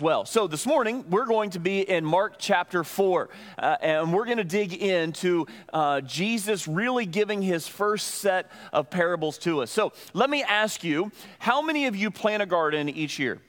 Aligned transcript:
well. 0.00 0.24
So 0.24 0.46
this 0.46 0.66
morning 0.66 1.04
we're 1.08 1.26
going 1.26 1.50
to 1.50 1.60
be 1.60 1.80
in 1.80 2.04
Mark 2.04 2.34
chapter 2.38 2.84
4, 2.84 3.28
uh, 3.58 3.76
and 3.80 4.12
we're 4.12 4.24
going 4.24 4.38
to 4.38 4.44
dig 4.44 4.72
into 4.72 5.46
uh, 5.72 6.00
Jesus 6.00 6.66
really 6.66 7.06
giving 7.06 7.42
his 7.42 7.66
first 7.66 8.06
set 8.16 8.50
of 8.72 8.90
parables 8.90 9.38
to 9.38 9.62
us. 9.62 9.70
So 9.70 9.92
let 10.12 10.30
me 10.30 10.42
ask 10.42 10.84
you 10.84 11.12
how 11.38 11.62
many 11.62 11.86
of 11.86 11.96
you 11.96 12.10
plant 12.10 12.42
a 12.42 12.46
garden 12.46 12.88
each 12.88 13.18
year? 13.18 13.40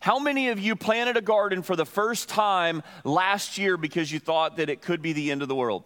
How 0.00 0.18
many 0.18 0.48
of 0.48 0.58
you 0.58 0.74
planted 0.74 1.16
a 1.16 1.22
garden 1.22 1.62
for 1.62 1.76
the 1.76 1.86
first 1.86 2.28
time 2.28 2.82
last 3.04 3.56
year 3.56 3.76
because 3.76 4.10
you 4.10 4.18
thought 4.18 4.56
that 4.56 4.68
it 4.68 4.82
could 4.82 5.00
be 5.00 5.12
the 5.12 5.30
end 5.30 5.42
of 5.42 5.48
the 5.48 5.54
world? 5.54 5.84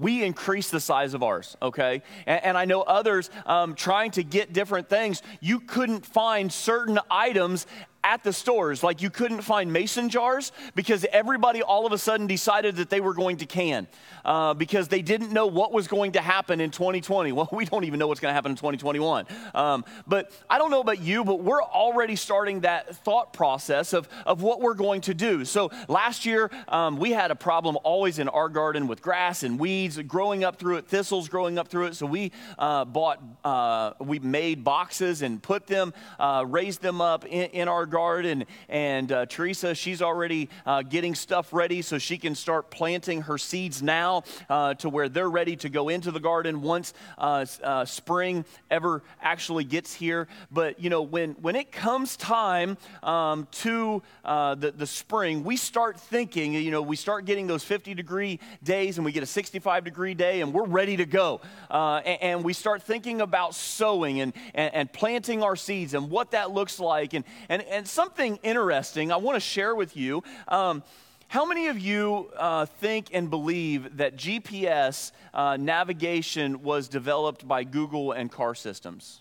We 0.00 0.24
increase 0.24 0.70
the 0.70 0.80
size 0.80 1.14
of 1.14 1.22
ours, 1.22 1.56
okay? 1.60 2.02
And, 2.26 2.44
and 2.44 2.58
I 2.58 2.64
know 2.64 2.82
others 2.82 3.30
um, 3.46 3.74
trying 3.74 4.10
to 4.12 4.24
get 4.24 4.52
different 4.52 4.88
things, 4.88 5.22
you 5.40 5.60
couldn't 5.60 6.06
find 6.06 6.52
certain 6.52 6.98
items 7.10 7.66
at 8.02 8.24
the 8.24 8.32
stores. 8.32 8.82
Like 8.82 9.02
you 9.02 9.10
couldn't 9.10 9.42
find 9.42 9.72
mason 9.72 10.08
jars 10.08 10.52
because 10.74 11.04
everybody 11.12 11.62
all 11.62 11.86
of 11.86 11.92
a 11.92 11.98
sudden 11.98 12.26
decided 12.26 12.76
that 12.76 12.90
they 12.90 13.00
were 13.00 13.14
going 13.14 13.38
to 13.38 13.46
can 13.46 13.86
uh, 14.24 14.54
because 14.54 14.88
they 14.88 15.02
didn't 15.02 15.32
know 15.32 15.46
what 15.46 15.72
was 15.72 15.88
going 15.88 16.12
to 16.12 16.20
happen 16.20 16.60
in 16.60 16.70
2020. 16.70 17.32
Well, 17.40 17.48
we 17.52 17.64
don't 17.64 17.84
even 17.84 17.98
know 17.98 18.06
what's 18.06 18.20
going 18.20 18.30
to 18.30 18.34
happen 18.34 18.50
in 18.50 18.56
2021. 18.56 19.24
Um, 19.54 19.84
but 20.06 20.30
I 20.50 20.58
don't 20.58 20.70
know 20.70 20.80
about 20.80 21.00
you, 21.00 21.24
but 21.24 21.40
we're 21.40 21.62
already 21.62 22.16
starting 22.16 22.60
that 22.60 22.96
thought 22.96 23.32
process 23.32 23.94
of, 23.94 24.08
of 24.26 24.42
what 24.42 24.60
we're 24.60 24.74
going 24.74 25.00
to 25.02 25.14
do. 25.14 25.46
So 25.46 25.70
last 25.88 26.26
year, 26.26 26.50
um, 26.68 26.98
we 26.98 27.12
had 27.12 27.30
a 27.30 27.34
problem 27.34 27.78
always 27.82 28.18
in 28.18 28.28
our 28.28 28.50
garden 28.50 28.88
with 28.88 29.00
grass 29.00 29.42
and 29.42 29.58
weeds 29.58 29.96
growing 30.02 30.44
up 30.44 30.58
through 30.58 30.76
it, 30.76 30.88
thistles 30.88 31.28
growing 31.28 31.58
up 31.58 31.68
through 31.68 31.86
it. 31.86 31.94
So 31.94 32.04
we 32.04 32.32
uh, 32.58 32.84
bought, 32.84 33.22
uh, 33.42 33.92
we 34.00 34.18
made 34.18 34.64
boxes 34.64 35.22
and 35.22 35.42
put 35.42 35.66
them, 35.66 35.94
uh, 36.18 36.44
raised 36.46 36.82
them 36.82 37.00
up 37.00 37.24
in, 37.24 37.50
in 37.50 37.68
our 37.68 37.86
garden. 37.90 38.44
And 38.68 39.12
uh, 39.12 39.26
Teresa, 39.26 39.74
she's 39.74 40.00
already 40.00 40.48
uh, 40.64 40.82
getting 40.82 41.14
stuff 41.14 41.52
ready 41.52 41.82
so 41.82 41.98
she 41.98 42.16
can 42.16 42.34
start 42.34 42.70
planting 42.70 43.22
her 43.22 43.36
seeds 43.36 43.82
now 43.82 44.24
uh, 44.48 44.74
to 44.74 44.88
where 44.88 45.08
they're 45.08 45.28
ready 45.28 45.56
to 45.56 45.68
go 45.68 45.88
into 45.88 46.10
the 46.10 46.20
garden 46.20 46.62
once 46.62 46.94
uh, 47.18 47.44
uh, 47.62 47.84
spring 47.84 48.44
ever 48.70 49.02
actually 49.20 49.64
gets 49.64 49.92
here. 49.94 50.28
But, 50.50 50.80
you 50.80 50.90
know, 50.90 51.02
when, 51.02 51.32
when 51.32 51.56
it 51.56 51.72
comes 51.72 52.16
time 52.16 52.78
um, 53.02 53.48
to 53.52 54.02
uh, 54.24 54.54
the, 54.54 54.70
the 54.70 54.86
spring, 54.86 55.44
we 55.44 55.56
start 55.56 55.98
thinking, 55.98 56.54
you 56.54 56.70
know, 56.70 56.82
we 56.82 56.96
start 56.96 57.24
getting 57.24 57.46
those 57.46 57.64
50 57.64 57.94
degree 57.94 58.40
days 58.62 58.98
and 58.98 59.04
we 59.04 59.12
get 59.12 59.22
a 59.22 59.26
65 59.26 59.84
degree 59.84 60.14
day 60.14 60.40
and 60.40 60.54
we're 60.54 60.66
ready 60.66 60.96
to 60.96 61.06
go. 61.06 61.40
And, 61.70 62.06
and, 62.22 62.40
we 62.40 62.54
start 62.54 62.82
thinking 62.82 63.20
about 63.20 63.54
sowing 63.54 64.20
and, 64.20 64.32
and, 64.54 64.74
and 64.74 64.92
planting 64.92 65.42
our 65.42 65.56
seeds 65.56 65.94
and 65.94 66.10
what 66.10 66.30
that 66.30 66.52
looks 66.52 66.80
like. 66.80 67.14
And, 67.14 67.24
and, 67.48 67.62
and 67.62 67.79
something 67.86 68.38
interesting 68.42 69.12
I 69.12 69.16
want 69.16 69.36
to 69.36 69.40
share 69.40 69.74
with 69.74 69.96
you. 69.96 70.22
Um, 70.48 70.82
how 71.28 71.44
many 71.44 71.68
of 71.68 71.78
you 71.78 72.28
uh, 72.36 72.66
think 72.66 73.10
and 73.12 73.30
believe 73.30 73.98
that 73.98 74.16
GPS 74.16 75.12
uh, 75.32 75.56
navigation 75.56 76.62
was 76.62 76.88
developed 76.88 77.46
by 77.46 77.62
Google 77.62 78.10
and 78.10 78.32
car 78.32 78.54
systems? 78.54 79.20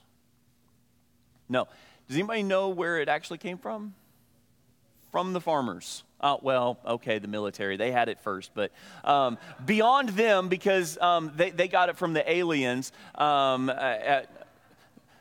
No. 1.48 1.68
Does 2.08 2.18
anybody 2.18 2.42
know 2.42 2.70
where 2.70 3.00
it 3.00 3.10
actually 3.10 3.38
came 3.38 3.60
from? 3.60 3.94
From 5.12 5.34
the 5.34 5.40
farmers. 5.40 6.04
Oh, 6.22 6.40
well, 6.42 6.80
okay, 6.86 7.20
the 7.20 7.28
military. 7.28 7.78
They 7.78 7.92
had 7.92 8.10
it 8.10 8.20
first. 8.20 8.52
But 8.56 8.72
um, 9.04 9.38
beyond 9.64 10.10
them, 10.10 10.50
because 10.50 10.98
um, 10.98 11.32
they, 11.36 11.52
they 11.52 11.68
got 11.68 11.90
it 11.90 11.98
from 11.98 12.14
the 12.14 12.30
aliens. 12.30 12.92
Um, 13.16 13.70
at, 13.70 14.48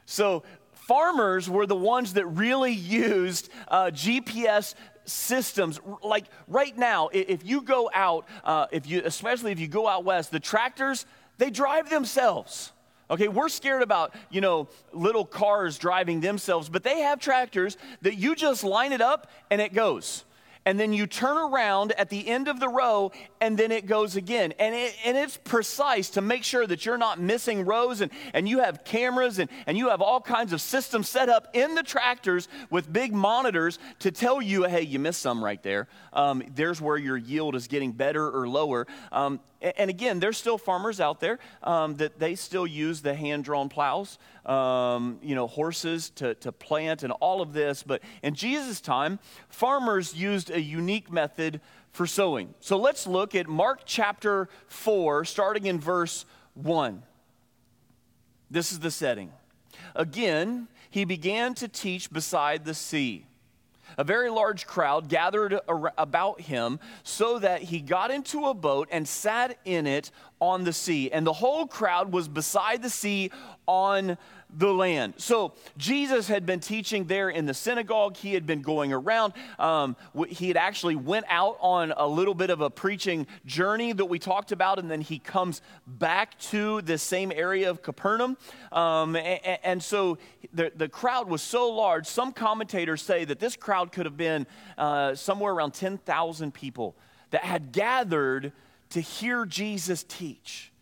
so 0.06 0.42
farmers 0.89 1.50
were 1.50 1.67
the 1.67 1.77
ones 1.77 2.14
that 2.14 2.27
really 2.27 2.72
used 2.72 3.50
uh, 3.69 3.84
GPS 3.92 4.75
systems. 5.05 5.78
Like 6.03 6.25
right 6.48 6.77
now 6.77 7.11
if 7.12 7.47
you 7.47 7.61
go 7.61 7.91
out 7.94 8.27
uh, 8.42 8.67
if 8.72 8.89
you 8.89 9.03
especially 9.05 9.53
if 9.53 9.61
you 9.61 9.69
go 9.69 9.86
out 9.86 10.05
west 10.05 10.31
the 10.31 10.41
tractors 10.41 11.06
they 11.36 11.50
drive 11.50 11.91
themselves. 11.91 12.72
Okay 13.10 13.28
we're 13.28 13.48
scared 13.48 13.82
about 13.82 14.15
you 14.31 14.41
know 14.41 14.69
little 14.93 15.25
cars 15.25 15.78
driving 15.78 16.21
themselves 16.21 16.69
but 16.69 16.82
they 16.82 17.00
have 17.00 17.21
tractors 17.21 17.77
that 18.03 18.16
you 18.16 18.34
just 18.34 18.65
line 18.65 18.93
it 18.93 19.00
up 19.00 19.31
and 19.50 19.60
it 19.60 19.72
goes 19.75 20.25
and 20.68 20.78
then 20.78 20.92
you 20.92 21.06
turn 21.06 21.38
around 21.38 21.92
at 21.92 22.10
the 22.10 22.28
end 22.28 22.46
of 22.46 22.60
the 22.60 22.68
row 22.68 23.10
and 23.40 23.56
then 23.56 23.72
it 23.72 23.86
goes 23.86 24.16
again. 24.16 24.52
And, 24.58 24.74
it, 24.74 24.94
and 25.02 25.16
it's 25.16 25.38
precise 25.38 26.10
to 26.10 26.20
make 26.20 26.44
sure 26.44 26.66
that 26.66 26.84
you're 26.84 26.98
not 26.98 27.18
missing 27.18 27.64
rows 27.64 28.02
and, 28.02 28.12
and 28.34 28.46
you 28.46 28.58
have 28.58 28.84
cameras 28.84 29.38
and, 29.38 29.48
and 29.66 29.78
you 29.78 29.88
have 29.88 30.02
all 30.02 30.20
kinds 30.20 30.52
of 30.52 30.60
systems 30.60 31.08
set 31.08 31.30
up 31.30 31.48
in 31.54 31.74
the 31.74 31.82
tractors 31.82 32.48
with 32.68 32.92
big 32.92 33.14
monitors 33.14 33.78
to 34.00 34.10
tell 34.10 34.42
you, 34.42 34.64
hey, 34.64 34.82
you 34.82 34.98
missed 34.98 35.22
some 35.22 35.42
right 35.42 35.62
there. 35.62 35.88
Um, 36.12 36.42
there's 36.54 36.82
where 36.82 36.98
your 36.98 37.16
yield 37.16 37.54
is 37.54 37.66
getting 37.66 37.92
better 37.92 38.28
or 38.30 38.46
lower. 38.46 38.86
Um, 39.10 39.40
and 39.60 39.91
again, 39.91 40.20
there's 40.20 40.38
still 40.38 40.58
farmers 40.58 41.00
out 41.00 41.20
there 41.20 41.38
um, 41.62 41.96
that 41.96 42.19
they 42.19 42.34
still 42.36 42.66
use 42.66 43.02
the 43.02 43.14
hand 43.14 43.44
drawn 43.44 43.69
plows, 43.69 44.19
um, 44.46 45.19
you 45.22 45.34
know, 45.34 45.46
horses 45.46 46.10
to, 46.10 46.34
to 46.36 46.52
plant 46.52 47.02
and 47.02 47.12
all 47.14 47.42
of 47.42 47.52
this. 47.52 47.82
But 47.82 48.02
in 48.22 48.34
Jesus' 48.34 48.80
time, 48.80 49.18
farmers 49.48 50.14
used 50.14 50.50
a 50.50 50.60
unique 50.60 51.10
method 51.10 51.60
for 51.91 52.06
sowing. 52.06 52.54
So 52.60 52.78
let's 52.78 53.06
look 53.06 53.34
at 53.34 53.48
Mark 53.48 53.80
chapter 53.84 54.48
4, 54.68 55.24
starting 55.24 55.66
in 55.66 55.80
verse 55.80 56.24
1. 56.54 57.02
This 58.50 58.70
is 58.70 58.78
the 58.78 58.91
setting. 58.91 59.32
Again, 59.94 60.68
he 60.91 61.04
began 61.04 61.54
to 61.54 61.68
teach 61.68 62.10
beside 62.10 62.64
the 62.64 62.74
sea 62.74 63.28
a 63.97 64.04
very 64.04 64.31
large 64.31 64.66
crowd 64.66 65.09
gathered 65.09 65.59
about 65.97 66.41
him 66.41 66.78
so 67.03 67.38
that 67.38 67.62
he 67.62 67.81
got 67.81 68.10
into 68.10 68.47
a 68.47 68.54
boat 68.54 68.88
and 68.91 69.06
sat 69.09 69.59
in 69.65 69.87
it 69.87 70.10
on 70.41 70.65
the 70.65 70.72
sea. 70.72 71.10
And 71.10 71.26
the 71.26 71.32
whole 71.32 71.66
crowd 71.66 72.12
was 72.12 72.28
beside 72.28 72.82
the 72.82 72.91
sea 72.91 73.31
on 73.66 74.19
the 74.50 74.72
land. 74.72 75.14
So 75.19 75.53
Jesus 75.76 76.28
had 76.28 76.47
been 76.47 76.60
teaching 76.60 77.04
there 77.04 77.28
in 77.28 77.47
the 77.47 77.54
synagogue. 77.54 78.16
He 78.16 78.34
had 78.34 78.47
been 78.47 78.62
going 78.62 78.92
around. 78.92 79.34
Um, 79.59 79.97
he 80.28 80.48
had 80.48 80.56
actually 80.56 80.97
went 80.97 81.26
out 81.28 81.59
on 81.60 81.92
a 81.97 82.06
little 82.06 82.34
bit 82.34 82.50
of 82.50 82.60
a 82.60 82.70
preaching 82.70 83.26
journey 83.44 83.92
that 83.92 84.06
we 84.06 84.19
talked 84.19 84.53
about, 84.53 84.78
and 84.78 84.91
then 84.91 85.00
he 85.00 85.19
comes 85.19 85.60
back 85.86 86.38
to 86.38 86.81
the 86.82 86.97
same 86.97 87.31
area 87.31 87.69
of 87.69 87.82
Capernaum. 87.82 88.36
Um, 88.72 89.16
and, 89.16 89.59
and, 89.62 89.82
so 89.82 90.19
the, 90.53 90.72
the 90.75 90.88
crowd 90.88 91.28
was 91.28 91.42
so 91.42 91.69
large. 91.69 92.06
Some 92.06 92.32
commentators 92.32 93.03
say 93.03 93.25
that 93.25 93.41
this 93.41 93.56
crowd 93.56 93.92
could 93.92 94.06
have 94.06 94.16
been 94.16 94.47
uh, 94.76 95.15
somewhere 95.15 95.53
around 95.53 95.75
10,000 95.75 96.54
people 96.54 96.97
that 97.30 97.44
had 97.44 97.72
gathered 97.72 98.53
to 98.91 99.00
hear 99.00 99.44
Jesus 99.44 100.04
teach. 100.04 100.72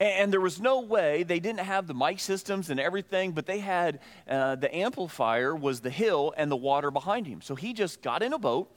And 0.00 0.32
there 0.32 0.40
was 0.40 0.58
no 0.58 0.80
way, 0.80 1.24
they 1.24 1.40
didn't 1.40 1.60
have 1.60 1.86
the 1.86 1.92
mic 1.92 2.20
systems 2.20 2.70
and 2.70 2.80
everything, 2.80 3.32
but 3.32 3.44
they 3.44 3.58
had 3.58 4.00
uh, 4.26 4.56
the 4.56 4.74
amplifier 4.74 5.54
was 5.54 5.80
the 5.80 5.90
hill 5.90 6.32
and 6.38 6.50
the 6.50 6.56
water 6.56 6.90
behind 6.90 7.26
him. 7.26 7.42
So 7.42 7.54
he 7.54 7.74
just 7.74 8.00
got 8.00 8.22
in 8.22 8.32
a 8.32 8.38
boat, 8.38 8.74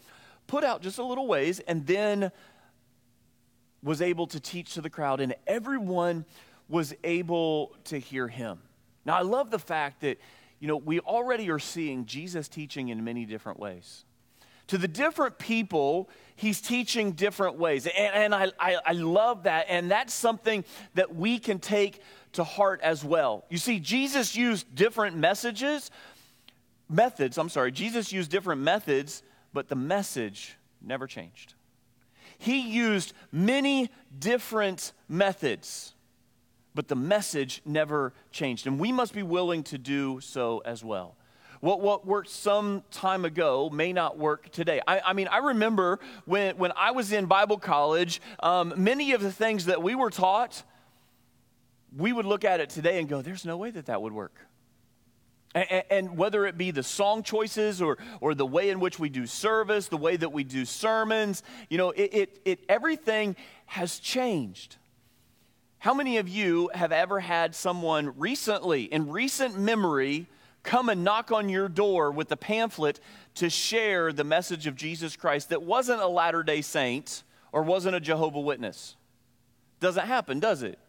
put 0.47 0.65
out 0.65 0.81
just 0.81 0.97
a 0.97 1.03
little 1.03 1.25
ways, 1.25 1.61
and 1.61 1.87
then 1.87 2.29
was 3.81 4.01
able 4.01 4.27
to 4.27 4.39
teach 4.41 4.73
to 4.73 4.81
the 4.81 4.89
crowd, 4.89 5.21
and 5.21 5.33
everyone 5.47 6.25
was 6.67 6.93
able 7.05 7.73
to 7.85 7.97
hear 7.97 8.27
him. 8.27 8.59
Now, 9.05 9.15
I 9.15 9.21
love 9.21 9.49
the 9.49 9.59
fact 9.59 10.01
that, 10.01 10.17
you 10.59 10.67
know, 10.67 10.77
we 10.77 10.99
already 10.99 11.49
are 11.49 11.59
seeing 11.59 12.05
Jesus 12.05 12.49
teaching 12.49 12.89
in 12.89 13.01
many 13.03 13.25
different 13.25 13.59
ways 13.59 14.03
to 14.67 14.77
the 14.77 14.87
different 14.87 15.37
people, 15.37 16.09
he's 16.35 16.61
teaching 16.61 17.13
different 17.13 17.57
ways. 17.57 17.87
And, 17.87 18.33
and 18.33 18.35
I, 18.35 18.51
I, 18.59 18.77
I, 18.85 18.91
love 18.93 19.43
that. 19.43 19.67
And 19.69 19.89
that's 19.89 20.13
something 20.13 20.63
that 20.95 21.15
we 21.15 21.39
can 21.39 21.59
take 21.59 22.01
to 22.33 22.43
heart 22.43 22.81
as 22.81 23.03
well. 23.03 23.45
You 23.49 23.57
see, 23.57 23.79
Jesus 23.79 24.35
used 24.35 24.73
different 24.75 25.15
messages, 25.15 25.91
methods, 26.89 27.37
I'm 27.37 27.49
sorry, 27.49 27.71
Jesus 27.71 28.11
used 28.11 28.31
different 28.31 28.61
methods, 28.61 29.23
but 29.53 29.69
the 29.69 29.75
message 29.75 30.57
never 30.81 31.07
changed. 31.07 31.53
He 32.37 32.59
used 32.59 33.13
many 33.31 33.89
different 34.17 34.91
methods, 35.07 35.93
but 36.75 36.87
the 36.87 36.95
message 36.95 37.61
never 37.65 38.13
changed. 38.31 38.67
And 38.67 38.79
we 38.79 38.91
must 38.91 39.13
be 39.13 39.23
willing 39.23 39.63
to 39.63 39.77
do 39.77 40.19
so 40.19 40.61
as 40.65 40.83
well. 40.83 41.15
What, 41.63 41.79
what 41.79 42.05
worked 42.05 42.29
some 42.29 42.83
time 42.91 43.23
ago 43.23 43.69
may 43.69 43.93
not 43.93 44.17
work 44.17 44.51
today. 44.51 44.81
I, 44.85 44.99
I 44.99 45.13
mean, 45.13 45.29
I 45.29 45.37
remember 45.37 46.01
when, 46.25 46.57
when 46.57 46.73
I 46.75 46.91
was 46.91 47.13
in 47.13 47.25
Bible 47.25 47.57
college, 47.57 48.21
um, 48.41 48.73
many 48.75 49.13
of 49.13 49.21
the 49.21 49.31
things 49.31 49.67
that 49.67 49.81
we 49.81 49.95
were 49.95 50.09
taught, 50.09 50.61
we 51.95 52.11
would 52.11 52.25
look 52.25 52.43
at 52.43 52.59
it 52.59 52.69
today 52.69 52.99
and 52.99 53.07
go, 53.07 53.21
there's 53.21 53.45
no 53.45 53.55
way 53.55 53.71
that 53.71 53.85
that 53.85 54.01
would 54.01 54.11
work. 54.11 54.35
And, 55.55 56.17
whether 56.17 56.45
it 56.45 56.57
be 56.57 56.71
the 56.71 56.83
song 56.83 57.23
choices 57.23 57.81
or, 57.81 57.97
or 58.19 58.35
the 58.35 58.45
way 58.45 58.69
in 58.69 58.81
which 58.81 58.99
we 58.99 59.07
do 59.07 59.25
service, 59.25 59.87
the 59.87 59.95
way 59.95 60.17
that 60.17 60.33
we 60.33 60.43
do 60.43 60.65
sermons, 60.65 61.43
you 61.69 61.77
know, 61.77 61.91
it, 61.91 62.13
it, 62.13 62.41
it, 62.43 62.59
everything 62.67 63.37
has 63.67 63.99
changed. 63.99 64.75
How 65.77 65.93
many 65.93 66.17
of 66.17 66.27
you 66.27 66.71
have 66.73 66.91
ever 66.91 67.21
had 67.21 67.55
someone 67.55 68.19
recently, 68.19 68.83
in 68.83 69.09
recent 69.09 69.57
memory, 69.57 70.27
come 70.63 70.89
and 70.89 71.03
knock 71.03 71.31
on 71.31 71.49
your 71.49 71.69
door 71.69 72.11
with 72.11 72.31
a 72.31 72.37
pamphlet 72.37 72.99
to 73.35 73.49
share 73.49 74.11
the 74.11 74.23
message 74.23 74.65
of 74.65 74.75
Jesus 74.75 75.15
Christ 75.15 75.49
that 75.49 75.61
wasn't 75.61 76.01
a 76.01 76.07
Latter 76.07 76.41
day 76.43 76.61
Saint 76.61 77.23
or 77.51 77.61
wasn't 77.61 77.95
a 77.95 77.99
Jehovah 77.99 78.39
Witness. 78.39 78.95
Doesn't 79.79 80.07
happen, 80.07 80.39
does 80.39 80.63
it? 80.63 80.79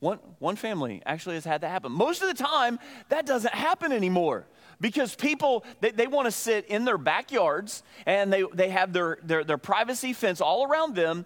One, 0.00 0.18
one 0.38 0.56
family 0.56 1.00
actually 1.06 1.36
has 1.36 1.44
had 1.44 1.60
that 1.60 1.68
happen. 1.68 1.92
Most 1.92 2.22
of 2.22 2.28
the 2.28 2.42
time, 2.42 2.80
that 3.08 3.24
doesn't 3.24 3.54
happen 3.54 3.92
anymore 3.92 4.46
because 4.80 5.14
people, 5.14 5.64
they, 5.80 5.92
they 5.92 6.08
want 6.08 6.26
to 6.26 6.32
sit 6.32 6.66
in 6.66 6.84
their 6.84 6.98
backyards 6.98 7.84
and 8.04 8.32
they, 8.32 8.42
they 8.52 8.70
have 8.70 8.92
their, 8.92 9.18
their, 9.22 9.44
their 9.44 9.58
privacy 9.58 10.12
fence 10.12 10.40
all 10.40 10.66
around 10.66 10.96
them. 10.96 11.24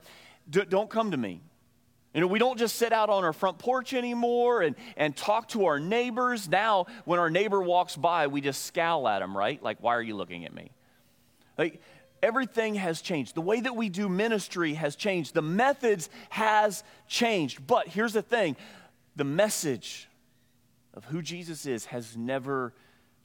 D- 0.51 0.67
don't 0.69 0.91
come 0.91 1.11
to 1.13 1.17
me. 1.17 1.41
You 2.17 2.23
know, 2.23 2.29
we 2.29 2.39
don't 2.39 2.59
just 2.59 2.77
sit 2.77 2.95
out 2.95 3.11
on 3.11 3.25
our 3.25 3.35
front 3.35 3.59
porch 3.59 3.93
anymore 3.93 4.63
and, 4.63 4.75
and 4.97 5.15
talk 5.15 5.49
to 5.49 5.67
our 5.67 5.79
neighbors. 5.79 6.49
Now, 6.49 6.87
when 7.05 7.21
our 7.21 7.29
neighbor 7.29 7.61
walks 7.61 7.95
by, 7.95 8.27
we 8.29 8.41
just 8.41 8.65
scowl 8.65 9.07
at 9.07 9.21
him, 9.21 9.37
right? 9.37 9.63
Like, 9.63 9.83
why 9.83 9.95
are 9.95 10.03
you 10.03 10.17
looking 10.17 10.47
at 10.47 10.55
me? 10.55 10.71
Like, 11.59 11.83
everything 12.23 12.77
has 12.77 13.03
changed. 13.03 13.35
The 13.35 13.43
way 13.43 13.61
that 13.61 13.77
we 13.77 13.91
do 13.91 14.09
ministry 14.09 14.73
has 14.73 14.97
changed. 14.97 15.35
The 15.35 15.43
methods 15.43 16.09
has 16.31 16.85
changed. 17.07 17.67
But 17.67 17.89
here's 17.89 18.15
the 18.15 18.23
thing 18.23 18.57
the 19.15 19.25
message 19.25 20.09
of 20.95 21.05
who 21.05 21.21
Jesus 21.21 21.67
is 21.67 21.85
has 21.85 22.17
never 22.17 22.73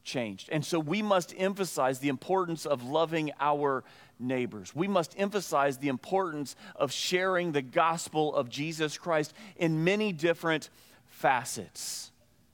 changed. 0.04 0.50
And 0.52 0.66
so 0.66 0.82
we 0.82 1.02
must 1.02 1.34
emphasize 1.38 2.00
the 2.00 2.10
importance 2.10 2.66
of 2.66 2.84
loving 2.84 3.32
our 3.40 3.86
neighbors. 4.22 4.76
We 4.76 4.88
must 4.88 5.16
emphasize 5.18 5.78
the 5.78 5.88
importance 5.88 6.56
of 6.76 6.92
sharing 6.92 7.52
the 7.52 7.62
gospel 7.62 8.36
of 8.36 8.50
Jesus 8.50 8.98
Christ 8.98 9.34
in 9.58 9.84
many 9.84 10.14
different 10.14 10.70
facets. 11.06 12.12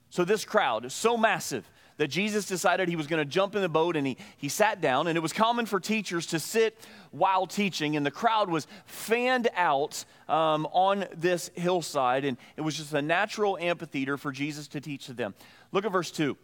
So 0.10 0.26
this 0.26 0.46
crowd 0.46 0.86
is 0.86 0.94
so 0.94 1.18
massive 1.18 1.70
that 1.98 2.08
Jesus 2.08 2.46
decided 2.46 2.88
he 2.88 2.96
was 2.96 3.08
going 3.08 3.24
to 3.24 3.30
jump 3.30 3.56
in 3.56 3.62
the 3.62 3.70
boat 3.70 3.96
and 3.96 4.06
he, 4.08 4.18
he 4.38 4.50
sat 4.50 4.82
down. 4.82 5.08
And 5.08 5.18
it 5.18 5.22
was 5.22 5.34
common 5.34 5.66
for 5.66 5.80
teachers 5.80 6.28
to 6.28 6.40
sit 6.40 6.78
while 7.12 7.48
teaching, 7.48 7.96
and 7.96 8.06
the 8.06 8.12
crowd 8.12 8.50
was 8.50 8.68
fanned 8.86 9.50
out 9.56 10.06
um, 10.30 10.68
on 10.68 11.06
this 11.16 11.50
hillside. 11.56 12.24
And 12.24 12.38
it 12.56 12.62
was 12.62 12.76
just 12.76 12.94
a 12.94 13.02
natural 13.02 13.58
amphitheater 13.58 14.18
for 14.18 14.32
Jesus 14.32 14.68
to 14.70 14.82
teach 14.82 15.08
to 15.08 15.14
them. 15.14 15.34
Look 15.72 15.86
at 15.86 15.92
verse 15.92 16.12
2. 16.12 16.38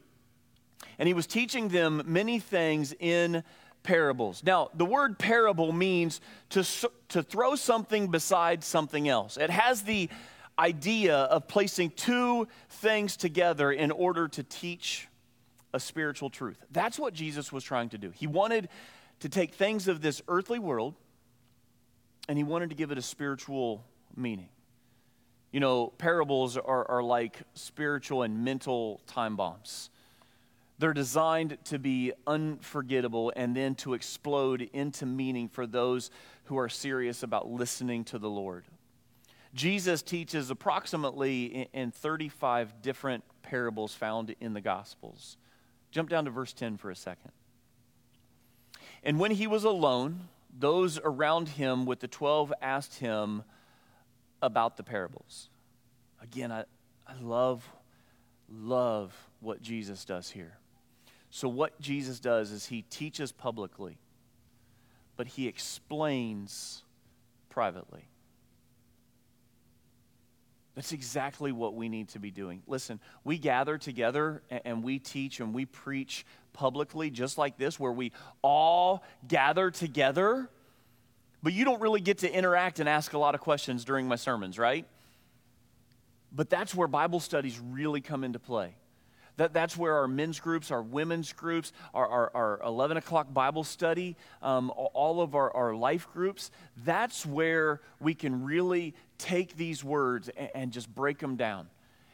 And 0.99 1.07
he 1.07 1.13
was 1.13 1.27
teaching 1.27 1.69
them 1.69 2.03
many 2.05 2.39
things 2.39 2.93
in 2.99 3.43
parables. 3.83 4.41
Now, 4.43 4.69
the 4.73 4.85
word 4.85 5.19
parable 5.19 5.71
means 5.71 6.21
to, 6.49 6.63
to 7.09 7.21
throw 7.21 7.55
something 7.55 8.07
beside 8.09 8.63
something 8.63 9.07
else. 9.07 9.37
It 9.37 9.49
has 9.49 9.83
the 9.83 10.09
idea 10.57 11.15
of 11.15 11.47
placing 11.47 11.91
two 11.91 12.47
things 12.69 13.17
together 13.17 13.71
in 13.71 13.91
order 13.91 14.27
to 14.29 14.43
teach 14.43 15.07
a 15.73 15.79
spiritual 15.79 16.29
truth. 16.29 16.63
That's 16.71 16.99
what 16.99 17.13
Jesus 17.13 17.51
was 17.51 17.63
trying 17.63 17.89
to 17.89 17.97
do. 17.97 18.11
He 18.11 18.27
wanted 18.27 18.69
to 19.21 19.29
take 19.29 19.55
things 19.55 19.87
of 19.87 20.01
this 20.01 20.21
earthly 20.27 20.59
world 20.59 20.95
and 22.29 22.37
he 22.37 22.43
wanted 22.43 22.69
to 22.69 22.75
give 22.75 22.91
it 22.91 22.97
a 22.97 23.01
spiritual 23.01 23.83
meaning. 24.15 24.49
You 25.51 25.59
know, 25.59 25.87
parables 25.97 26.57
are, 26.57 26.89
are 26.89 27.03
like 27.03 27.41
spiritual 27.53 28.23
and 28.23 28.43
mental 28.43 29.01
time 29.07 29.35
bombs. 29.35 29.89
They're 30.83 30.93
designed 30.93 31.59
to 31.67 31.79
be 31.79 32.11
unforgettable 32.27 33.31
and 33.37 33.55
then 33.55 33.73
to 33.75 33.93
explode 33.93 34.69
into 34.73 35.05
meaning 35.05 35.47
for 35.47 35.65
those 35.65 36.11
who 36.43 36.57
are 36.57 36.67
serious 36.67 37.23
about 37.23 37.49
listening 37.49 38.03
to 38.03 38.19
the 38.19 38.29
Lord. 38.29 38.65
Jesus 39.53 40.01
teaches 40.01 40.49
approximately 40.49 41.69
in 41.71 41.91
35 41.91 42.81
different 42.81 43.23
parables 43.43 43.93
found 43.95 44.35
in 44.41 44.51
the 44.51 44.59
Gospels. 44.59 45.37
Jump 45.89 46.09
down 46.09 46.25
to 46.25 46.31
verse 46.31 46.51
10 46.51 46.75
for 46.75 46.91
a 46.91 46.97
second. 46.97 47.31
And 49.03 49.21
when 49.21 49.31
he 49.31 49.47
was 49.47 49.63
alone, 49.63 50.27
those 50.53 50.99
around 51.01 51.47
him 51.47 51.85
with 51.85 52.01
the 52.01 52.09
12 52.09 52.51
asked 52.61 52.99
him 52.99 53.43
about 54.41 54.75
the 54.75 54.83
parables. 54.83 55.47
Again, 56.21 56.51
I, 56.51 56.65
I 57.07 57.13
love, 57.21 57.65
love 58.49 59.15
what 59.39 59.61
Jesus 59.61 60.03
does 60.03 60.29
here. 60.29 60.57
So, 61.35 61.49
what 61.49 61.81
Jesus 61.81 62.19
does 62.19 62.51
is 62.51 62.67
he 62.67 62.83
teaches 62.83 63.31
publicly, 63.31 63.97
but 65.17 65.25
he 65.25 65.47
explains 65.47 66.83
privately. 67.49 68.07
That's 70.75 70.91
exactly 70.91 71.51
what 71.51 71.73
we 71.73 71.89
need 71.89 72.09
to 72.09 72.19
be 72.19 72.29
doing. 72.29 72.61
Listen, 72.67 72.99
we 73.23 73.39
gather 73.39 73.79
together 73.79 74.43
and 74.63 74.83
we 74.83 74.99
teach 74.99 75.39
and 75.39 75.55
we 75.55 75.65
preach 75.65 76.23
publicly, 76.53 77.09
just 77.09 77.39
like 77.39 77.57
this, 77.57 77.79
where 77.79 77.91
we 77.91 78.11
all 78.43 79.03
gather 79.27 79.71
together, 79.71 80.51
but 81.41 81.51
you 81.51 81.65
don't 81.65 81.81
really 81.81 82.01
get 82.01 82.19
to 82.19 82.31
interact 82.31 82.79
and 82.79 82.87
ask 82.87 83.13
a 83.13 83.17
lot 83.17 83.33
of 83.33 83.41
questions 83.41 83.83
during 83.83 84.07
my 84.07 84.17
sermons, 84.17 84.59
right? 84.59 84.85
But 86.31 86.51
that's 86.51 86.75
where 86.75 86.87
Bible 86.87 87.19
studies 87.19 87.59
really 87.59 88.01
come 88.01 88.23
into 88.23 88.37
play. 88.37 88.75
That, 89.37 89.53
that's 89.53 89.75
where 89.75 89.95
our 89.95 90.07
men's 90.07 90.39
groups, 90.39 90.69
our 90.69 90.81
women's 90.81 91.33
groups, 91.33 91.73
our, 91.93 92.07
our, 92.07 92.31
our 92.35 92.61
11 92.63 92.97
o'clock 92.97 93.33
Bible 93.33 93.63
study, 93.63 94.15
um, 94.41 94.71
all 94.75 95.21
of 95.21 95.33
our, 95.33 95.51
our 95.55 95.75
life 95.75 96.07
groups, 96.13 96.51
that's 96.83 97.25
where 97.25 97.81
we 97.99 98.13
can 98.13 98.43
really 98.43 98.93
take 99.17 99.57
these 99.57 99.83
words 99.83 100.29
and, 100.29 100.49
and 100.53 100.71
just 100.71 100.93
break 100.93 101.17
them 101.17 101.35
down 101.35 101.67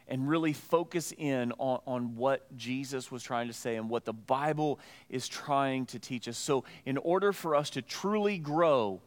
and 0.07 0.27
really 0.27 0.53
focus 0.53 1.13
in 1.17 1.51
on, 1.57 1.79
on 1.85 2.15
what 2.15 2.55
Jesus 2.57 3.11
was 3.11 3.21
trying 3.21 3.47
to 3.47 3.53
say 3.53 3.75
and 3.75 3.89
what 3.89 4.05
the 4.05 4.13
Bible 4.13 4.79
is 5.09 5.27
trying 5.27 5.85
to 5.87 5.99
teach 5.99 6.27
us. 6.27 6.37
So, 6.37 6.63
in 6.85 6.97
order 6.97 7.31
for 7.31 7.55
us 7.55 7.69
to 7.71 7.81
truly 7.81 8.39
grow, 8.39 9.01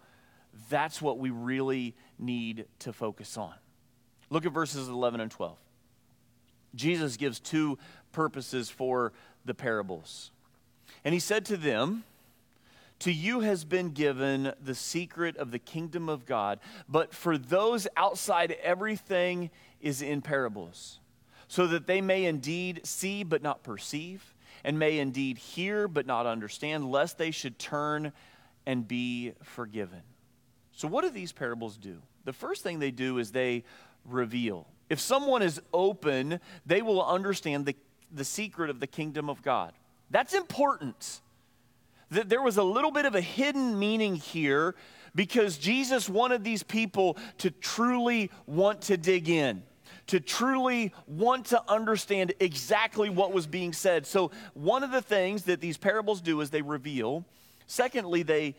that's 0.71 1.03
what 1.03 1.19
we 1.19 1.31
really 1.31 1.97
need 2.19 2.67
to 2.81 2.93
focus 2.93 3.37
on. 3.37 3.55
Look 4.31 4.47
at 4.47 4.53
verses 4.53 4.89
11 4.89 5.21
and 5.21 5.31
12. 5.31 5.59
Jesus 6.75 7.17
gives 7.17 7.39
two 7.41 7.79
purposes 8.13 8.71
for 8.71 9.13
the 9.45 9.55
parables. 9.55 10.31
And 11.05 11.15
he 11.15 11.21
said 11.21 11.45
to 11.47 11.57
them, 11.57 12.05
To 13.01 13.13
you 13.13 13.41
has 13.41 13.65
been 13.65 13.91
given 13.91 14.53
the 14.63 14.75
secret 14.75 15.37
of 15.37 15.51
the 15.51 15.59
kingdom 15.59 16.09
of 16.09 16.27
God, 16.27 16.61
but 16.89 17.15
for 17.15 17.37
those 17.37 17.89
outside, 17.97 18.57
everything 18.63 19.51
is 19.81 20.03
in 20.03 20.23
parables, 20.23 21.01
so 21.49 21.67
that 21.67 21.87
they 21.87 22.01
may 22.01 22.25
indeed 22.25 22.83
see 22.85 23.25
but 23.25 23.43
not 23.43 23.63
perceive, 23.63 24.35
and 24.65 24.79
may 24.79 24.99
indeed 24.99 25.39
hear 25.39 25.89
but 25.89 26.07
not 26.07 26.27
understand, 26.27 26.91
lest 26.91 27.19
they 27.19 27.33
should 27.33 27.59
turn 27.59 28.13
and 28.65 28.87
be 28.87 29.33
forgiven. 29.43 30.03
So, 30.73 30.89
what 30.89 31.03
do 31.03 31.11
these 31.11 31.33
parables 31.33 31.77
do? 31.77 32.01
The 32.25 32.33
first 32.33 32.63
thing 32.63 32.79
they 32.79 32.91
do 32.91 33.19
is 33.19 33.33
they 33.33 33.65
reveal. 34.05 34.67
If 34.89 35.01
someone 35.01 35.43
is 35.43 35.61
open, 35.73 36.41
they 36.67 36.83
will 36.83 37.05
understand 37.05 37.67
the, 37.67 37.75
the 38.15 38.25
secret 38.25 38.71
of 38.71 38.81
the 38.81 38.87
kingdom 38.87 39.29
of 39.29 39.43
God. 39.43 39.73
That's 40.11 40.35
important. 40.35 41.21
That 42.11 42.29
there 42.29 42.43
was 42.43 42.59
a 42.59 42.63
little 42.63 42.91
bit 42.91 43.07
of 43.07 43.15
a 43.15 43.21
hidden 43.21 43.79
meaning 43.79 44.17
here 44.17 44.75
because 45.15 45.59
Jesus 45.59 46.09
wanted 46.09 46.45
these 46.45 46.63
people 46.63 47.17
to 47.39 47.51
truly 47.51 48.31
want 48.47 48.83
to 48.83 48.97
dig 48.97 49.29
in, 49.29 49.63
to 50.09 50.21
truly 50.21 50.93
want 51.07 51.47
to 51.47 51.63
understand 51.71 52.35
exactly 52.41 53.09
what 53.09 53.33
was 53.33 53.47
being 53.47 53.73
said. 53.73 54.07
So, 54.07 54.31
one 54.55 54.83
of 54.83 54.91
the 54.91 55.03
things 55.03 55.45
that 55.45 55.61
these 55.61 55.79
parables 55.79 56.21
do 56.21 56.41
is 56.41 56.51
they 56.51 56.63
reveal. 56.63 57.25
Secondly, 57.67 58.23
they 58.23 58.55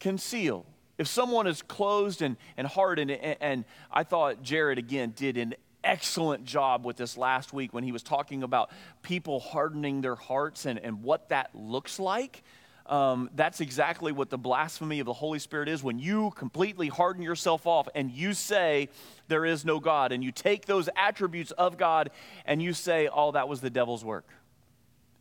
conceal. 0.00 0.66
If 0.96 1.08
someone 1.08 1.46
is 1.46 1.62
closed 1.62 2.22
and, 2.22 2.36
and 2.56 2.66
hardened, 2.66 3.10
and, 3.10 3.36
and 3.40 3.64
I 3.90 4.04
thought 4.04 4.42
Jared 4.42 4.78
again 4.78 5.12
did 5.16 5.36
an 5.36 5.54
excellent 5.84 6.44
job 6.44 6.84
with 6.84 6.96
this 6.96 7.16
last 7.16 7.52
week 7.52 7.72
when 7.72 7.84
he 7.84 7.92
was 7.92 8.02
talking 8.02 8.42
about 8.42 8.70
people 9.02 9.38
hardening 9.38 10.00
their 10.00 10.16
hearts 10.16 10.66
and, 10.66 10.78
and 10.78 11.02
what 11.02 11.28
that 11.28 11.50
looks 11.54 11.98
like. 11.98 12.42
Um, 12.86 13.30
that's 13.34 13.60
exactly 13.60 14.12
what 14.12 14.28
the 14.28 14.36
blasphemy 14.36 15.00
of 15.00 15.06
the 15.06 15.12
Holy 15.14 15.38
Spirit 15.38 15.68
is 15.68 15.82
when 15.82 15.98
you 15.98 16.32
completely 16.32 16.88
harden 16.88 17.22
yourself 17.22 17.66
off 17.66 17.88
and 17.94 18.10
you 18.10 18.34
say 18.34 18.90
there 19.28 19.46
is 19.46 19.64
no 19.64 19.80
God, 19.80 20.12
and 20.12 20.22
you 20.22 20.30
take 20.30 20.66
those 20.66 20.90
attributes 20.94 21.50
of 21.52 21.78
God 21.78 22.10
and 22.44 22.60
you 22.60 22.74
say, 22.74 23.08
oh, 23.10 23.32
that 23.32 23.48
was 23.48 23.62
the 23.62 23.70
devil's 23.70 24.04
work. 24.04 24.28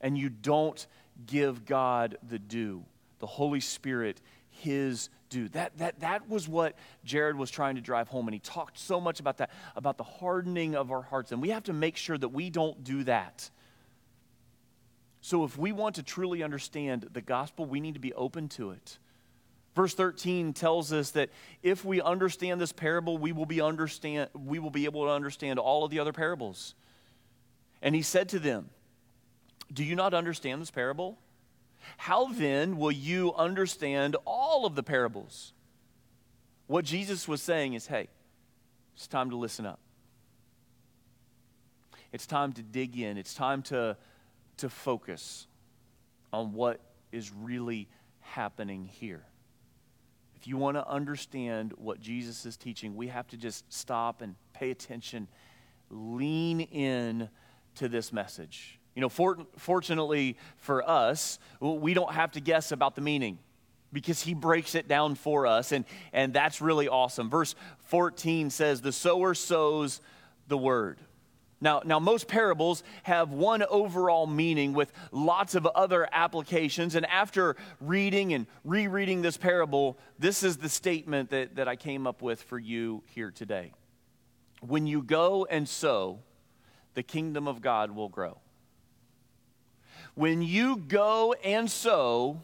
And 0.01 0.17
you 0.17 0.27
don't 0.27 0.85
give 1.25 1.65
God 1.65 2.17
the 2.27 2.39
due, 2.39 2.83
the 3.19 3.27
Holy 3.27 3.61
Spirit, 3.61 4.19
his 4.49 5.09
do. 5.33 5.49
That, 5.49 5.77
that, 5.79 5.99
that 6.01 6.29
was 6.29 6.47
what 6.47 6.75
Jared 7.03 7.35
was 7.35 7.49
trying 7.49 7.75
to 7.75 7.81
drive 7.81 8.07
home, 8.07 8.27
and 8.27 8.33
he 8.33 8.39
talked 8.39 8.77
so 8.77 9.01
much 9.01 9.19
about 9.19 9.37
that, 9.37 9.49
about 9.75 9.97
the 9.97 10.03
hardening 10.03 10.75
of 10.75 10.91
our 10.91 11.01
hearts. 11.01 11.31
And 11.31 11.41
we 11.41 11.49
have 11.49 11.63
to 11.63 11.73
make 11.73 11.97
sure 11.97 12.17
that 12.17 12.29
we 12.29 12.49
don't 12.49 12.83
do 12.83 13.03
that. 13.05 13.49
So, 15.21 15.43
if 15.45 15.57
we 15.57 15.71
want 15.71 15.95
to 15.95 16.03
truly 16.03 16.43
understand 16.43 17.07
the 17.13 17.21
gospel, 17.21 17.65
we 17.65 17.79
need 17.79 17.93
to 17.93 17.99
be 17.99 18.13
open 18.13 18.49
to 18.49 18.71
it. 18.71 18.99
Verse 19.75 19.93
13 19.93 20.53
tells 20.53 20.93
us 20.93 21.11
that 21.11 21.29
if 21.63 21.83
we 21.83 22.01
understand 22.01 22.61
this 22.61 22.71
parable, 22.71 23.17
we 23.17 23.31
will 23.31 23.45
be, 23.45 23.59
understand, 23.59 24.29
we 24.33 24.59
will 24.59 24.69
be 24.69 24.85
able 24.85 25.05
to 25.05 25.11
understand 25.11 25.57
all 25.57 25.83
of 25.83 25.91
the 25.91 25.99
other 25.99 26.13
parables. 26.13 26.75
And 27.81 27.95
he 27.95 28.01
said 28.01 28.29
to 28.29 28.39
them, 28.39 28.69
Do 29.71 29.83
you 29.83 29.95
not 29.95 30.13
understand 30.13 30.61
this 30.61 30.71
parable? 30.71 31.17
How 31.97 32.31
then 32.31 32.77
will 32.77 32.91
you 32.91 33.33
understand 33.35 34.15
all 34.25 34.65
of 34.65 34.75
the 34.75 34.83
parables? 34.83 35.53
What 36.67 36.85
Jesus 36.85 37.27
was 37.27 37.41
saying 37.41 37.73
is 37.73 37.87
hey, 37.87 38.07
it's 38.95 39.07
time 39.07 39.29
to 39.31 39.35
listen 39.35 39.65
up. 39.65 39.79
It's 42.11 42.27
time 42.27 42.53
to 42.53 42.61
dig 42.61 42.97
in. 42.97 43.17
It's 43.17 43.33
time 43.33 43.63
to, 43.63 43.97
to 44.57 44.69
focus 44.69 45.47
on 46.31 46.53
what 46.53 46.79
is 47.11 47.31
really 47.31 47.87
happening 48.21 48.85
here. 48.85 49.23
If 50.35 50.47
you 50.47 50.57
want 50.57 50.77
to 50.77 50.87
understand 50.87 51.73
what 51.77 51.99
Jesus 51.99 52.45
is 52.45 52.55
teaching, 52.57 52.95
we 52.95 53.07
have 53.07 53.27
to 53.29 53.37
just 53.37 53.71
stop 53.73 54.21
and 54.21 54.35
pay 54.53 54.71
attention, 54.71 55.27
lean 55.89 56.61
in 56.61 57.29
to 57.75 57.87
this 57.87 58.13
message. 58.13 58.79
You 58.95 59.01
know, 59.01 59.09
for, 59.09 59.37
fortunately 59.57 60.37
for 60.57 60.87
us, 60.87 61.39
we 61.59 61.93
don't 61.93 62.13
have 62.13 62.31
to 62.33 62.41
guess 62.41 62.71
about 62.71 62.95
the 62.95 63.01
meaning 63.01 63.39
because 63.91 64.21
he 64.21 64.33
breaks 64.33 64.75
it 64.75 64.87
down 64.87 65.15
for 65.15 65.45
us, 65.45 65.71
and, 65.71 65.85
and 66.11 66.33
that's 66.33 66.61
really 66.61 66.87
awesome. 66.87 67.29
Verse 67.29 67.55
14 67.85 68.49
says, 68.49 68.81
The 68.81 68.91
sower 68.91 69.33
sows 69.33 70.01
the 70.47 70.57
word. 70.57 70.99
Now, 71.63 71.81
now, 71.85 71.97
most 71.97 72.27
parables 72.27 72.83
have 73.03 73.31
one 73.31 73.63
overall 73.63 74.27
meaning 74.27 74.73
with 74.73 74.91
lots 75.13 75.55
of 75.55 75.65
other 75.65 76.09
applications. 76.11 76.93
And 76.93 77.05
after 77.05 77.55
reading 77.79 78.33
and 78.33 78.47
rereading 78.65 79.21
this 79.21 79.37
parable, 79.37 79.97
this 80.19 80.43
is 80.43 80.57
the 80.57 80.67
statement 80.67 81.29
that, 81.29 81.55
that 81.55 81.69
I 81.69 81.77
came 81.77 82.05
up 82.05 82.21
with 82.21 82.43
for 82.43 82.59
you 82.59 83.01
here 83.05 83.31
today. 83.31 83.71
When 84.59 84.87
you 84.87 85.01
go 85.01 85.47
and 85.49 85.67
sow, 85.67 86.19
the 86.95 87.03
kingdom 87.03 87.47
of 87.47 87.61
God 87.61 87.91
will 87.91 88.09
grow. 88.09 88.42
When 90.15 90.41
you 90.41 90.77
go 90.77 91.33
and 91.43 91.69
sow, 91.69 92.41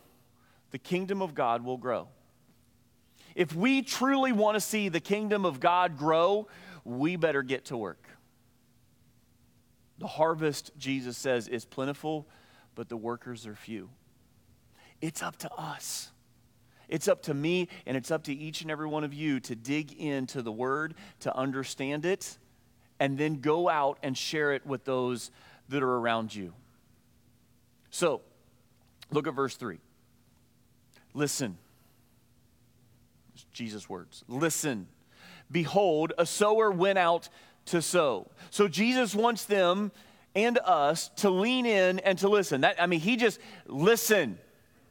the 0.71 0.79
kingdom 0.79 1.21
of 1.21 1.35
God 1.35 1.63
will 1.63 1.77
grow. 1.77 2.07
If 3.35 3.55
we 3.55 3.81
truly 3.81 4.31
want 4.31 4.55
to 4.55 4.61
see 4.61 4.89
the 4.89 4.99
kingdom 4.99 5.45
of 5.45 5.59
God 5.59 5.97
grow, 5.97 6.47
we 6.83 7.15
better 7.15 7.43
get 7.43 7.65
to 7.65 7.77
work. 7.77 8.03
The 9.99 10.07
harvest, 10.07 10.71
Jesus 10.77 11.17
says, 11.17 11.47
is 11.47 11.65
plentiful, 11.65 12.27
but 12.73 12.89
the 12.89 12.97
workers 12.97 13.45
are 13.45 13.55
few. 13.55 13.89
It's 15.01 15.21
up 15.21 15.37
to 15.37 15.53
us. 15.53 16.11
It's 16.87 17.07
up 17.07 17.21
to 17.23 17.33
me, 17.33 17.67
and 17.85 17.95
it's 17.95 18.09
up 18.09 18.23
to 18.23 18.33
each 18.33 18.61
and 18.61 18.71
every 18.71 18.87
one 18.87 19.03
of 19.03 19.13
you 19.13 19.39
to 19.41 19.55
dig 19.55 19.93
into 19.93 20.41
the 20.41 20.51
word, 20.51 20.95
to 21.19 21.35
understand 21.35 22.05
it, 22.05 22.37
and 22.99 23.17
then 23.17 23.41
go 23.41 23.69
out 23.69 23.99
and 24.01 24.17
share 24.17 24.53
it 24.53 24.65
with 24.65 24.85
those 24.85 25.29
that 25.69 25.83
are 25.83 25.97
around 25.97 26.33
you. 26.33 26.53
So, 27.89 28.21
look 29.11 29.27
at 29.27 29.33
verse 29.33 29.55
3. 29.55 29.79
Listen. 31.13 31.57
Jesus' 33.51 33.89
words. 33.89 34.23
Listen. 34.27 34.87
Behold, 35.51 36.13
a 36.17 36.25
sower 36.25 36.71
went 36.71 36.97
out 36.99 37.29
to 37.65 37.81
sow. 37.81 38.29
So 38.49 38.67
Jesus 38.67 39.15
wants 39.15 39.45
them 39.45 39.91
and 40.35 40.59
us 40.59 41.09
to 41.17 41.29
lean 41.29 41.65
in 41.65 41.99
and 41.99 42.17
to 42.19 42.29
listen. 42.29 42.61
That, 42.61 42.81
I 42.81 42.85
mean, 42.85 42.99
he 42.99 43.15
just 43.15 43.39
listen. 43.67 44.37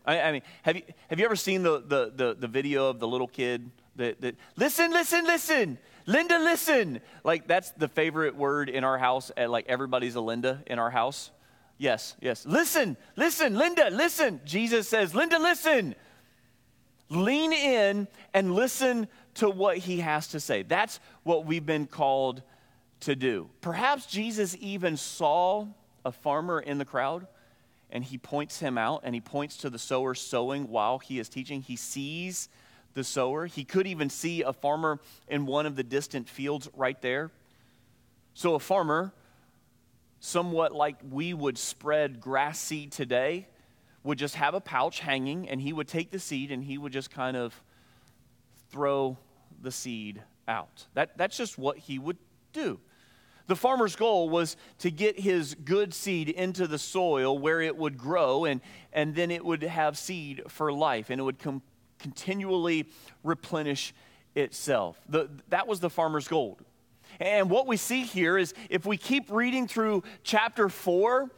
I, 0.05 0.21
I 0.21 0.33
mean, 0.33 0.43
have 0.63 0.77
you, 0.77 0.83
have 1.09 1.19
you 1.19 1.25
ever 1.25 1.37
seen 1.37 1.63
the, 1.63 1.81
the, 1.81 2.13
the, 2.15 2.37
the 2.39 2.49
video 2.49 2.89
of 2.89 2.99
the 2.99 3.07
little 3.07 3.29
kid 3.29 3.71
that, 3.97 4.21
that 4.21 4.37
listen, 4.57 4.91
listen, 4.91 5.25
listen? 5.25 5.79
Linda, 6.07 6.39
listen. 6.39 7.01
Like 7.23 7.47
that's 7.47 7.71
the 7.73 7.89
favorite 7.89 8.35
word 8.35 8.69
in 8.69 8.83
our 8.83 8.99
house. 8.99 9.31
Like 9.37 9.67
everybody's 9.69 10.15
a 10.15 10.21
Linda 10.21 10.63
in 10.67 10.79
our 10.79 10.91
house. 10.91 11.31
Yes, 11.79 12.17
yes. 12.21 12.45
Listen, 12.45 12.97
listen, 13.17 13.55
Linda, 13.55 13.89
listen. 13.91 14.41
Jesus 14.45 14.89
says, 14.89 15.15
Linda, 15.15 15.39
listen. 15.39 15.95
Lean 17.09 17.53
in 17.53 18.09
and 18.35 18.55
listen 18.55 19.09
to 19.35 19.49
what 19.49 19.79
he 19.79 20.01
has 20.01 20.29
to 20.29 20.41
say. 20.41 20.63
That's 20.63 21.01
what 21.23 21.47
we've 21.47 21.65
been 21.65 21.87
called 21.87 22.43
to 23.01 23.15
do. 23.15 23.49
Perhaps 23.61 24.07
Jesus 24.07 24.57
even 24.61 24.97
saw 24.97 25.69
a 26.05 26.13
farmer 26.13 26.61
in 26.61 26.79
the 26.79 26.85
crowd 26.85 27.27
and 27.91 28.05
he 28.05 28.19
points 28.19 28.59
him 28.59 28.77
out 28.77 29.03
and 29.05 29.15
he 29.15 29.21
points 29.21 29.57
to 29.59 29.71
the 29.71 29.79
sower 29.79 30.15
sowing 30.15 30.69
while 30.69 30.99
he 30.99 31.19
is 31.19 31.29
teaching. 31.29 31.63
He 31.63 31.77
sees 31.77 32.49
the 32.95 33.05
sower. 33.05 33.47
He 33.47 33.65
could 33.65 33.87
even 33.87 34.11
see 34.11 34.43
a 34.43 34.53
farmer 34.53 35.01
in 35.29 35.47
one 35.47 35.65
of 35.65 35.77
the 35.77 35.85
distant 35.85 36.29
fields 36.29 36.69
right 36.75 37.01
there. 37.01 37.31
So, 38.35 38.55
a 38.55 38.61
farmer 38.61 39.13
somewhat 40.21 40.75
like 40.75 40.97
we 41.11 41.35
would 41.35 41.59
spread 41.59 42.21
grass 42.21 42.59
seed 42.59 42.93
today, 42.93 43.47
would 44.03 44.19
just 44.19 44.37
have 44.37 44.55
a 44.55 44.61
pouch 44.61 45.01
hanging, 45.01 45.49
and 45.49 45.61
he 45.61 45.73
would 45.73 45.89
take 45.89 46.11
the 46.11 46.19
seed 46.19 46.51
and 46.51 46.65
he 46.65 46.79
would 46.79 46.93
just 46.93 47.11
kind 47.11 47.37
of 47.37 47.61
throw 48.71 49.17
the 49.61 49.71
seed 49.71 50.23
out. 50.47 50.87
That, 50.95 51.17
that's 51.17 51.37
just 51.37 51.59
what 51.59 51.79
he 51.79 51.99
would 51.99 52.17
do. 52.53 52.81
The 53.49 53.57
farmer's 53.57 53.97
goal 53.97 54.29
was 54.29 54.57
to 54.81 54.91
get 54.91 55.19
his 55.19 55.55
good 55.55 55.95
seed 55.95 56.29
into 56.29 56.67
the 56.67 56.79
soil 56.79 57.39
where 57.39 57.61
it 57.61 57.77
would 57.77 57.97
grow, 57.97 58.45
and, 58.45 58.61
and 58.93 59.15
then 59.15 59.31
it 59.31 59.45
would 59.45 59.63
have 59.63 59.97
seed 59.97 60.43
for 60.49 60.71
life, 60.71 61.11
and 61.11 61.19
it 61.19 61.25
would 61.25 61.39
com- 61.39 61.63
continually 61.99 62.87
replenish 63.25 63.95
itself. 64.35 65.01
The, 65.09 65.31
that 65.49 65.67
was 65.67 65.81
the 65.81 65.91
farmer's 65.91 66.29
goal. 66.29 66.59
And 67.21 67.51
what 67.51 67.67
we 67.67 67.77
see 67.77 68.03
here 68.03 68.39
is 68.39 68.55
if 68.71 68.87
we 68.87 68.97
keep 68.97 69.31
reading 69.31 69.67
through 69.67 70.05
chapter 70.23 70.69
4, 70.69 71.31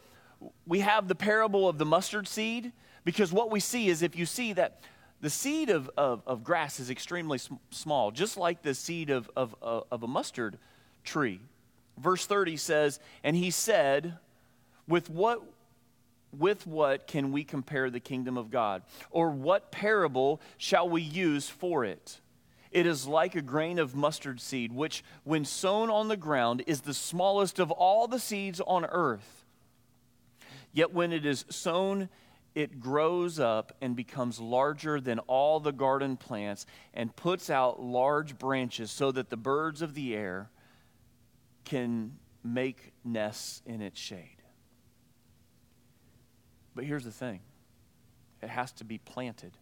we 0.67 0.79
have 0.79 1.07
the 1.07 1.15
parable 1.15 1.67
of 1.67 1.77
the 1.77 1.85
mustard 1.85 2.27
seed, 2.27 2.71
because 3.03 3.31
what 3.31 3.49
we 3.49 3.59
see 3.59 3.89
is 3.89 4.01
if 4.01 4.15
you 4.15 4.25
see 4.25 4.53
that 4.53 4.81
the 5.21 5.29
seed 5.29 5.69
of, 5.69 5.89
of, 5.97 6.23
of 6.25 6.43
grass 6.43 6.79
is 6.79 6.89
extremely 6.89 7.37
sm- 7.37 7.55
small, 7.69 8.11
just 8.11 8.37
like 8.37 8.61
the 8.61 8.73
seed 8.73 9.09
of, 9.09 9.29
of, 9.35 9.55
uh, 9.61 9.81
of 9.91 10.03
a 10.03 10.07
mustard 10.07 10.57
tree. 11.03 11.39
Verse 11.97 12.25
30 12.25 12.57
says, 12.57 12.99
And 13.23 13.35
he 13.35 13.51
said, 13.51 14.17
With 14.87 15.09
what 15.09 15.41
with 16.37 16.65
what 16.65 17.07
can 17.07 17.33
we 17.33 17.43
compare 17.43 17.89
the 17.89 17.99
kingdom 17.99 18.37
of 18.37 18.49
God? 18.49 18.83
Or 19.09 19.29
what 19.31 19.69
parable 19.69 20.39
shall 20.57 20.87
we 20.87 21.01
use 21.01 21.49
for 21.49 21.83
it? 21.83 22.21
It 22.71 22.85
is 22.85 23.05
like 23.05 23.35
a 23.35 23.41
grain 23.41 23.79
of 23.79 23.95
mustard 23.95 24.39
seed, 24.39 24.71
which, 24.71 25.03
when 25.23 25.43
sown 25.43 25.89
on 25.89 26.07
the 26.07 26.17
ground, 26.17 26.63
is 26.67 26.81
the 26.81 26.93
smallest 26.93 27.59
of 27.59 27.69
all 27.69 28.07
the 28.07 28.19
seeds 28.19 28.61
on 28.61 28.85
earth. 28.85 29.45
Yet 30.71 30.93
when 30.93 31.11
it 31.11 31.25
is 31.25 31.43
sown, 31.49 32.07
it 32.55 32.79
grows 32.79 33.39
up 33.39 33.75
and 33.81 33.95
becomes 33.95 34.39
larger 34.39 35.01
than 35.01 35.19
all 35.19 35.59
the 35.59 35.73
garden 35.73 36.15
plants 36.15 36.65
and 36.93 37.15
puts 37.15 37.49
out 37.49 37.81
large 37.81 38.37
branches 38.37 38.89
so 38.89 39.11
that 39.11 39.29
the 39.29 39.37
birds 39.37 39.81
of 39.81 39.93
the 39.93 40.15
air 40.15 40.49
can 41.65 42.17
make 42.43 42.93
nests 43.03 43.61
in 43.65 43.81
its 43.81 43.99
shade. 43.99 44.41
But 46.73 46.85
here's 46.85 47.03
the 47.03 47.11
thing 47.11 47.41
it 48.41 48.49
has 48.49 48.71
to 48.73 48.85
be 48.85 48.97
planted 48.97 49.57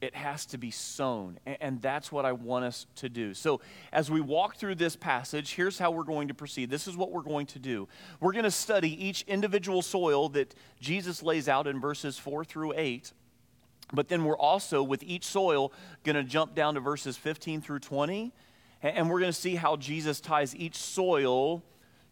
it 0.00 0.14
has 0.14 0.46
to 0.46 0.58
be 0.58 0.70
sown. 0.70 1.38
And 1.44 1.82
that's 1.82 2.12
what 2.12 2.24
I 2.24 2.32
want 2.32 2.64
us 2.64 2.86
to 2.96 3.08
do. 3.08 3.34
So, 3.34 3.60
as 3.92 4.10
we 4.10 4.20
walk 4.20 4.56
through 4.56 4.76
this 4.76 4.96
passage, 4.96 5.54
here's 5.54 5.78
how 5.78 5.90
we're 5.90 6.04
going 6.04 6.28
to 6.28 6.34
proceed. 6.34 6.70
This 6.70 6.86
is 6.86 6.96
what 6.96 7.10
we're 7.10 7.22
going 7.22 7.46
to 7.46 7.58
do. 7.58 7.88
We're 8.20 8.32
going 8.32 8.44
to 8.44 8.50
study 8.50 9.04
each 9.04 9.22
individual 9.22 9.82
soil 9.82 10.28
that 10.30 10.54
Jesus 10.80 11.22
lays 11.22 11.48
out 11.48 11.66
in 11.66 11.80
verses 11.80 12.18
4 12.18 12.44
through 12.44 12.74
8. 12.76 13.12
But 13.92 14.08
then 14.08 14.24
we're 14.24 14.38
also, 14.38 14.82
with 14.82 15.02
each 15.02 15.24
soil, 15.24 15.72
going 16.04 16.16
to 16.16 16.24
jump 16.24 16.54
down 16.54 16.74
to 16.74 16.80
verses 16.80 17.16
15 17.16 17.60
through 17.60 17.80
20. 17.80 18.32
And 18.82 19.10
we're 19.10 19.18
going 19.18 19.32
to 19.32 19.38
see 19.38 19.56
how 19.56 19.76
Jesus 19.76 20.20
ties 20.20 20.54
each 20.54 20.76
soil 20.76 21.64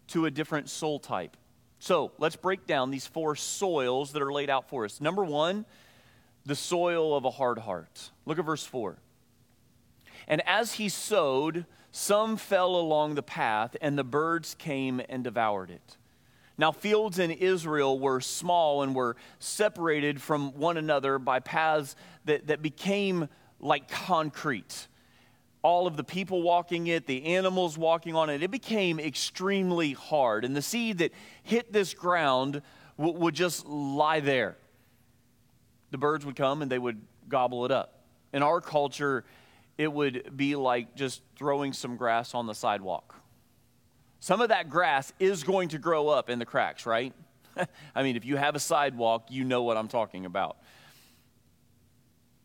to 0.07 0.25
a 0.25 0.31
different 0.31 0.69
soul 0.69 0.99
type. 0.99 1.37
So, 1.79 2.11
let's 2.17 2.35
break 2.35 2.65
down 2.65 2.89
these 2.89 3.05
four 3.05 3.35
soils 3.35 4.11
that 4.13 4.21
are 4.21 4.33
laid 4.33 4.49
out 4.49 4.67
for 4.67 4.83
us. 4.83 4.99
Number 4.99 5.23
one, 5.23 5.65
the 6.47 6.55
soil 6.55 7.15
of 7.15 7.25
a 7.25 7.31
hard 7.31 7.59
heart. 7.59 8.11
Look 8.25 8.39
at 8.39 8.45
verse 8.45 8.63
4. 8.63 8.97
And 10.29 10.41
as 10.47 10.73
he 10.73 10.87
sowed, 10.87 11.65
some 11.91 12.37
fell 12.37 12.75
along 12.75 13.15
the 13.15 13.23
path, 13.23 13.75
and 13.81 13.97
the 13.97 14.03
birds 14.03 14.55
came 14.55 15.01
and 15.09 15.23
devoured 15.23 15.69
it. 15.69 15.97
Now, 16.57 16.71
fields 16.71 17.19
in 17.19 17.31
Israel 17.31 17.99
were 17.99 18.21
small 18.21 18.81
and 18.81 18.95
were 18.95 19.17
separated 19.39 20.21
from 20.21 20.57
one 20.57 20.77
another 20.77 21.19
by 21.19 21.39
paths 21.39 21.95
that, 22.25 22.47
that 22.47 22.61
became 22.61 23.27
like 23.59 23.89
concrete. 23.89 24.87
All 25.61 25.85
of 25.85 25.97
the 25.97 26.03
people 26.03 26.41
walking 26.41 26.87
it, 26.87 27.07
the 27.07 27.25
animals 27.25 27.77
walking 27.77 28.15
on 28.15 28.29
it, 28.29 28.41
it 28.41 28.51
became 28.51 28.99
extremely 28.99 29.91
hard. 29.93 30.45
And 30.45 30.55
the 30.55 30.61
seed 30.61 30.99
that 30.99 31.11
hit 31.43 31.73
this 31.73 31.93
ground 31.93 32.61
w- 32.97 33.19
would 33.19 33.35
just 33.35 33.67
lie 33.67 34.21
there 34.21 34.57
the 35.91 35.97
birds 35.97 36.25
would 36.25 36.35
come 36.35 36.61
and 36.61 36.71
they 36.71 36.79
would 36.79 37.01
gobble 37.27 37.65
it 37.65 37.71
up. 37.71 38.01
In 38.33 38.43
our 38.43 38.61
culture, 38.61 39.23
it 39.77 39.91
would 39.91 40.35
be 40.35 40.55
like 40.55 40.95
just 40.95 41.21
throwing 41.35 41.73
some 41.73 41.95
grass 41.95 42.33
on 42.33 42.47
the 42.47 42.55
sidewalk. 42.55 43.15
Some 44.19 44.41
of 44.41 44.49
that 44.49 44.69
grass 44.69 45.13
is 45.19 45.43
going 45.43 45.69
to 45.69 45.77
grow 45.77 46.09
up 46.09 46.29
in 46.29 46.39
the 46.39 46.45
cracks, 46.45 46.85
right? 46.85 47.13
I 47.95 48.03
mean, 48.03 48.15
if 48.15 48.25
you 48.25 48.35
have 48.35 48.55
a 48.55 48.59
sidewalk, 48.59 49.27
you 49.29 49.43
know 49.43 49.63
what 49.63 49.77
I'm 49.77 49.87
talking 49.87 50.25
about. 50.25 50.57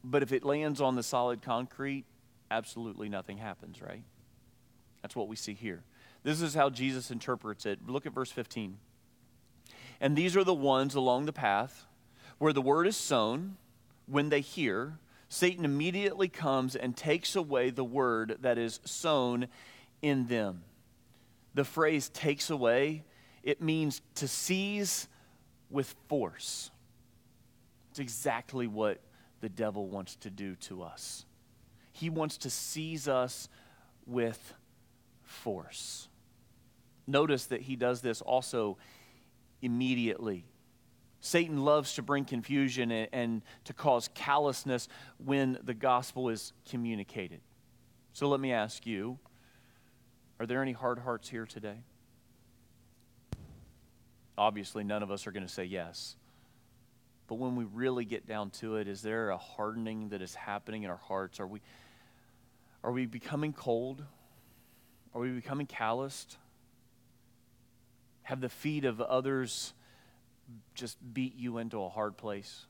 But 0.04 0.22
if 0.22 0.32
it 0.32 0.44
lands 0.44 0.80
on 0.80 0.96
the 0.96 1.02
solid 1.02 1.42
concrete, 1.42 2.04
absolutely 2.50 3.08
nothing 3.08 3.38
happens, 3.38 3.80
right? 3.80 4.02
That's 5.00 5.16
what 5.16 5.28
we 5.28 5.36
see 5.36 5.54
here. 5.54 5.82
This 6.22 6.42
is 6.42 6.54
how 6.54 6.70
Jesus 6.70 7.10
interprets 7.10 7.66
it. 7.66 7.78
Look 7.86 8.06
at 8.06 8.12
verse 8.12 8.30
15. 8.30 8.78
And 10.00 10.16
these 10.16 10.36
are 10.36 10.44
the 10.44 10.54
ones 10.54 10.94
along 10.94 11.26
the 11.26 11.32
path 11.32 11.86
where 12.42 12.52
the 12.52 12.60
word 12.60 12.88
is 12.88 12.96
sown. 12.96 13.56
When 14.06 14.28
they 14.28 14.40
hear, 14.40 14.98
Satan 15.28 15.64
immediately 15.64 16.26
comes 16.26 16.74
and 16.74 16.96
takes 16.96 17.36
away 17.36 17.70
the 17.70 17.84
word 17.84 18.38
that 18.40 18.58
is 18.58 18.80
sown 18.84 19.46
in 20.02 20.26
them. 20.26 20.64
The 21.54 21.62
phrase 21.62 22.08
takes 22.08 22.50
away, 22.50 23.04
it 23.44 23.62
means 23.62 24.02
to 24.16 24.26
seize 24.26 25.06
with 25.70 25.94
force. 26.08 26.72
It's 27.92 28.00
exactly 28.00 28.66
what 28.66 28.98
the 29.40 29.48
devil 29.48 29.86
wants 29.86 30.16
to 30.16 30.28
do 30.28 30.56
to 30.62 30.82
us. 30.82 31.24
He 31.92 32.10
wants 32.10 32.38
to 32.38 32.50
seize 32.50 33.06
us 33.06 33.48
with 34.04 34.52
force. 35.22 36.08
Notice 37.06 37.46
that 37.46 37.60
he 37.60 37.76
does 37.76 38.00
this 38.00 38.20
also 38.20 38.78
immediately. 39.60 40.44
Satan 41.24 41.64
loves 41.64 41.94
to 41.94 42.02
bring 42.02 42.24
confusion 42.24 42.90
and, 42.90 43.08
and, 43.12 43.42
to 43.64 43.72
cause 43.72 44.10
callousness 44.12 44.88
when 45.24 45.56
the 45.62 45.72
gospel 45.72 46.28
is 46.28 46.52
communicated. 46.68 47.40
So 48.12 48.28
let 48.28 48.40
me 48.40 48.52
ask 48.52 48.84
you 48.86 49.18
are 50.40 50.46
there 50.46 50.60
any 50.60 50.72
hard 50.72 50.98
hearts 50.98 51.28
here 51.28 51.46
today? 51.46 51.76
Obviously, 54.36 54.82
none 54.82 55.04
of 55.04 55.12
us 55.12 55.28
are 55.28 55.30
going 55.30 55.46
to 55.46 55.52
say 55.52 55.64
yes. 55.64 56.16
But 57.28 57.36
when 57.36 57.54
we 57.54 57.64
really 57.72 58.04
get 58.04 58.26
down 58.26 58.50
to 58.50 58.76
it, 58.76 58.88
is 58.88 59.00
there 59.00 59.30
a 59.30 59.36
hardening 59.36 60.08
that 60.08 60.22
is 60.22 60.34
happening 60.34 60.82
in 60.82 60.90
our 60.90 60.96
hearts? 60.96 61.38
Are 61.38 61.46
we, 61.46 61.60
are 62.82 62.90
we 62.90 63.06
becoming 63.06 63.52
cold? 63.52 64.02
Are 65.14 65.20
we 65.20 65.30
becoming 65.30 65.66
calloused? 65.66 66.36
Have 68.22 68.40
the 68.40 68.48
feet 68.48 68.84
of 68.84 69.00
others 69.00 69.72
just 70.74 70.96
beat 71.14 71.36
you 71.36 71.58
into 71.58 71.82
a 71.82 71.88
hard 71.88 72.16
place? 72.16 72.66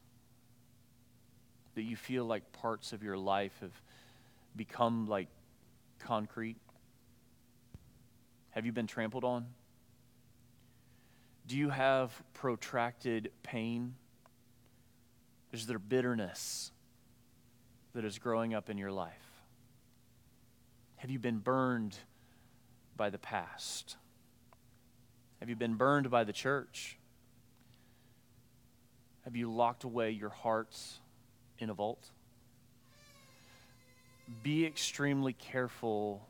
That 1.74 1.82
you 1.82 1.96
feel 1.96 2.24
like 2.24 2.52
parts 2.52 2.92
of 2.92 3.02
your 3.02 3.16
life 3.16 3.52
have 3.60 3.80
become 4.56 5.06
like 5.06 5.28
concrete? 5.98 6.56
Have 8.50 8.66
you 8.66 8.72
been 8.72 8.86
trampled 8.86 9.24
on? 9.24 9.46
Do 11.46 11.56
you 11.56 11.70
have 11.70 12.22
protracted 12.34 13.30
pain? 13.42 13.94
Is 15.52 15.66
there 15.66 15.78
bitterness 15.78 16.70
that 17.94 18.04
is 18.04 18.18
growing 18.18 18.54
up 18.54 18.70
in 18.70 18.78
your 18.78 18.92
life? 18.92 19.12
Have 20.96 21.10
you 21.10 21.18
been 21.18 21.38
burned 21.38 21.96
by 22.96 23.10
the 23.10 23.18
past? 23.18 23.96
Have 25.40 25.48
you 25.48 25.56
been 25.56 25.74
burned 25.74 26.10
by 26.10 26.24
the 26.24 26.32
church? 26.32 26.98
Have 29.24 29.36
you 29.36 29.52
locked 29.52 29.84
away 29.84 30.10
your 30.10 30.30
hearts 30.30 30.98
in 31.58 31.70
a 31.70 31.74
vault? 31.74 32.10
Be 34.42 34.66
extremely 34.66 35.32
careful 35.32 36.26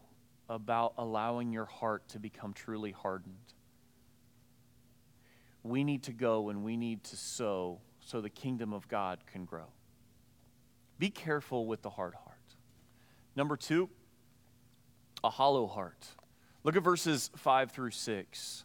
about 0.49 0.94
allowing 0.99 1.52
your 1.52 1.64
heart 1.64 2.06
to 2.08 2.18
become 2.18 2.52
truly 2.52 2.90
hardened. 2.90 3.54
We 5.62 5.84
need 5.84 6.02
to 6.04 6.12
go 6.12 6.50
and 6.50 6.64
we 6.64 6.76
need 6.76 7.04
to 7.04 7.16
sow 7.16 7.80
so 8.00 8.20
the 8.20 8.30
kingdom 8.30 8.72
of 8.72 8.88
God 8.88 9.20
can 9.30 9.44
grow. 9.44 9.66
Be 10.99 11.08
careful 11.08 11.66
with 11.66 11.82
the 11.82 11.90
hard 11.90 12.14
heart. 12.14 12.37
Number 13.34 13.56
two, 13.56 13.88
a 15.25 15.30
hollow 15.30 15.67
heart. 15.67 16.06
Look 16.64 16.76
at 16.76 16.82
verses 16.82 17.30
5 17.36 17.71
through 17.71 17.93
6. 17.93 18.64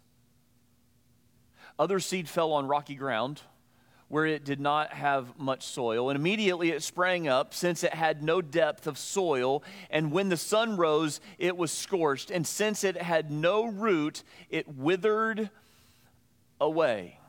Other 1.80 2.00
seed 2.00 2.28
fell 2.28 2.52
on 2.52 2.68
rocky 2.68 2.96
ground 2.96 3.42
where 4.10 4.26
it 4.26 4.46
did 4.46 4.60
not 4.60 4.94
have 4.94 5.38
much 5.38 5.66
soil, 5.66 6.10
and 6.10 6.18
immediately 6.18 6.72
it 6.72 6.82
sprang 6.82 7.28
up, 7.28 7.54
since 7.54 7.84
it 7.84 7.94
had 7.94 8.24
no 8.24 8.42
depth 8.42 8.88
of 8.88 8.98
soil. 8.98 9.64
And 9.90 10.12
when 10.12 10.30
the 10.30 10.38
sun 10.38 10.78
rose, 10.78 11.20
it 11.38 11.58
was 11.58 11.72
scorched, 11.72 12.32
and 12.32 12.48
since 12.48 12.84
it 12.84 12.96
had 12.98 13.32
no 13.32 13.66
root, 13.66 14.24
it 14.50 14.68
withered 14.68 15.50
away. 16.62 17.20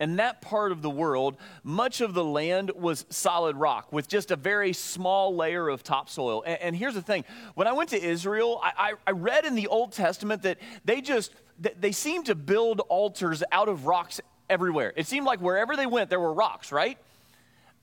In 0.00 0.16
that 0.16 0.40
part 0.40 0.72
of 0.72 0.82
the 0.82 0.90
world, 0.90 1.36
much 1.62 2.00
of 2.00 2.14
the 2.14 2.24
land 2.24 2.72
was 2.74 3.06
solid 3.10 3.56
rock 3.56 3.92
with 3.92 4.08
just 4.08 4.32
a 4.32 4.36
very 4.36 4.72
small 4.72 5.36
layer 5.36 5.68
of 5.68 5.84
topsoil. 5.84 6.42
And, 6.44 6.60
and 6.60 6.76
here's 6.76 6.94
the 6.94 7.02
thing 7.02 7.24
when 7.54 7.68
I 7.68 7.72
went 7.72 7.90
to 7.90 8.02
Israel, 8.02 8.60
I, 8.62 8.72
I, 8.76 8.92
I 9.06 9.10
read 9.12 9.44
in 9.44 9.54
the 9.54 9.68
Old 9.68 9.92
Testament 9.92 10.42
that 10.42 10.58
they 10.84 11.00
just 11.00 11.32
they 11.58 11.92
seemed 11.92 12.26
to 12.26 12.34
build 12.34 12.80
altars 12.88 13.44
out 13.52 13.68
of 13.68 13.86
rocks 13.86 14.20
everywhere. 14.54 14.92
It 14.96 15.06
seemed 15.08 15.26
like 15.26 15.40
wherever 15.40 15.74
they 15.76 15.86
went, 15.86 16.08
there 16.08 16.20
were 16.20 16.32
rocks, 16.32 16.70
right? 16.70 16.96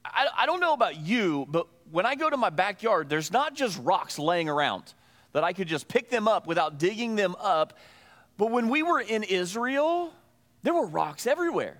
I, 0.05 0.27
I 0.39 0.45
don't 0.45 0.61
know 0.61 0.73
about 0.73 0.97
you, 0.97 1.45
but 1.49 1.67
when 1.91 2.05
I 2.05 2.15
go 2.15 2.29
to 2.29 2.37
my 2.37 2.49
backyard, 2.49 3.09
there's 3.09 3.31
not 3.31 3.53
just 3.53 3.77
rocks 3.83 4.17
laying 4.17 4.47
around 4.47 4.93
that 5.33 5.43
I 5.43 5.51
could 5.51 5.67
just 5.67 5.87
pick 5.89 6.09
them 6.09 6.27
up 6.27 6.47
without 6.47 6.79
digging 6.79 7.15
them 7.15 7.35
up. 7.39 7.77
But 8.37 8.51
when 8.51 8.69
we 8.69 8.83
were 8.83 9.01
in 9.01 9.23
Israel, 9.23 10.13
there 10.63 10.73
were 10.73 10.87
rocks 10.87 11.27
everywhere. 11.27 11.77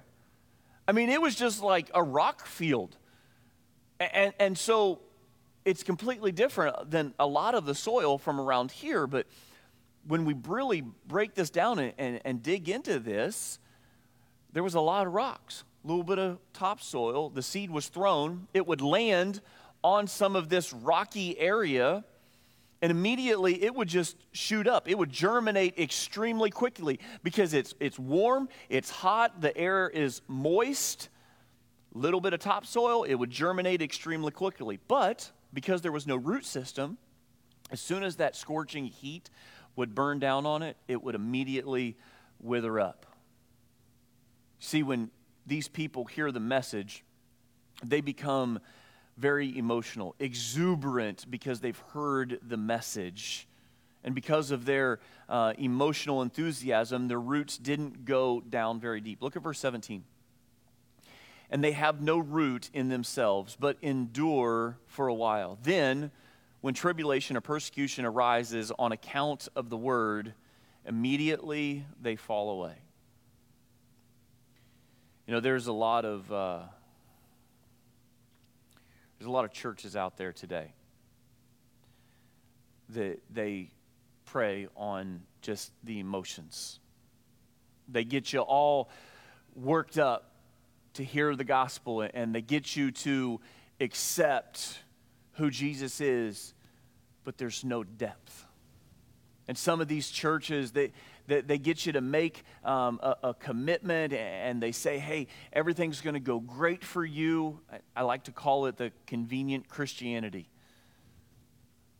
I 0.88 0.92
mean, 0.92 1.10
it 1.10 1.22
was 1.22 1.36
just 1.36 1.64
like 1.64 1.90
a 1.94 2.04
rock 2.04 2.46
field. 2.46 2.98
And, 4.00 4.34
and 4.40 4.58
so 4.58 5.00
it's 5.64 5.84
completely 5.84 6.32
different 6.32 6.92
than 6.92 7.14
a 7.18 7.28
lot 7.28 7.56
of 7.56 7.66
the 7.66 7.76
soil 7.76 8.18
from 8.18 8.42
around 8.42 8.72
here. 8.72 9.08
But 9.08 9.28
when 10.06 10.26
we 10.26 10.36
really 10.48 10.82
break 11.08 11.34
this 11.34 11.50
down 11.50 11.80
and, 11.80 11.94
and, 11.98 12.22
and 12.26 12.44
dig 12.44 12.68
into 12.68 13.00
this, 13.00 13.60
there 14.54 14.64
was 14.64 14.76
a 14.76 14.82
lot 14.82 15.08
of 15.08 15.14
rocks, 15.14 15.64
a 15.84 15.88
little 15.88 16.04
bit 16.04 16.20
of 16.20 16.40
topsoil. 16.54 17.30
The 17.30 17.42
seed 17.42 17.72
was 17.72 17.88
thrown, 17.88 18.48
it 18.54 18.68
would 18.68 18.82
land 18.82 19.42
on 19.84 20.08
some 20.08 20.36
of 20.36 20.50
this 20.50 20.74
rocky 20.74 21.38
area, 21.40 22.04
and 22.82 22.92
immediately 22.92 23.64
it 23.64 23.74
would 23.76 23.88
just 23.88 24.18
shoot 24.32 24.68
up. 24.68 24.90
It 24.90 24.98
would 24.98 25.12
germinate 25.12 25.78
extremely 25.78 26.50
quickly 26.50 27.00
because 27.24 27.54
it's, 27.54 27.74
it's 27.80 27.98
warm, 27.98 28.50
it's 28.70 28.90
hot, 28.90 29.42
the 29.42 29.56
air 29.58 29.90
is 29.90 30.22
moist. 30.28 31.10
Little 31.94 32.22
bit 32.22 32.34
of 32.34 32.40
topsoil, 32.40 33.04
it 33.04 33.16
would 33.16 33.30
germinate 33.30 33.82
extremely 33.82 34.32
quickly. 34.32 34.80
But 34.88 35.32
because 35.54 35.82
there 35.82 35.92
was 35.92 36.08
no 36.08 36.16
root 36.16 36.46
system, 36.46 36.98
as 37.70 37.82
soon 37.82 38.04
as 38.04 38.18
that 38.18 38.36
scorching 38.36 38.86
heat 38.86 39.30
would 39.76 39.94
burn 39.94 40.20
down 40.20 40.46
on 40.46 40.62
it, 40.62 40.78
it 40.88 41.02
would 41.04 41.16
immediately 41.16 41.98
wither 42.40 42.80
up. 42.80 43.06
See, 44.64 44.84
when 44.84 45.10
these 45.48 45.68
people 45.68 46.06
hear 46.06 46.32
the 46.32 46.40
message, 46.40 47.04
they 47.84 48.00
become 48.00 48.60
very 49.18 49.58
emotional, 49.58 50.16
exuberant 50.20 51.26
because 51.30 51.60
they've 51.60 51.82
heard 51.94 52.40
the 52.48 52.58
message. 52.58 53.48
And 54.04 54.14
because 54.14 54.52
of 54.52 54.66
their 54.66 55.00
uh, 55.28 55.54
emotional 55.58 56.22
enthusiasm, 56.22 57.08
their 57.08 57.20
roots 57.20 57.58
didn't 57.58 58.06
go 58.06 58.40
down 58.40 58.80
very 58.80 59.02
deep. 59.02 59.24
Look 59.24 59.36
at 59.36 59.42
verse 59.42 59.60
17. 59.60 60.04
And 61.50 61.64
they 61.64 61.72
have 61.72 62.00
no 62.00 62.20
root 62.20 62.70
in 62.72 62.88
themselves, 62.90 63.58
but 63.60 63.78
endure 63.82 64.78
for 64.86 65.08
a 65.08 65.14
while. 65.14 65.58
Then, 65.64 66.12
when 66.62 66.76
tribulation 66.76 67.36
or 67.36 67.42
persecution 67.42 68.06
arises 68.06 68.72
on 68.78 68.92
account 68.92 69.48
of 69.56 69.72
the 69.72 69.78
word, 69.78 70.36
immediately 70.86 71.84
they 72.00 72.16
fall 72.16 72.52
away. 72.52 72.76
You 75.32 75.38
know, 75.38 75.40
there's 75.40 75.68
a 75.68 75.72
lot 75.72 76.04
of 76.04 76.30
uh, 76.30 76.60
there's 79.18 79.30
a 79.30 79.32
lot 79.32 79.46
of 79.46 79.54
churches 79.54 79.96
out 79.96 80.18
there 80.18 80.34
today 80.34 80.74
that 82.90 83.22
they 83.34 83.72
prey 84.26 84.68
on 84.76 85.22
just 85.42 85.72
the 85.86 86.00
emotions. 86.00 86.82
They 87.88 88.04
get 88.04 88.34
you 88.34 88.42
all 88.42 88.90
worked 89.56 89.98
up 89.98 90.34
to 90.96 91.04
hear 91.06 91.34
the 91.38 91.46
gospel 91.46 92.06
and 92.14 92.36
they 92.36 92.42
get 92.42 92.76
you 92.76 92.92
to 92.92 93.40
accept 93.80 94.80
who 95.36 95.50
Jesus 95.50 96.02
is, 96.02 96.54
but 97.24 97.38
there's 97.38 97.64
no 97.64 97.86
depth. 97.86 98.46
And 99.48 99.58
some 99.58 99.80
of 99.80 99.88
these 99.88 100.10
churches, 100.10 100.72
they, 100.72 100.92
they, 101.28 101.42
they 101.42 101.58
get 101.58 101.86
you 101.86 101.94
to 101.94 102.02
make 102.02 102.44
um, 102.64 103.00
a, 103.02 103.16
a, 103.24 103.34
commitment 103.34 104.14
and 104.14 104.62
they 104.62 104.72
say, 104.72 105.00
hey, 105.00 105.28
everything's 105.54 106.02
going 106.02 106.14
to 106.14 106.20
go 106.20 106.40
great 106.40 106.84
for 106.84 107.04
you. 107.04 107.60
I, 107.72 107.80
I 107.98 108.02
like 108.04 108.26
to 108.26 108.32
call 108.32 108.66
it 108.66 108.78
the 108.78 108.92
convenient 109.08 109.68
Christianity 109.70 110.50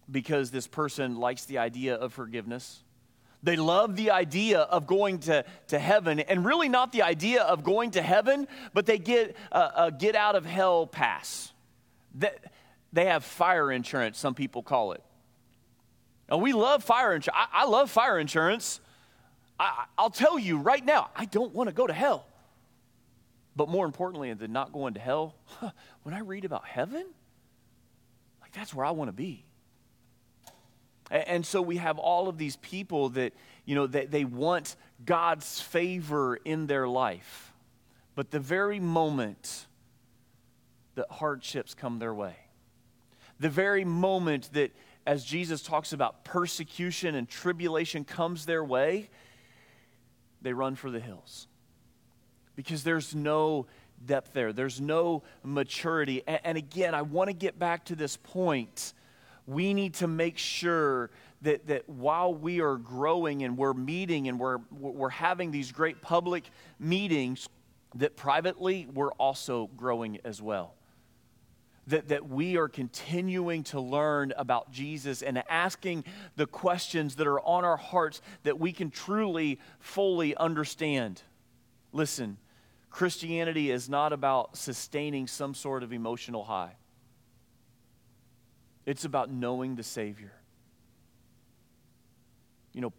because 0.10 0.52
this 0.52 0.68
person 0.68 1.16
likes 1.16 1.46
the 1.46 1.60
idea 1.60 1.96
of 1.96 2.14
forgiveness. 2.14 2.84
They 3.44 3.56
love 3.56 3.96
the 3.96 4.12
idea 4.12 4.60
of 4.60 4.86
going 4.86 5.20
to, 5.20 5.44
to 5.68 5.80
heaven, 5.80 6.20
and 6.20 6.46
really 6.46 6.70
not 6.70 6.92
the 6.92 7.02
idea 7.02 7.42
of 7.42 7.64
going 7.64 7.92
to 7.92 8.02
heaven, 8.02 8.48
but 8.74 8.86
they 8.86 9.00
get 9.00 9.36
a, 9.52 9.72
a 9.78 9.92
get 9.92 10.16
out 10.16 10.36
of 10.36 10.46
hell 10.46 10.86
pass. 10.86 11.52
They, 12.14 12.32
they 12.94 13.06
have 13.06 13.24
fire 13.24 13.72
insurance, 13.72 14.20
some 14.20 14.36
people 14.36 14.62
call 14.62 14.92
it. 14.92 15.04
And 16.30 16.42
we 16.42 16.54
love 16.54 16.84
fire 16.84 17.14
insurance. 17.16 17.38
I, 17.52 17.64
I 17.64 17.66
love 17.66 17.90
fire 17.90 18.20
insurance. 18.20 18.80
I, 19.62 19.86
I'll 19.96 20.10
tell 20.10 20.40
you 20.40 20.58
right 20.58 20.84
now, 20.84 21.12
I 21.16 21.26
don't 21.26 21.54
want 21.54 21.70
to 21.70 21.74
go 21.74 21.86
to 21.86 21.94
hell. 21.94 22.26
But 23.56 23.70
more 23.70 23.86
importantly 23.86 24.34
than 24.34 24.52
not 24.52 24.74
going 24.74 24.96
to 24.96 25.00
hell, 25.00 25.36
when 26.04 26.16
I 26.16 26.20
read 26.20 26.46
about 26.46 26.66
heaven, 26.66 27.06
like 28.42 28.54
that's 28.54 28.74
where 28.74 28.86
I 28.86 28.92
want 28.92 29.10
to 29.10 29.14
be. 29.14 29.46
And 31.12 31.46
so 31.46 31.62
we 31.62 31.78
have 31.78 32.00
all 32.00 32.28
of 32.28 32.38
these 32.38 32.56
people 32.56 33.10
that, 33.10 33.34
you 33.66 33.76
know, 33.76 33.86
that 33.88 34.10
they 34.10 34.24
want 34.24 34.78
God's 35.06 35.62
favor 35.62 36.38
in 36.38 36.68
their 36.68 36.88
life. 36.88 37.54
But 38.16 38.32
the 38.32 38.40
very 38.40 38.80
moment 38.80 39.68
that 40.96 41.08
hardships 41.12 41.74
come 41.74 42.00
their 42.00 42.14
way, 42.14 42.36
the 43.40 43.50
very 43.50 43.84
moment 43.84 44.50
that, 44.54 44.72
as 45.06 45.26
Jesus 45.26 45.62
talks 45.62 45.92
about, 45.92 46.24
persecution 46.24 47.16
and 47.16 47.28
tribulation 47.28 48.06
comes 48.06 48.46
their 48.46 48.64
way, 48.64 49.10
they 50.42 50.54
run 50.54 50.76
for 50.76 50.92
the 50.92 51.00
hills. 51.00 51.48
Because 52.56 52.84
there's 52.84 53.16
no 53.16 53.68
depth 54.06 54.34
there, 54.34 54.52
there's 54.54 54.82
no 54.82 55.24
maturity. 55.44 56.24
And, 56.28 56.40
and 56.44 56.58
again, 56.58 56.96
I 56.96 57.02
want 57.04 57.30
to 57.30 57.34
get 57.34 57.58
back 57.60 57.86
to 57.86 57.96
this 57.96 58.18
point 58.18 58.94
we 59.48 59.74
need 59.74 59.96
to 59.96 60.08
make 60.08 60.38
sure 60.38 61.10
that, 61.42 61.68
that 61.68 61.88
while 61.90 62.34
we 62.34 62.62
are 62.62 62.78
growing 62.78 63.44
and 63.44 63.58
we're 63.58 63.74
meeting 63.74 64.28
and 64.28 64.40
we're, 64.40 64.60
we're 64.72 65.10
having 65.10 65.52
these 65.52 65.72
great 65.72 66.02
public 66.02 66.50
meetings, 66.80 67.50
that 67.96 68.16
privately 68.16 68.88
we're 68.94 69.12
also 69.14 69.70
growing 69.76 70.20
as 70.24 70.42
well. 70.42 70.76
That, 71.88 72.10
that 72.10 72.30
we 72.30 72.58
are 72.58 72.68
continuing 72.68 73.64
to 73.66 73.82
learn 73.82 74.34
about 74.38 74.72
Jesus 74.72 75.24
and 75.24 75.44
asking 75.50 76.04
the 76.36 76.46
questions 76.46 77.16
that 77.16 77.26
are 77.26 77.40
on 77.42 77.66
our 77.66 77.76
hearts 77.76 78.22
that 78.44 78.60
we 78.60 78.72
can 78.72 78.92
truly, 78.92 79.60
fully 79.80 80.36
understand. 80.36 81.24
Listen, 81.92 82.38
Christianity 82.92 83.72
is 83.72 83.90
not 83.90 84.14
about 84.14 84.58
sustaining 84.58 85.26
some 85.26 85.56
sort 85.56 85.82
of 85.82 85.92
emotional 85.92 86.44
high. 86.44 86.76
It's 88.86 89.06
about 89.06 89.32
knowing 89.32 89.76
the 89.76 89.84
Savior. 89.84 90.34
You 92.74 92.82
know, 92.82 92.94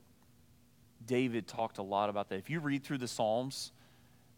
David 1.06 1.46
talked 1.46 1.78
a 1.78 1.82
lot 1.82 2.08
about 2.08 2.28
that. 2.30 2.36
If 2.36 2.50
you 2.50 2.60
read 2.60 2.84
through 2.84 2.98
the 2.98 3.08
Psalms, 3.08 3.72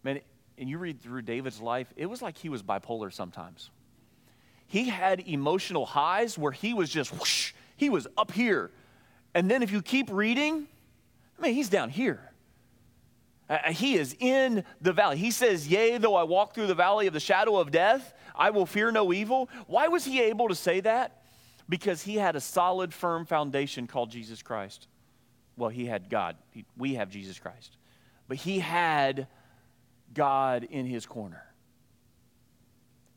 man, 0.03 0.21
and 0.59 0.69
you 0.69 0.79
read 0.79 1.01
through 1.01 1.23
David's 1.23 1.61
life, 1.61 1.93
it 1.97 2.07
was 2.07 2.23
like 2.23 2.39
he 2.39 2.49
was 2.49 2.63
bipolar 2.63 3.13
sometimes. 3.13 3.71
He 4.67 4.89
had 4.89 5.21
emotional 5.29 5.87
highs 5.87 6.39
where 6.39 6.53
he 6.53 6.75
was 6.75 6.91
just 6.91 7.13
whoosh, 7.13 7.53
he 7.77 7.91
was 7.91 8.07
up 8.17 8.33
here. 8.33 8.71
And 9.35 9.51
then 9.51 9.63
if 9.63 9.73
you 9.73 9.83
keep 9.83 10.11
reading, 10.11 10.69
I 11.39 11.43
mean, 11.43 11.55
he's 11.55 11.69
down 11.69 11.91
here. 11.91 12.21
Uh, 13.51 13.73
he 13.73 13.97
is 13.97 14.17
in 14.21 14.65
the 14.81 14.93
valley. 14.93 15.17
He 15.17 15.31
says, 15.31 15.69
Yea, 15.69 15.99
though 15.99 16.15
I 16.15 16.23
walk 16.23 16.55
through 16.55 16.69
the 16.69 16.75
valley 16.75 17.07
of 17.07 17.13
the 17.13 17.21
shadow 17.21 17.57
of 17.57 17.71
death, 17.71 18.15
I 18.35 18.51
will 18.51 18.65
fear 18.65 18.91
no 18.91 19.13
evil. 19.13 19.51
Why 19.67 19.89
was 19.89 20.05
he 20.05 20.23
able 20.23 20.49
to 20.49 20.55
say 20.55 20.81
that? 20.81 21.25
because 21.69 22.03
he 22.03 22.17
had 22.17 22.37
a 22.37 22.41
solid, 22.41 22.93
firm 22.93 23.25
foundation 23.25 23.87
called 23.87 24.11
Jesus 24.11 24.43
Christ. 24.43 24.87
Well, 25.57 25.71
he 25.71 25.87
had 25.87 26.11
God. 26.11 26.37
He, 26.51 26.65
we 26.77 26.95
have 26.95 27.11
Jesus 27.11 27.39
Christ. 27.39 27.77
But 28.29 28.39
he 28.39 28.59
had 28.59 29.27
God 30.13 30.65
in 30.65 30.87
his 30.87 31.07
corner. 31.07 31.43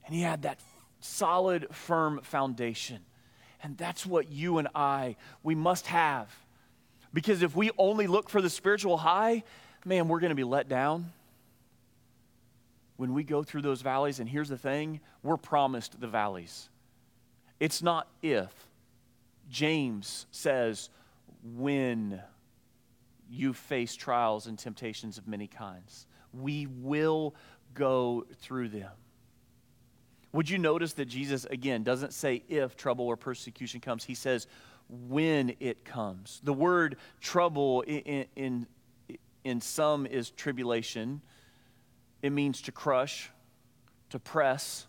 And 0.05 0.15
he 0.15 0.21
had 0.21 0.43
that 0.43 0.59
solid, 0.99 1.67
firm 1.71 2.21
foundation. 2.23 2.99
And 3.63 3.77
that's 3.77 4.05
what 4.05 4.31
you 4.31 4.57
and 4.57 4.67
I, 4.75 5.15
we 5.43 5.55
must 5.55 5.87
have. 5.87 6.33
Because 7.13 7.41
if 7.41 7.55
we 7.55 7.71
only 7.77 8.07
look 8.07 8.29
for 8.29 8.41
the 8.41 8.49
spiritual 8.49 8.97
high, 8.97 9.43
man, 9.85 10.07
we're 10.07 10.19
going 10.19 10.29
to 10.29 10.35
be 10.35 10.43
let 10.43 10.69
down. 10.69 11.11
When 12.97 13.13
we 13.13 13.23
go 13.23 13.43
through 13.43 13.61
those 13.61 13.81
valleys, 13.81 14.19
and 14.19 14.27
here's 14.27 14.49
the 14.49 14.57
thing 14.57 14.99
we're 15.23 15.37
promised 15.37 15.99
the 15.99 16.07
valleys. 16.07 16.69
It's 17.59 17.81
not 17.81 18.07
if. 18.21 18.51
James 19.49 20.25
says, 20.31 20.89
when 21.55 22.21
you 23.29 23.53
face 23.53 23.95
trials 23.95 24.47
and 24.47 24.57
temptations 24.57 25.17
of 25.17 25.27
many 25.27 25.47
kinds, 25.47 26.05
we 26.33 26.67
will 26.67 27.35
go 27.73 28.25
through 28.41 28.69
them. 28.69 28.91
Would 30.37 30.51
you 30.51 30.59
notice 30.59 30.93
that 30.93 31.05
Jesus, 31.05 31.45
again, 31.45 31.81
doesn't 31.81 32.13
say 32.13 32.43
if 32.47 32.77
trouble 32.77 33.07
or 33.07 33.17
persecution 33.17 33.79
comes? 33.79 34.03
He 34.03 34.13
says 34.13 34.45
when 34.87 35.55
it 35.59 35.83
comes. 35.83 36.41
The 36.43 36.53
word 36.53 36.97
trouble 37.19 37.81
in, 37.81 38.27
in, 38.35 38.67
in 39.43 39.61
some 39.61 40.05
is 40.05 40.29
tribulation, 40.29 41.23
it 42.21 42.29
means 42.29 42.61
to 42.61 42.71
crush, 42.71 43.31
to 44.11 44.19
press, 44.19 44.85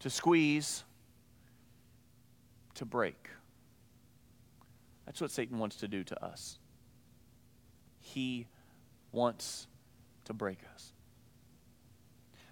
to 0.00 0.10
squeeze, 0.10 0.84
to 2.74 2.84
break. 2.84 3.30
That's 5.06 5.22
what 5.22 5.30
Satan 5.30 5.58
wants 5.58 5.76
to 5.76 5.88
do 5.88 6.04
to 6.04 6.22
us. 6.22 6.58
He 7.98 8.46
wants 9.10 9.68
to 10.26 10.34
break 10.34 10.58
us. 10.74 10.92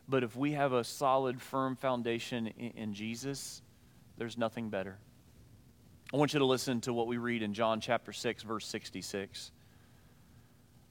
But 0.08 0.24
if 0.24 0.34
we 0.34 0.52
have 0.52 0.72
a 0.72 0.82
solid, 0.82 1.40
firm 1.40 1.76
foundation 1.76 2.46
in, 2.46 2.70
in, 2.70 2.94
Jesus, 2.94 3.60
there's 4.16 4.38
nothing 4.38 4.70
better. 4.70 4.96
I 6.12 6.16
want 6.16 6.32
you 6.32 6.38
to 6.38 6.46
listen 6.46 6.80
to 6.82 6.94
what 6.94 7.06
we 7.06 7.18
read 7.18 7.42
in 7.42 7.52
John 7.52 7.80
chapter 7.80 8.12
6, 8.12 8.42
verse 8.42 8.66
66. 8.66 9.52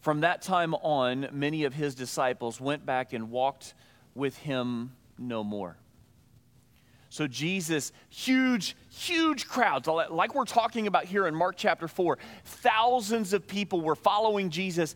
From 0.01 0.21
that 0.21 0.43
time 0.43 0.75
on, 0.75 1.29
many 1.31 1.63
of 1.63 1.73
his 1.73 1.95
disciples 1.95 2.61
went 2.61 2.85
back 2.85 3.13
and 3.13 3.31
walked 3.31 3.73
with 4.13 4.37
him 4.37 4.91
no 5.17 5.43
more. 5.43 5.77
So, 7.09 7.25
Jesus, 7.25 7.93
huge, 8.09 8.75
huge 8.91 9.47
crowds, 9.47 9.87
like 9.87 10.35
we're 10.35 10.45
talking 10.45 10.85
about 10.85 11.05
here 11.05 11.25
in 11.25 11.33
Mark 11.33 11.55
chapter 11.57 11.87
4, 11.87 12.19
thousands 12.43 13.33
of 13.33 13.47
people 13.47 13.81
were 13.81 13.95
following 13.95 14.49
Jesus 14.49 14.93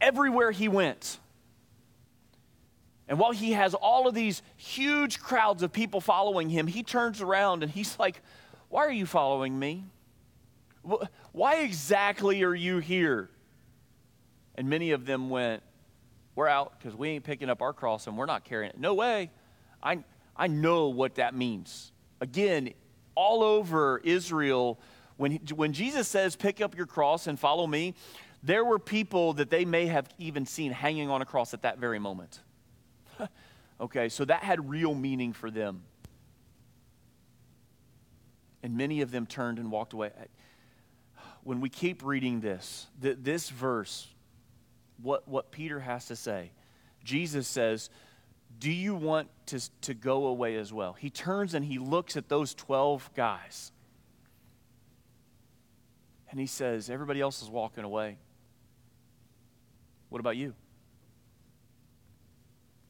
everywhere 0.00 0.52
he 0.52 0.68
went. 0.68 1.18
And 3.10 3.18
while 3.18 3.32
he 3.32 3.52
has 3.52 3.74
all 3.74 4.06
of 4.06 4.14
these 4.14 4.40
huge 4.56 5.18
crowds 5.18 5.64
of 5.64 5.72
people 5.72 6.00
following 6.00 6.48
him, 6.48 6.68
he 6.68 6.84
turns 6.84 7.20
around 7.20 7.64
and 7.64 7.70
he's 7.70 7.98
like, 7.98 8.22
Why 8.68 8.86
are 8.86 8.92
you 8.92 9.04
following 9.04 9.58
me? 9.58 9.84
Why 11.32 11.56
exactly 11.56 12.44
are 12.44 12.54
you 12.54 12.78
here? 12.78 13.28
And 14.54 14.70
many 14.70 14.92
of 14.92 15.06
them 15.06 15.28
went, 15.28 15.64
We're 16.36 16.46
out 16.46 16.78
because 16.78 16.96
we 16.96 17.08
ain't 17.08 17.24
picking 17.24 17.50
up 17.50 17.62
our 17.62 17.72
cross 17.72 18.06
and 18.06 18.16
we're 18.16 18.26
not 18.26 18.44
carrying 18.44 18.70
it. 18.70 18.78
No 18.78 18.94
way. 18.94 19.32
I, 19.82 20.04
I 20.36 20.46
know 20.46 20.88
what 20.88 21.16
that 21.16 21.34
means. 21.34 21.90
Again, 22.20 22.72
all 23.16 23.42
over 23.42 24.00
Israel, 24.04 24.78
when, 25.16 25.32
he, 25.32 25.40
when 25.52 25.72
Jesus 25.72 26.06
says, 26.06 26.36
Pick 26.36 26.60
up 26.60 26.76
your 26.76 26.86
cross 26.86 27.26
and 27.26 27.40
follow 27.40 27.66
me, 27.66 27.94
there 28.44 28.64
were 28.64 28.78
people 28.78 29.32
that 29.32 29.50
they 29.50 29.64
may 29.64 29.86
have 29.86 30.08
even 30.16 30.46
seen 30.46 30.70
hanging 30.70 31.10
on 31.10 31.22
a 31.22 31.26
cross 31.26 31.52
at 31.54 31.62
that 31.62 31.78
very 31.78 31.98
moment. 31.98 32.38
Okay, 33.80 34.08
so 34.08 34.24
that 34.24 34.42
had 34.42 34.68
real 34.68 34.94
meaning 34.94 35.32
for 35.32 35.50
them. 35.50 35.82
And 38.62 38.76
many 38.76 39.00
of 39.00 39.10
them 39.10 39.26
turned 39.26 39.58
and 39.58 39.70
walked 39.70 39.94
away. 39.94 40.10
When 41.42 41.60
we 41.60 41.70
keep 41.70 42.04
reading 42.04 42.40
this, 42.40 42.86
this 43.00 43.48
verse, 43.48 44.06
what, 45.02 45.26
what 45.26 45.50
Peter 45.50 45.80
has 45.80 46.06
to 46.06 46.16
say, 46.16 46.52
Jesus 47.02 47.48
says, 47.48 47.88
do 48.58 48.70
you 48.70 48.94
want 48.94 49.28
to, 49.46 49.60
to 49.82 49.94
go 49.94 50.26
away 50.26 50.56
as 50.56 50.72
well? 50.72 50.92
He 50.92 51.08
turns 51.08 51.54
and 51.54 51.64
he 51.64 51.78
looks 51.78 52.16
at 52.16 52.28
those 52.28 52.54
12 52.54 53.10
guys. 53.14 53.72
And 56.30 56.38
he 56.38 56.46
says, 56.46 56.90
Everybody 56.90 57.20
else 57.20 57.42
is 57.42 57.48
walking 57.48 57.84
away. 57.84 58.18
What 60.10 60.20
about 60.20 60.36
you? 60.36 60.54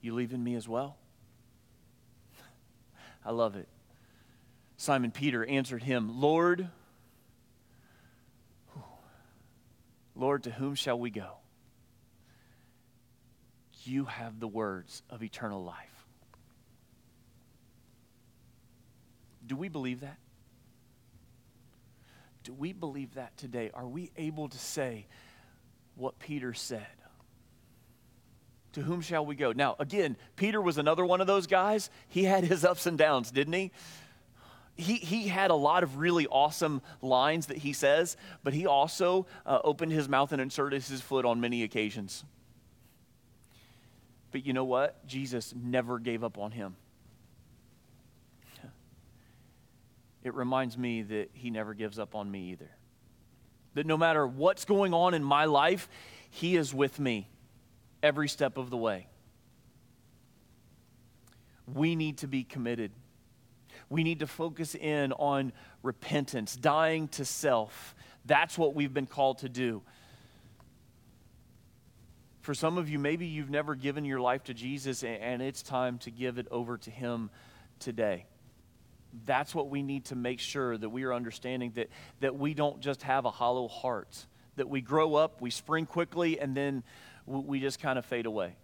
You 0.00 0.14
leaving 0.14 0.42
me 0.42 0.54
as 0.54 0.68
well? 0.68 0.96
I 3.24 3.32
love 3.32 3.56
it. 3.56 3.68
Simon 4.76 5.10
Peter 5.10 5.44
answered 5.44 5.82
him, 5.82 6.20
Lord, 6.20 6.68
Lord, 10.14 10.44
to 10.44 10.50
whom 10.50 10.74
shall 10.74 10.98
we 10.98 11.10
go? 11.10 11.40
you 13.86 14.04
have 14.04 14.40
the 14.40 14.48
words 14.48 15.02
of 15.10 15.22
eternal 15.22 15.62
life. 15.62 16.06
Do 19.46 19.56
we 19.56 19.68
believe 19.68 20.00
that? 20.00 20.18
Do 22.44 22.52
we 22.52 22.72
believe 22.72 23.14
that 23.14 23.36
today? 23.36 23.70
Are 23.74 23.86
we 23.86 24.10
able 24.16 24.48
to 24.48 24.58
say 24.58 25.06
what 25.96 26.18
Peter 26.18 26.54
said? 26.54 26.86
To 28.74 28.82
whom 28.82 29.00
shall 29.00 29.26
we 29.26 29.34
go? 29.34 29.52
Now, 29.52 29.74
again, 29.78 30.16
Peter 30.36 30.60
was 30.60 30.78
another 30.78 31.04
one 31.04 31.20
of 31.20 31.26
those 31.26 31.46
guys. 31.46 31.90
He 32.08 32.24
had 32.24 32.44
his 32.44 32.64
ups 32.64 32.86
and 32.86 32.96
downs, 32.96 33.30
didn't 33.30 33.52
he? 33.52 33.72
He, 34.76 34.94
he 34.94 35.28
had 35.28 35.50
a 35.50 35.54
lot 35.54 35.82
of 35.82 35.98
really 35.98 36.26
awesome 36.28 36.80
lines 37.02 37.46
that 37.46 37.58
he 37.58 37.72
says, 37.72 38.16
but 38.44 38.54
he 38.54 38.66
also 38.66 39.26
uh, 39.44 39.58
opened 39.64 39.92
his 39.92 40.08
mouth 40.08 40.32
and 40.32 40.40
inserted 40.40 40.82
his 40.82 41.00
foot 41.00 41.24
on 41.24 41.40
many 41.40 41.64
occasions. 41.64 42.24
But 44.30 44.46
you 44.46 44.52
know 44.52 44.64
what? 44.64 45.04
Jesus 45.06 45.52
never 45.54 45.98
gave 45.98 46.22
up 46.22 46.38
on 46.38 46.52
him. 46.52 46.76
It 50.22 50.34
reminds 50.34 50.78
me 50.78 51.02
that 51.02 51.30
he 51.32 51.50
never 51.50 51.74
gives 51.74 51.98
up 51.98 52.14
on 52.14 52.30
me 52.30 52.50
either. 52.50 52.70
That 53.74 53.86
no 53.86 53.96
matter 53.96 54.26
what's 54.26 54.64
going 54.64 54.94
on 54.94 55.14
in 55.14 55.24
my 55.24 55.46
life, 55.46 55.88
he 56.30 56.56
is 56.56 56.72
with 56.72 57.00
me 57.00 57.28
every 58.02 58.28
step 58.28 58.56
of 58.56 58.70
the 58.70 58.76
way. 58.76 59.06
We 61.66 61.94
need 61.94 62.18
to 62.18 62.26
be 62.26 62.44
committed. 62.44 62.92
We 63.88 64.04
need 64.04 64.20
to 64.20 64.26
focus 64.26 64.74
in 64.74 65.12
on 65.12 65.52
repentance, 65.82 66.56
dying 66.56 67.08
to 67.08 67.24
self. 67.24 67.94
That's 68.24 68.56
what 68.56 68.74
we've 68.74 68.92
been 68.92 69.06
called 69.06 69.38
to 69.38 69.48
do. 69.48 69.82
For 72.40 72.54
some 72.54 72.78
of 72.78 72.88
you, 72.88 72.98
maybe 72.98 73.26
you've 73.26 73.50
never 73.50 73.74
given 73.74 74.04
your 74.04 74.20
life 74.20 74.44
to 74.44 74.54
Jesus, 74.54 75.04
and 75.04 75.42
it's 75.42 75.62
time 75.62 75.98
to 75.98 76.10
give 76.10 76.38
it 76.38 76.46
over 76.50 76.78
to 76.78 76.90
Him 76.90 77.30
today. 77.78 78.26
That's 79.26 79.54
what 79.54 79.68
we 79.68 79.82
need 79.82 80.06
to 80.06 80.16
make 80.16 80.40
sure 80.40 80.78
that 80.78 80.88
we 80.88 81.04
are 81.04 81.12
understanding 81.12 81.72
that, 81.74 81.88
that 82.20 82.36
we 82.36 82.54
don't 82.54 82.80
just 82.80 83.02
have 83.02 83.24
a 83.24 83.30
hollow 83.30 83.68
heart, 83.68 84.26
that 84.56 84.68
we 84.68 84.80
grow 84.80 85.16
up, 85.16 85.40
we 85.40 85.50
spring 85.50 85.84
quickly, 85.84 86.40
and 86.40 86.56
then 86.56 86.82
we 87.30 87.60
just 87.60 87.80
kind 87.80 87.98
of 87.98 88.04
fade 88.04 88.26
away. 88.26 88.54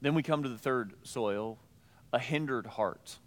Then 0.00 0.14
we 0.14 0.22
come 0.22 0.42
to 0.42 0.48
the 0.48 0.58
third 0.58 0.94
soil, 1.02 1.58
a 2.12 2.18
hindered 2.18 2.66
heart. 2.66 3.18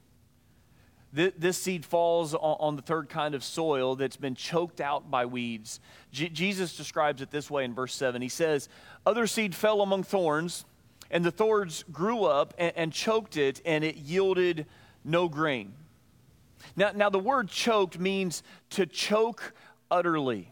This 1.14 1.58
seed 1.58 1.86
falls 1.86 2.36
on 2.36 2.76
the 2.76 2.82
third 2.82 3.10
kind 3.10 3.34
of 3.34 3.44
soil 3.44 3.96
that's 3.96 4.18
been 4.18 4.36
choked 4.36 4.82
out 4.82 5.10
by 5.10 5.26
weeds. 5.26 5.80
Jesus 6.12 6.76
describes 6.76 7.22
it 7.22 7.32
this 7.32 7.50
way 7.50 7.64
in 7.64 7.74
verse 7.74 7.96
7. 7.96 8.22
He 8.22 8.30
says, 8.30 8.68
Other 9.06 9.26
seed 9.26 9.56
fell 9.56 9.82
among 9.82 10.04
thorns, 10.04 10.66
and 11.10 11.24
the 11.24 11.32
thorns 11.32 11.84
grew 11.92 12.26
up 12.26 12.54
and 12.58 12.92
choked 12.92 13.38
it, 13.38 13.62
and 13.66 13.84
it 13.84 13.96
yielded 13.96 14.66
no 15.04 15.30
grain. 15.30 15.74
Now, 16.76 16.92
now 16.94 17.10
the 17.10 17.20
word 17.20 17.48
choked 17.48 17.98
means 17.98 18.44
to 18.72 18.86
choke 18.86 19.54
utterly. 19.90 20.52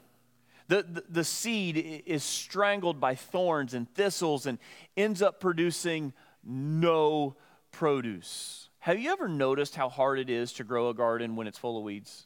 The, 0.67 0.84
the, 0.84 1.04
the, 1.10 1.23
seed 1.23 2.04
is 2.08 2.23
strangled 2.23 2.99
by 2.99 3.13
thorns 3.13 3.75
and 3.75 3.88
thistles 3.93 4.47
and 4.47 4.58
ends 4.97 5.21
up 5.21 5.39
producing 5.39 6.12
no 6.43 7.36
produce. 7.71 8.69
Have 8.80 8.99
you 8.99 9.12
ever 9.12 9.28
noticed 9.28 9.75
how 9.75 9.89
hard 9.89 10.17
it 10.17 10.30
is 10.30 10.54
to 10.54 10.63
grow 10.63 10.89
a 10.89 10.93
garden 10.93 11.36
when 11.36 11.45
it's 11.45 11.58
full 11.58 11.78
of 11.78 11.84
weeds? 11.84 12.25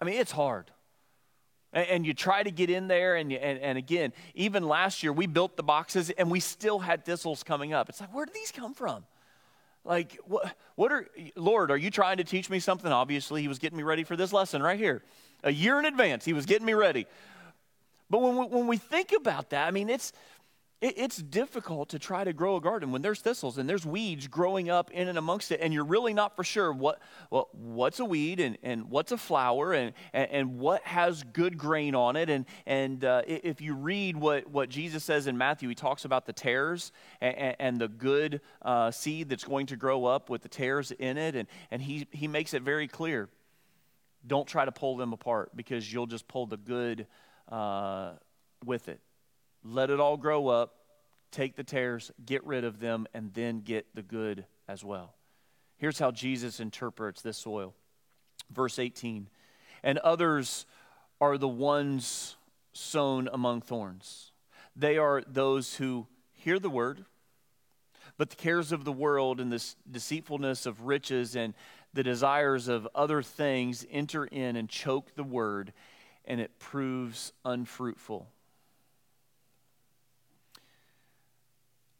I 0.00 0.04
mean, 0.04 0.20
it's 0.20 0.32
hard. 0.32 0.70
And, 1.72 1.88
and 1.88 2.06
you 2.06 2.14
try 2.14 2.42
to 2.42 2.50
get 2.50 2.70
in 2.70 2.86
there, 2.88 3.16
and, 3.16 3.32
you, 3.32 3.38
and, 3.38 3.58
and 3.58 3.76
again, 3.76 4.12
even 4.34 4.66
last 4.66 5.02
year, 5.02 5.12
we 5.12 5.26
built 5.26 5.56
the 5.56 5.62
boxes 5.62 6.10
and 6.10 6.30
we 6.30 6.40
still 6.40 6.78
had 6.78 7.04
thistles 7.04 7.42
coming 7.42 7.72
up. 7.72 7.88
It's 7.88 8.00
like, 8.00 8.14
where 8.14 8.26
do 8.26 8.32
these 8.32 8.52
come 8.52 8.74
from? 8.74 9.04
Like, 9.84 10.18
what, 10.26 10.56
what 10.74 10.92
are, 10.92 11.06
Lord, 11.36 11.70
are 11.70 11.76
you 11.76 11.90
trying 11.90 12.16
to 12.16 12.24
teach 12.24 12.50
me 12.50 12.58
something? 12.58 12.90
Obviously, 12.90 13.42
He 13.42 13.48
was 13.48 13.58
getting 13.58 13.76
me 13.78 13.84
ready 13.84 14.04
for 14.04 14.16
this 14.16 14.32
lesson 14.32 14.62
right 14.62 14.78
here. 14.78 15.02
A 15.44 15.52
year 15.52 15.78
in 15.78 15.84
advance, 15.84 16.24
He 16.24 16.32
was 16.32 16.46
getting 16.46 16.66
me 16.66 16.74
ready. 16.74 17.06
But 18.08 18.22
when 18.22 18.36
we, 18.36 18.46
when 18.46 18.66
we 18.66 18.76
think 18.76 19.12
about 19.12 19.50
that, 19.50 19.66
I 19.66 19.70
mean, 19.70 19.90
it's, 19.90 20.12
it, 20.80 20.94
it's 20.96 21.16
difficult 21.16 21.88
to 21.88 21.98
try 21.98 22.22
to 22.22 22.32
grow 22.32 22.56
a 22.56 22.60
garden 22.60 22.92
when 22.92 23.02
there's 23.02 23.20
thistles 23.20 23.58
and 23.58 23.68
there's 23.68 23.86
weeds 23.86 24.28
growing 24.28 24.70
up 24.70 24.90
in 24.90 25.08
and 25.08 25.18
amongst 25.18 25.50
it, 25.50 25.60
and 25.60 25.72
you're 25.72 25.84
really 25.84 26.14
not 26.14 26.36
for 26.36 26.44
sure 26.44 26.72
what, 26.72 27.00
what's 27.30 27.98
a 27.98 28.04
weed 28.04 28.38
and, 28.38 28.58
and 28.62 28.90
what's 28.90 29.10
a 29.10 29.16
flower 29.16 29.72
and, 29.72 29.92
and, 30.12 30.28
and 30.30 30.58
what 30.58 30.82
has 30.82 31.24
good 31.24 31.58
grain 31.58 31.94
on 31.94 32.14
it. 32.14 32.30
And, 32.30 32.44
and 32.66 33.04
uh, 33.04 33.22
if 33.26 33.60
you 33.60 33.74
read 33.74 34.16
what, 34.16 34.48
what 34.48 34.68
Jesus 34.68 35.02
says 35.02 35.26
in 35.26 35.36
Matthew, 35.36 35.68
he 35.68 35.74
talks 35.74 36.04
about 36.04 36.26
the 36.26 36.32
tares 36.32 36.92
and, 37.20 37.56
and 37.58 37.80
the 37.80 37.88
good 37.88 38.40
uh, 38.62 38.90
seed 38.90 39.30
that's 39.30 39.44
going 39.44 39.66
to 39.66 39.76
grow 39.76 40.04
up 40.04 40.30
with 40.30 40.42
the 40.42 40.48
tares 40.48 40.92
in 40.92 41.16
it, 41.16 41.34
and, 41.34 41.48
and 41.70 41.82
he, 41.82 42.06
he 42.12 42.28
makes 42.28 42.54
it 42.54 42.62
very 42.62 42.86
clear. 42.86 43.28
Don't 44.26 44.46
try 44.46 44.64
to 44.64 44.72
pull 44.72 44.96
them 44.96 45.12
apart 45.12 45.56
because 45.56 45.90
you'll 45.92 46.06
just 46.06 46.26
pull 46.26 46.46
the 46.46 46.56
good 46.56 47.06
uh, 47.48 48.12
with 48.64 48.88
it 48.88 49.00
let 49.66 49.90
it 49.90 50.00
all 50.00 50.16
grow 50.16 50.48
up, 50.48 50.74
take 51.30 51.56
the 51.56 51.64
tares, 51.64 52.12
get 52.24 52.44
rid 52.46 52.64
of 52.64 52.78
them, 52.78 53.06
and 53.12 53.32
then 53.34 53.60
get 53.60 53.86
the 53.94 54.02
good 54.02 54.46
as 54.68 54.84
well. 54.84 55.14
Here's 55.76 55.98
how 55.98 56.10
Jesus 56.10 56.60
interprets 56.60 57.20
this 57.22 57.36
soil. 57.36 57.74
Verse 58.50 58.78
18 58.78 59.28
And 59.82 59.98
others 59.98 60.66
are 61.20 61.36
the 61.36 61.48
ones 61.48 62.36
sown 62.72 63.28
among 63.32 63.62
thorns. 63.62 64.32
They 64.74 64.98
are 64.98 65.22
those 65.26 65.76
who 65.76 66.06
hear 66.32 66.58
the 66.58 66.70
word, 66.70 67.04
but 68.18 68.30
the 68.30 68.36
cares 68.36 68.72
of 68.72 68.84
the 68.84 68.92
world 68.92 69.40
and 69.40 69.52
this 69.52 69.76
deceitfulness 69.90 70.64
of 70.64 70.82
riches 70.82 71.34
and 71.34 71.54
the 71.96 72.04
desires 72.04 72.68
of 72.68 72.86
other 72.94 73.22
things 73.22 73.84
enter 73.90 74.26
in 74.26 74.54
and 74.54 74.68
choke 74.68 75.14
the 75.16 75.24
word, 75.24 75.72
and 76.26 76.40
it 76.40 76.58
proves 76.58 77.32
unfruitful. 77.44 78.28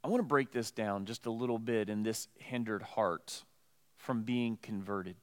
I 0.05 0.09
want 0.09 0.21
to 0.21 0.27
break 0.27 0.53
this 0.53 0.71
down 0.71 1.07
just 1.07 1.25
a 1.25 1.31
little 1.31 1.59
bit 1.59 1.89
in 1.89 2.03
this 2.03 2.29
hindered 2.39 2.83
heart 2.83 3.43
from 3.97 4.23
being 4.23 4.59
converted. 4.61 5.17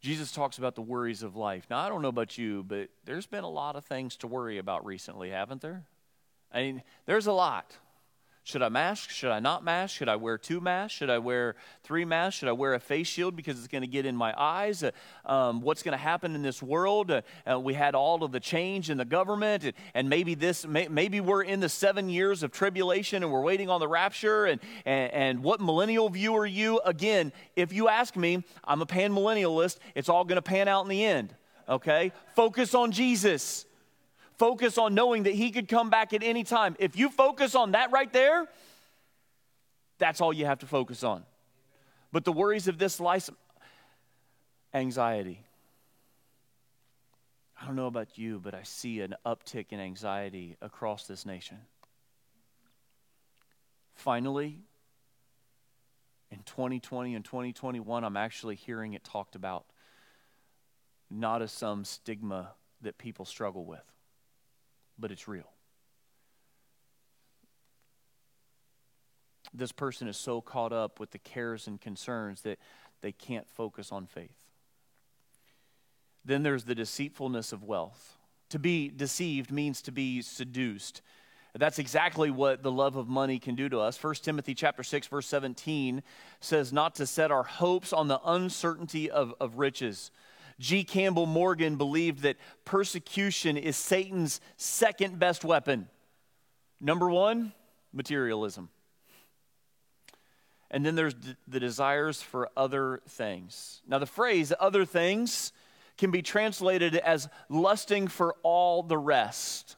Jesus 0.00 0.32
talks 0.32 0.56
about 0.56 0.74
the 0.74 0.82
worries 0.82 1.22
of 1.22 1.36
life. 1.36 1.66
Now, 1.68 1.78
I 1.78 1.90
don't 1.90 2.02
know 2.02 2.08
about 2.08 2.38
you, 2.38 2.64
but 2.66 2.88
there's 3.04 3.26
been 3.26 3.44
a 3.44 3.50
lot 3.50 3.76
of 3.76 3.84
things 3.84 4.16
to 4.16 4.26
worry 4.26 4.56
about 4.56 4.84
recently, 4.84 5.30
haven't 5.30 5.60
there? 5.60 5.84
I 6.50 6.62
mean, 6.62 6.82
there's 7.04 7.26
a 7.26 7.32
lot. 7.32 7.76
Should 8.44 8.62
I 8.62 8.70
mask? 8.70 9.10
Should 9.10 9.30
I 9.30 9.38
not 9.38 9.62
mask? 9.62 9.94
Should 9.94 10.08
I 10.08 10.16
wear 10.16 10.36
two 10.36 10.60
masks? 10.60 10.96
Should 10.96 11.10
I 11.10 11.18
wear 11.18 11.54
three 11.84 12.04
masks? 12.04 12.40
Should 12.40 12.48
I 12.48 12.52
wear 12.52 12.74
a 12.74 12.80
face 12.80 13.06
shield 13.06 13.36
because 13.36 13.56
it's 13.56 13.68
going 13.68 13.82
to 13.82 13.88
get 13.88 14.04
in 14.04 14.16
my 14.16 14.34
eyes? 14.36 14.82
Uh, 14.82 14.90
um, 15.24 15.60
what's 15.60 15.84
going 15.84 15.92
to 15.92 16.02
happen 16.02 16.34
in 16.34 16.42
this 16.42 16.60
world? 16.60 17.12
Uh, 17.12 17.22
uh, 17.48 17.60
we 17.60 17.74
had 17.74 17.94
all 17.94 18.24
of 18.24 18.32
the 18.32 18.40
change 18.40 18.90
in 18.90 18.98
the 18.98 19.04
government, 19.04 19.62
and, 19.62 19.74
and 19.94 20.08
maybe 20.08 20.34
this, 20.34 20.66
may, 20.66 20.88
maybe 20.88 21.20
we're 21.20 21.44
in 21.44 21.60
the 21.60 21.68
seven 21.68 22.08
years 22.08 22.42
of 22.42 22.50
tribulation 22.50 23.22
and 23.22 23.30
we're 23.30 23.42
waiting 23.42 23.70
on 23.70 23.78
the 23.78 23.86
rapture. 23.86 24.46
And, 24.46 24.60
and, 24.84 25.12
and 25.12 25.42
what 25.44 25.60
millennial 25.60 26.08
view 26.08 26.34
are 26.34 26.46
you? 26.46 26.80
Again, 26.84 27.32
if 27.54 27.72
you 27.72 27.88
ask 27.88 28.16
me, 28.16 28.42
I'm 28.64 28.82
a 28.82 28.86
pan 28.86 29.12
millennialist. 29.12 29.78
It's 29.94 30.08
all 30.08 30.24
going 30.24 30.36
to 30.36 30.42
pan 30.42 30.66
out 30.66 30.82
in 30.82 30.88
the 30.88 31.04
end. 31.04 31.32
Okay, 31.68 32.10
focus 32.34 32.74
on 32.74 32.90
Jesus 32.90 33.66
focus 34.42 34.76
on 34.76 34.92
knowing 34.92 35.22
that 35.22 35.34
He 35.34 35.52
could 35.52 35.68
come 35.68 35.88
back 35.88 36.12
at 36.12 36.24
any 36.24 36.42
time. 36.42 36.74
If 36.80 36.96
you 36.96 37.10
focus 37.10 37.54
on 37.54 37.72
that 37.72 37.92
right 37.92 38.12
there, 38.12 38.48
that's 39.98 40.20
all 40.20 40.32
you 40.32 40.46
have 40.46 40.58
to 40.58 40.66
focus 40.66 41.04
on. 41.04 41.22
But 42.10 42.24
the 42.24 42.32
worries 42.32 42.66
of 42.66 42.76
this 42.76 42.98
life, 42.98 43.30
anxiety. 44.74 45.44
I 47.60 47.66
don't 47.66 47.76
know 47.76 47.86
about 47.86 48.18
you, 48.18 48.40
but 48.42 48.52
I 48.52 48.64
see 48.64 49.00
an 49.00 49.14
uptick 49.24 49.66
in 49.70 49.78
anxiety 49.78 50.56
across 50.60 51.06
this 51.06 51.24
nation. 51.24 51.58
Finally, 53.94 54.58
in 56.32 56.38
2020 56.38 57.14
and 57.14 57.24
2021, 57.24 58.02
I'm 58.02 58.16
actually 58.16 58.56
hearing 58.56 58.94
it 58.94 59.04
talked 59.04 59.36
about, 59.36 59.66
not 61.08 61.42
as 61.42 61.52
some 61.52 61.84
stigma 61.84 62.54
that 62.80 62.98
people 62.98 63.24
struggle 63.24 63.64
with 63.64 63.84
but 65.02 65.10
it's 65.10 65.28
real. 65.28 65.50
This 69.52 69.72
person 69.72 70.08
is 70.08 70.16
so 70.16 70.40
caught 70.40 70.72
up 70.72 70.98
with 70.98 71.10
the 71.10 71.18
cares 71.18 71.66
and 71.66 71.78
concerns 71.78 72.40
that 72.42 72.58
they 73.02 73.12
can't 73.12 73.46
focus 73.50 73.90
on 73.92 74.06
faith. 74.06 74.38
Then 76.24 76.44
there's 76.44 76.64
the 76.64 76.76
deceitfulness 76.76 77.52
of 77.52 77.64
wealth. 77.64 78.16
To 78.50 78.60
be 78.60 78.88
deceived 78.88 79.50
means 79.50 79.82
to 79.82 79.92
be 79.92 80.22
seduced. 80.22 81.02
That's 81.54 81.80
exactly 81.80 82.30
what 82.30 82.62
the 82.62 82.70
love 82.70 82.94
of 82.94 83.08
money 83.08 83.40
can 83.40 83.56
do 83.56 83.68
to 83.68 83.80
us. 83.80 84.02
1 84.02 84.14
Timothy 84.22 84.54
chapter 84.54 84.84
6 84.84 85.08
verse 85.08 85.26
17 85.26 86.02
says 86.40 86.72
not 86.72 86.94
to 86.94 87.06
set 87.06 87.32
our 87.32 87.42
hopes 87.42 87.92
on 87.92 88.06
the 88.06 88.20
uncertainty 88.24 89.10
of, 89.10 89.34
of 89.40 89.58
riches 89.58 90.12
G. 90.62 90.84
Campbell 90.84 91.26
Morgan 91.26 91.74
believed 91.74 92.22
that 92.22 92.36
persecution 92.64 93.56
is 93.56 93.76
Satan's 93.76 94.40
second 94.56 95.18
best 95.18 95.44
weapon. 95.44 95.88
Number 96.80 97.10
one, 97.10 97.52
materialism. 97.92 98.68
And 100.70 100.86
then 100.86 100.94
there's 100.94 101.16
the 101.48 101.58
desires 101.58 102.22
for 102.22 102.48
other 102.56 103.00
things. 103.08 103.82
Now, 103.88 103.98
the 103.98 104.06
phrase 104.06 104.52
other 104.60 104.84
things 104.84 105.52
can 105.98 106.12
be 106.12 106.22
translated 106.22 106.94
as 106.94 107.28
lusting 107.48 108.06
for 108.06 108.36
all 108.44 108.84
the 108.84 108.96
rest. 108.96 109.76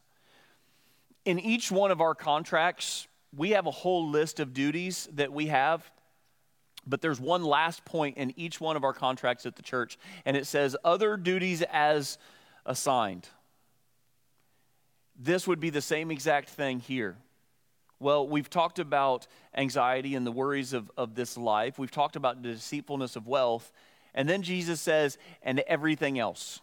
In 1.25 1.39
each 1.39 1.71
one 1.71 1.89
of 1.89 1.99
our 1.99 2.13
contracts, 2.13 3.07
we 3.35 3.49
have 3.49 3.65
a 3.65 3.71
whole 3.71 4.07
list 4.07 4.39
of 4.39 4.53
duties 4.53 5.09
that 5.13 5.33
we 5.33 5.47
have, 5.47 5.91
but 6.87 7.01
there's 7.01 7.19
one 7.19 7.43
last 7.43 7.85
point 7.85 8.17
in 8.17 8.33
each 8.35 8.61
one 8.61 8.75
of 8.75 8.83
our 8.83 8.93
contracts 8.93 9.45
at 9.45 9.55
the 9.55 9.61
church, 9.61 9.97
and 10.25 10.37
it 10.37 10.47
says 10.47 10.75
other 10.83 11.17
duties 11.17 11.61
as 11.71 12.17
assigned. 12.65 13.27
This 15.17 15.47
would 15.47 15.59
be 15.59 15.69
the 15.69 15.81
same 15.81 16.11
exact 16.11 16.49
thing 16.49 16.79
here. 16.79 17.17
Well, 17.99 18.27
we've 18.27 18.49
talked 18.49 18.79
about 18.79 19.27
anxiety 19.55 20.15
and 20.15 20.27
the 20.27 20.31
worries 20.31 20.73
of, 20.73 20.91
of 20.97 21.15
this 21.15 21.37
life. 21.37 21.79
We've 21.79 21.91
talked 21.91 22.15
about 22.15 22.43
the 22.43 22.49
deceitfulness 22.49 23.15
of 23.15 23.25
wealth. 23.25 23.71
And 24.13 24.27
then 24.27 24.41
Jesus 24.41 24.81
says, 24.81 25.17
and 25.41 25.61
everything 25.61 26.19
else, 26.19 26.59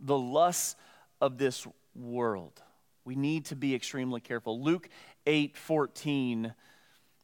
the 0.00 0.18
lusts 0.18 0.76
of 1.20 1.38
this 1.38 1.66
world. 1.94 2.60
We 3.04 3.14
need 3.14 3.46
to 3.46 3.56
be 3.56 3.74
extremely 3.74 4.20
careful. 4.20 4.60
Luke 4.60 4.88
8 5.26 5.56
14 5.56 6.54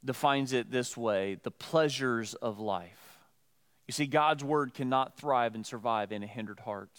defines 0.04 0.52
it 0.52 0.70
this 0.70 0.96
way 0.96 1.38
the 1.42 1.50
pleasures 1.50 2.34
of 2.34 2.58
life. 2.58 3.18
You 3.86 3.92
see, 3.92 4.06
God's 4.06 4.44
word 4.44 4.74
cannot 4.74 5.16
thrive 5.16 5.54
and 5.54 5.64
survive 5.64 6.12
in 6.12 6.22
a 6.22 6.26
hindered 6.26 6.60
heart. 6.60 6.90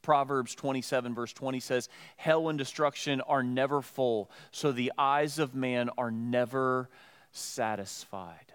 Proverbs 0.00 0.54
27, 0.54 1.14
verse 1.14 1.32
20 1.32 1.60
says, 1.60 1.88
Hell 2.16 2.48
and 2.48 2.58
destruction 2.58 3.20
are 3.20 3.42
never 3.42 3.82
full, 3.82 4.30
so 4.50 4.72
the 4.72 4.92
eyes 4.96 5.38
of 5.38 5.54
man 5.54 5.90
are 5.98 6.10
never 6.10 6.88
satisfied. 7.30 8.54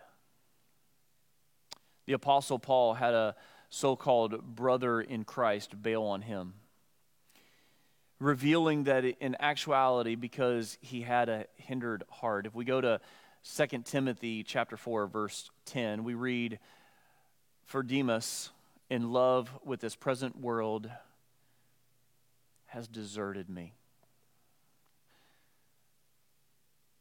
The 2.06 2.14
Apostle 2.14 2.60
Paul 2.60 2.96
had 2.96 3.14
a 3.14 3.36
so 3.70 3.96
called 3.96 4.56
brother 4.56 5.00
in 5.02 5.24
Christ 5.24 5.82
bail 5.82 6.04
on 6.04 6.22
him, 6.22 6.54
revealing 8.20 8.86
that 8.86 9.06
in 9.06 9.36
actuality, 9.40 10.16
because 10.16 10.78
he 10.82 11.02
had 11.02 11.30
a 11.30 11.46
hindered 11.56 12.04
heart. 12.10 12.46
If 12.46 12.56
we 12.56 12.66
go 12.66 12.82
to 12.82 13.00
2 13.44 13.68
Timothy 13.84 14.42
chapter 14.44 14.78
4, 14.78 15.08
verse 15.08 15.52
10, 15.66 16.06
we 16.06 16.14
read, 16.14 16.60
For 17.66 17.84
Demas, 17.84 18.52
in 18.90 19.12
love 19.12 19.52
with 19.66 19.82
this 19.82 19.96
present 19.96 20.40
world, 20.40 20.90
has 22.68 22.88
deserted 22.88 23.50
me. 23.50 23.74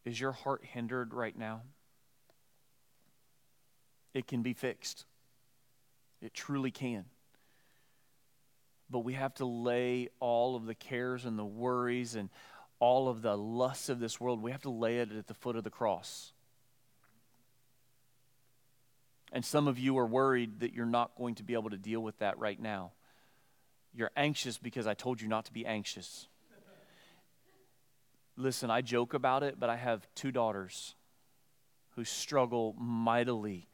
Is 0.05 0.21
your 0.21 0.33
heart 0.33 0.65
hindered 0.65 1.15
right 1.15 1.37
now? 1.37 1.63
It 4.13 4.27
can 4.27 4.43
be 4.43 4.53
fixed. 4.53 5.07
It 6.21 6.35
truly 6.35 6.73
can. 6.73 7.05
But 8.91 9.01
we 9.01 9.15
have 9.15 9.35
to 9.35 9.47
lay 9.47 10.09
all 10.19 10.57
of 10.57 10.67
the 10.67 10.75
cares 10.75 11.25
and 11.25 11.39
the 11.39 11.45
worries 11.45 12.17
and 12.17 12.31
all 12.83 13.09
of 13.09 13.23
the 13.23 13.37
lusts 13.37 13.89
of 13.89 14.01
this 14.01 14.21
world, 14.21 14.43
we 14.43 14.51
have 14.51 14.63
to 14.63 14.69
lay 14.69 14.99
it 14.99 15.13
at 15.13 15.29
the 15.29 15.35
foot 15.35 15.55
of 15.55 15.63
the 15.63 15.71
cross. 15.71 16.33
And 19.31 19.45
some 19.45 19.69
of 19.69 19.79
you 19.79 19.97
are 19.99 20.07
worried 20.07 20.59
that 20.61 20.75
you're 20.75 20.85
not 20.85 21.15
going 21.17 21.37
to 21.37 21.45
be 21.45 21.53
able 21.53 21.71
to 21.71 21.77
deal 21.77 22.01
with 22.01 22.19
that 22.19 22.41
right 22.41 22.61
now. 22.61 22.91
You're 23.95 24.11
anxious 24.17 24.59
because 24.59 24.89
I 24.89 24.95
told 24.95 25.21
you 25.21 25.29
not 25.29 25.45
to 25.45 25.53
be 25.53 25.65
anxious. 25.65 26.27
Listen, 28.37 28.69
I 28.69 28.81
joke 28.81 29.15
about 29.15 29.45
it, 29.45 29.61
but 29.61 29.71
I 29.71 29.77
have 29.77 30.05
two 30.17 30.33
daughters 30.33 30.97
who 31.91 32.03
struggle 32.03 32.75
mightily 32.77 33.69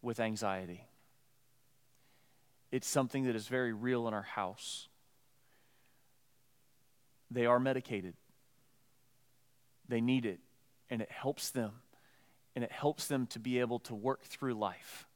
with 0.00 0.20
anxiety. 0.20 0.86
It's 2.70 2.86
something 2.86 3.24
that 3.24 3.34
is 3.34 3.48
very 3.48 3.72
real 3.72 4.06
in 4.06 4.14
our 4.14 4.22
house. 4.22 4.86
They 7.30 7.46
are 7.46 7.58
medicated, 7.58 8.14
they 9.88 10.00
need 10.00 10.26
it, 10.26 10.40
and 10.90 11.00
it 11.02 11.10
helps 11.10 11.50
them. 11.50 11.72
And 12.54 12.64
it 12.64 12.72
helps 12.72 13.06
them 13.06 13.26
to 13.28 13.38
be 13.38 13.60
able 13.60 13.80
to 13.80 13.94
work 13.94 14.22
through 14.22 14.54
life. 14.54 15.06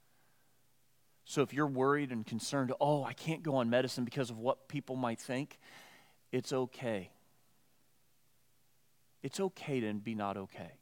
So 1.25 1.41
if 1.41 1.55
you're 1.55 1.67
worried 1.67 2.11
and 2.11 2.27
concerned, 2.27 2.71
oh, 2.83 3.03
I 3.03 3.15
can't 3.15 3.43
go 3.43 3.57
on 3.57 3.71
medicine 3.71 4.05
because 4.05 4.29
of 4.29 4.37
what 4.37 4.69
people 4.69 4.95
might 4.95 5.19
think, 5.19 5.59
it's 6.33 6.53
okay. 6.53 7.13
It's 9.23 9.41
okay 9.41 9.81
to 9.81 9.95
be 9.95 10.15
not 10.15 10.37
okay. 10.37 10.73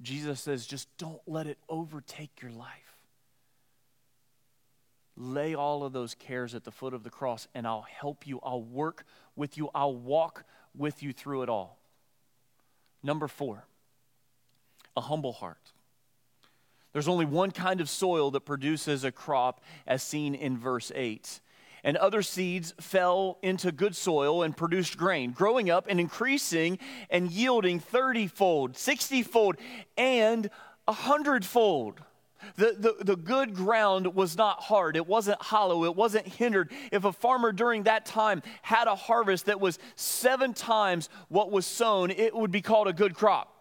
Jesus 0.00 0.40
says, 0.40 0.64
just 0.64 0.88
don't 0.96 1.20
let 1.26 1.46
it 1.46 1.58
overtake 1.68 2.40
your 2.40 2.52
life. 2.52 2.85
Lay 5.16 5.54
all 5.54 5.82
of 5.82 5.92
those 5.92 6.14
cares 6.14 6.54
at 6.54 6.64
the 6.64 6.70
foot 6.70 6.92
of 6.92 7.02
the 7.02 7.10
cross, 7.10 7.48
and 7.54 7.66
I'll 7.66 7.86
help 7.88 8.26
you. 8.26 8.38
I'll 8.42 8.62
work 8.62 9.04
with 9.34 9.56
you. 9.56 9.70
I'll 9.74 9.96
walk 9.96 10.44
with 10.74 11.02
you 11.02 11.12
through 11.12 11.42
it 11.42 11.48
all. 11.48 11.78
Number 13.02 13.28
four, 13.28 13.66
a 14.96 15.00
humble 15.00 15.32
heart. 15.32 15.72
There's 16.92 17.08
only 17.08 17.26
one 17.26 17.50
kind 17.50 17.80
of 17.80 17.90
soil 17.90 18.30
that 18.30 18.40
produces 18.40 19.04
a 19.04 19.12
crop, 19.12 19.60
as 19.86 20.02
seen 20.02 20.34
in 20.34 20.56
verse 20.56 20.90
8. 20.94 21.40
And 21.84 21.96
other 21.98 22.22
seeds 22.22 22.74
fell 22.80 23.38
into 23.42 23.70
good 23.70 23.94
soil 23.94 24.42
and 24.42 24.56
produced 24.56 24.96
grain, 24.96 25.32
growing 25.32 25.70
up 25.70 25.86
and 25.88 26.00
increasing 26.00 26.78
and 27.10 27.30
yielding 27.30 27.80
30 27.80 28.26
fold, 28.28 28.76
60 28.76 29.22
fold, 29.22 29.56
and 29.96 30.50
a 30.88 30.92
hundredfold. 30.92 32.00
The, 32.56 32.76
the, 32.78 33.04
the 33.04 33.16
good 33.16 33.54
ground 33.54 34.14
was 34.14 34.36
not 34.36 34.62
hard. 34.62 34.96
It 34.96 35.06
wasn't 35.06 35.40
hollow. 35.40 35.84
It 35.84 35.96
wasn't 35.96 36.26
hindered. 36.26 36.70
If 36.92 37.04
a 37.04 37.12
farmer 37.12 37.52
during 37.52 37.84
that 37.84 38.06
time 38.06 38.42
had 38.62 38.88
a 38.88 38.94
harvest 38.94 39.46
that 39.46 39.60
was 39.60 39.78
seven 39.94 40.54
times 40.54 41.08
what 41.28 41.50
was 41.50 41.66
sown, 41.66 42.10
it 42.10 42.34
would 42.34 42.50
be 42.50 42.62
called 42.62 42.88
a 42.88 42.92
good 42.92 43.14
crop. 43.14 43.52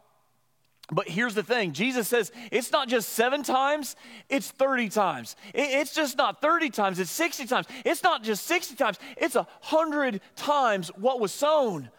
But 0.91 1.09
here's 1.09 1.33
the 1.33 1.41
thing 1.41 1.73
Jesus 1.73 2.07
says 2.07 2.31
it's 2.51 2.71
not 2.71 2.87
just 2.87 3.09
seven 3.09 3.41
times, 3.41 3.95
it's 4.29 4.51
30 4.51 4.89
times. 4.89 5.35
It's 5.53 5.95
just 5.95 6.17
not 6.17 6.41
30 6.41 6.69
times, 6.69 6.99
it's 6.99 7.11
60 7.11 7.47
times. 7.47 7.67
It's 7.83 8.03
not 8.03 8.23
just 8.23 8.45
60 8.45 8.75
times, 8.75 8.99
it's 9.17 9.35
a 9.35 9.47
100 9.67 10.21
times 10.35 10.89
what 10.95 11.19
was 11.19 11.31
sown. 11.31 11.89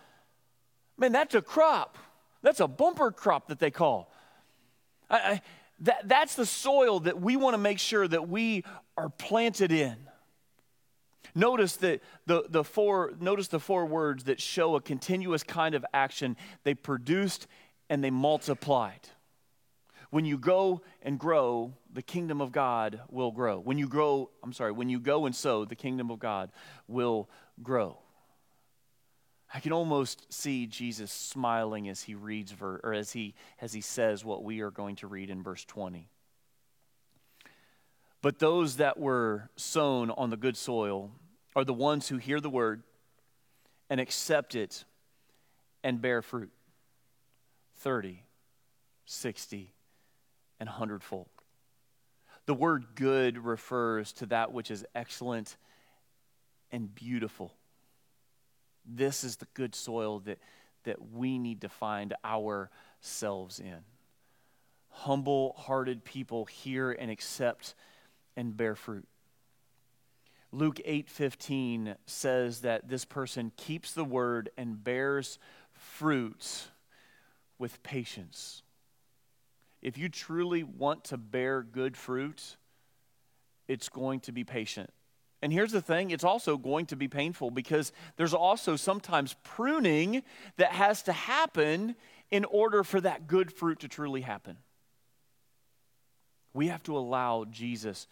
Man, 0.98 1.12
that's 1.12 1.34
a 1.34 1.42
crop. 1.42 1.98
That's 2.42 2.60
a 2.60 2.68
bumper 2.68 3.10
crop 3.10 3.48
that 3.48 3.58
they 3.58 3.70
call. 3.72 4.12
I, 5.10 5.16
I, 5.16 5.42
that, 5.80 6.08
that's 6.08 6.34
the 6.34 6.46
soil 6.46 7.00
that 7.00 7.20
we 7.20 7.36
want 7.36 7.54
to 7.54 7.58
make 7.58 7.78
sure 7.78 8.06
that 8.06 8.28
we 8.28 8.64
are 8.96 9.08
planted 9.08 9.72
in. 9.72 9.96
Notice 11.34 11.76
that 11.76 12.02
the, 12.24 12.44
the 12.48 12.64
four 12.64 13.12
notice 13.20 13.48
the 13.48 13.60
four 13.60 13.84
words 13.84 14.24
that 14.24 14.40
show 14.40 14.74
a 14.74 14.80
continuous 14.80 15.42
kind 15.42 15.74
of 15.74 15.84
action. 15.92 16.34
They 16.64 16.72
produced 16.72 17.46
and 17.90 18.02
they 18.02 18.10
multiplied. 18.10 19.00
When 20.10 20.24
you 20.24 20.38
go 20.38 20.80
and 21.02 21.18
grow, 21.18 21.74
the 21.92 22.00
kingdom 22.00 22.40
of 22.40 22.52
God 22.52 23.00
will 23.10 23.32
grow. 23.32 23.58
When 23.58 23.76
you 23.76 23.86
grow, 23.86 24.30
I'm 24.42 24.54
sorry, 24.54 24.72
when 24.72 24.88
you 24.88 24.98
go 24.98 25.26
and 25.26 25.34
sow, 25.34 25.66
the 25.66 25.74
kingdom 25.74 26.10
of 26.10 26.18
God 26.18 26.50
will 26.88 27.28
grow. 27.62 27.98
I 29.52 29.61
can 29.61 29.72
almost 29.72 30.32
see 30.32 30.66
Jesus 30.66 31.12
smiling 31.12 31.88
as 31.88 32.02
he 32.02 32.14
reads 32.14 32.52
ver- 32.52 32.80
or 32.82 32.92
as 32.92 33.12
he 33.12 33.35
as 33.61 33.72
he 33.72 33.80
says 33.80 34.24
what 34.24 34.42
we 34.42 34.61
are 34.61 34.70
going 34.70 34.96
to 34.96 35.06
read 35.06 35.30
in 35.30 35.42
verse 35.42 35.64
20. 35.64 36.09
But 38.22 38.38
those 38.38 38.76
that 38.76 38.98
were 38.98 39.50
sown 39.56 40.11
on 40.11 40.30
the 40.30 40.37
good 40.37 40.56
soil 40.56 41.12
are 41.54 41.64
the 41.64 41.72
ones 41.72 42.09
who 42.09 42.16
hear 42.16 42.40
the 42.40 42.50
word 42.50 42.82
and 43.88 44.00
accept 44.00 44.54
it 44.54 44.85
and 45.85 46.00
bear 46.00 46.22
fruit. 46.22 46.50
30, 47.76 48.22
60, 49.04 49.72
and 50.59 50.68
100 50.68 51.02
fold. 51.02 51.28
The 52.46 52.54
word 52.54 52.87
good 52.94 53.38
refers 53.38 54.12
to 54.14 54.26
that 54.26 54.52
which 54.52 54.70
is 54.70 54.85
excellent 54.94 55.56
and 56.73 56.92
beautiful. 56.94 57.52
This 58.87 59.24
is 59.24 59.37
the 59.37 59.48
good 59.54 59.74
soil 59.74 60.20
that, 60.20 60.38
that 60.84 61.12
we 61.12 61.38
need 61.38 61.62
to 61.62 61.68
find 61.68 62.14
ourselves 62.24 63.58
in. 63.58 63.78
Humble 64.90 65.54
hearted 65.58 66.04
people 66.04 66.46
hear 66.46 66.90
and 66.92 67.10
accept 67.10 67.74
and 68.37 68.56
bear 68.56 68.74
fruit. 68.74 69.06
Luke 70.52 70.80
8:15 70.84 71.96
says 72.06 72.62
that 72.62 72.88
this 72.88 73.04
person 73.04 73.52
keeps 73.56 73.92
the 73.92 74.04
word 74.04 74.48
and 74.56 74.82
bears 74.82 75.38
fruit 75.72 76.70
with 77.58 77.82
patience. 77.82 78.62
If 79.82 79.98
you 79.98 80.08
truly 80.08 80.62
want 80.62 81.04
to 81.04 81.16
bear 81.16 81.62
good 81.62 81.96
fruit, 81.96 82.56
it's 83.68 83.88
going 83.88 84.20
to 84.20 84.32
be 84.32 84.44
patient. 84.44 84.90
And 85.42 85.52
here's 85.52 85.72
the 85.72 85.82
thing 85.82 86.10
it's 86.10 86.24
also 86.24 86.56
going 86.56 86.87
to 86.87 86.96
be 86.96 87.08
painful 87.08 87.50
because 87.50 87.92
there's 88.16 88.34
also 88.34 88.76
sometimes 88.76 89.37
pruning 89.42 90.22
that 90.56 90.72
has 90.72 91.02
to 91.04 91.12
happen 91.12 91.94
in 92.30 92.44
order 92.44 92.82
for 92.82 93.00
that 93.00 93.26
good 93.26 93.52
fruit 93.52 93.80
to 93.80 93.88
truly 93.88 94.22
happen. 94.22 94.56
We 96.52 96.68
have 96.68 96.82
to 96.84 96.96
allow 96.96 97.44
Jesus 97.44 98.08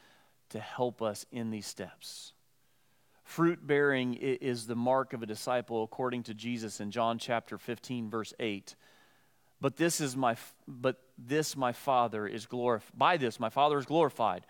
to 0.51 0.61
help 0.61 1.01
us 1.01 1.25
in 1.33 1.51
these 1.51 1.67
steps. 1.67 2.35
Fruit 3.25 3.67
bearing 3.67 4.15
is 4.15 4.67
the 4.67 4.77
mark 4.77 5.15
of 5.15 5.23
a 5.23 5.27
disciple 5.27 5.83
according 5.83 6.25
to 6.25 6.35
Jesus 6.35 6.79
in 6.79 6.91
John 6.91 7.19
chapter 7.19 7.57
15 7.57 8.11
verse 8.11 8.35
8. 8.39 8.77
But 9.63 9.77
this 9.77 9.99
is 9.99 10.15
my 10.15 10.37
but 10.69 11.01
this 11.17 11.57
my 11.57 11.73
Father 11.73 12.27
is 12.27 12.45
glorified 12.45 12.99
by 12.99 13.17
this 13.17 13.41
my 13.41 13.49
Father 13.49 13.79
is 13.79 13.87
glorified 13.87 14.47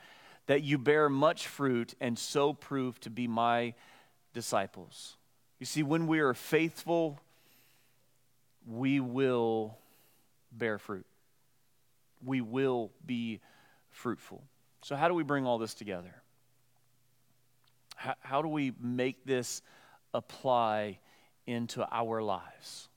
that 0.46 0.62
you 0.62 0.78
bear 0.78 1.08
much 1.08 1.46
fruit 1.46 1.94
and 2.00 2.18
so 2.18 2.52
prove 2.52 3.00
to 3.00 3.10
be 3.10 3.26
my 3.26 3.74
disciples. 4.32 5.16
You 5.58 5.66
see 5.66 5.82
when 5.82 6.06
we 6.06 6.20
are 6.20 6.34
faithful 6.34 7.20
we 8.66 9.00
will 9.00 9.76
bear 10.52 10.78
fruit. 10.78 11.06
We 12.24 12.40
will 12.40 12.90
be 13.04 13.40
fruitful. 13.90 14.42
So 14.82 14.96
how 14.96 15.08
do 15.08 15.14
we 15.14 15.22
bring 15.22 15.46
all 15.46 15.58
this 15.58 15.74
together? 15.74 16.14
How, 17.96 18.14
how 18.20 18.42
do 18.42 18.48
we 18.48 18.72
make 18.80 19.24
this 19.24 19.62
apply 20.12 20.98
into 21.46 21.86
our 21.90 22.22
lives? 22.22 22.88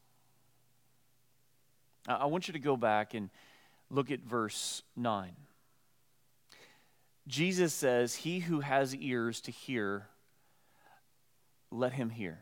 I 2.08 2.26
want 2.26 2.48
you 2.48 2.54
to 2.54 2.60
go 2.60 2.78
back 2.78 3.14
and 3.14 3.30
look 3.89 4.12
at 4.12 4.22
verse 4.22 4.82
9. 4.95 5.32
Jesus 7.28 7.73
says, 7.73 8.15
He 8.15 8.39
who 8.39 8.61
has 8.61 8.95
ears 8.95 9.41
to 9.41 9.51
hear, 9.51 10.07
let 11.69 11.93
him 11.93 12.09
hear. 12.09 12.39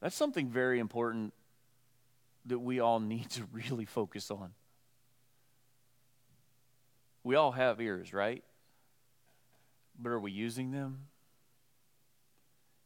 That's 0.00 0.14
something 0.14 0.48
very 0.48 0.78
important 0.78 1.34
that 2.46 2.58
we 2.58 2.78
all 2.78 3.00
need 3.00 3.30
to 3.30 3.42
really 3.52 3.86
focus 3.86 4.30
on. 4.30 4.52
We 7.24 7.36
all 7.36 7.52
have 7.52 7.80
ears, 7.80 8.12
right? 8.12 8.44
But 9.98 10.10
are 10.10 10.20
we 10.20 10.30
using 10.30 10.70
them? 10.72 11.06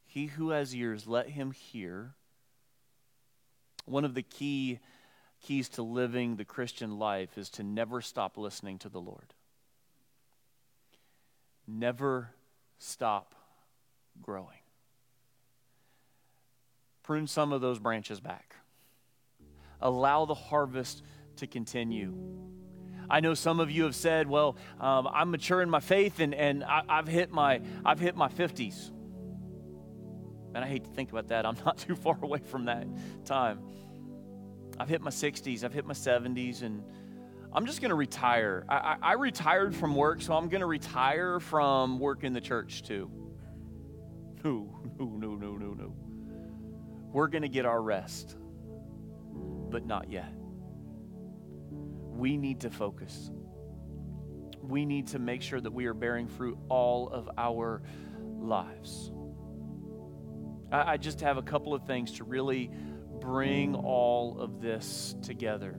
He 0.07 0.27
who 0.27 0.51
has 0.51 0.75
ears, 0.75 1.07
let 1.07 1.29
him 1.29 1.51
hear. 1.51 2.15
One 3.85 4.05
of 4.05 4.15
the 4.15 4.23
key 4.23 4.79
keys 5.43 5.69
to 5.71 5.83
living 5.83 6.37
the 6.37 6.45
Christian 6.45 6.99
life 6.99 7.39
is 7.39 7.49
to 7.51 7.63
never 7.63 8.01
stop 8.01 8.37
listening 8.37 8.79
to 8.79 8.89
the 8.89 9.01
Lord. 9.01 9.35
Never 11.67 12.31
stop 12.79 13.35
growing. 14.23 14.59
Prune 17.03 17.27
some 17.27 17.53
of 17.53 17.61
those 17.61 17.79
branches 17.79 18.21
back. 18.21 18.55
Allow 19.81 20.25
the 20.25 20.35
harvest 20.35 21.03
to 21.37 21.47
continue. 21.47 22.15
I 23.11 23.21
know 23.21 23.35
some 23.35 23.61
of 23.61 23.71
you 23.71 23.85
have 23.85 23.95
said, 23.95 24.29
well, 24.29 24.57
um, 24.81 25.09
I'm 25.11 25.31
mature 25.31 25.63
in 25.63 25.71
my 25.71 25.81
faith 25.81 26.21
and, 26.21 26.35
and 26.35 26.63
I, 26.65 26.83
have 26.89 27.09
hit 27.09 27.31
my, 27.31 27.63
I've 27.85 28.01
hit 28.01 28.17
my 28.17 28.29
50s. 28.29 28.91
And 30.55 30.65
I 30.65 30.67
hate 30.67 30.85
to 30.85 30.91
think 30.91 31.11
about 31.11 31.29
that. 31.29 31.47
I'm 31.47 31.57
not 31.65 31.79
too 31.87 31.97
far 31.97 32.19
away 32.21 32.41
from 32.41 32.67
that 32.67 32.87
time. 33.25 33.61
I've 34.79 34.89
hit 34.89 35.01
my 35.01 35.11
60s, 35.11 35.65
I've 35.65 35.73
hit 35.73 35.87
my 35.87 35.95
70s, 35.95 36.63
and 36.63 36.83
I'm 37.53 37.67
just 37.67 37.81
going 37.81 37.91
to 37.91 37.97
retire. 37.97 38.65
I, 38.69 38.77
I, 38.77 38.97
I, 39.03 39.13
retired 39.15 39.75
from 39.75 39.95
work, 39.95 40.23
so 40.23 40.35
I'm 40.35 40.49
going 40.49 40.61
to 40.61 40.67
retire 40.67 41.41
from 41.41 41.99
work 41.99 42.25
in 42.25 42.33
the 42.33 42.41
church 42.41 42.83
too. 42.83 43.11
No, 44.45 44.79
no, 44.99 45.07
no, 45.07 45.35
no, 45.35 45.57
no, 45.57 45.75
no. 45.75 45.95
We're 47.13 47.29
going 47.29 47.43
to 47.43 47.49
get 47.49 47.67
our 47.67 47.83
rest, 47.83 48.37
but 49.71 49.85
not 49.85 50.11
yet 50.11 50.33
we 52.19 52.37
need 52.37 52.61
to 52.61 52.71
focus. 52.71 53.31
We 54.61 54.85
need 54.85 55.07
to 55.09 55.19
make 55.19 55.41
sure 55.41 55.61
that 55.61 55.73
we 55.73 55.87
are 55.87 55.95
bearing 55.95 56.27
fruit 56.27 56.59
all 56.69 57.09
of 57.09 57.31
our 57.39 57.81
lives. 58.39 59.13
I, 60.71 60.93
I 60.93 60.97
just 60.97 61.21
have 61.21 61.39
a 61.39 61.43
couple 61.43 61.75
of 61.75 61.87
things 61.87 62.13
to 62.15 62.25
really 62.25 62.71
bring 63.21 63.75
all 63.75 64.41
of 64.41 64.61
this 64.61 65.15
together. 65.23 65.79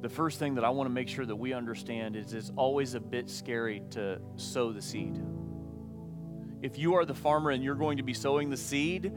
The 0.00 0.08
first 0.10 0.38
thing 0.38 0.56
that 0.56 0.64
I 0.64 0.68
want 0.70 0.86
to 0.86 0.92
make 0.92 1.08
sure 1.08 1.24
that 1.24 1.36
we 1.36 1.54
understand 1.54 2.14
is 2.14 2.34
it's 2.34 2.52
always 2.56 2.94
a 2.94 3.00
bit 3.00 3.30
scary 3.30 3.82
to 3.92 4.20
sow 4.36 4.72
the 4.72 4.82
seed. 4.82 5.18
If 6.60 6.78
you 6.78 6.94
are 6.94 7.04
the 7.04 7.14
farmer 7.14 7.50
and 7.50 7.64
you're 7.64 7.74
going 7.74 7.96
to 7.96 8.02
be 8.02 8.14
sowing 8.14 8.50
the 8.50 8.56
seed, 8.56 9.12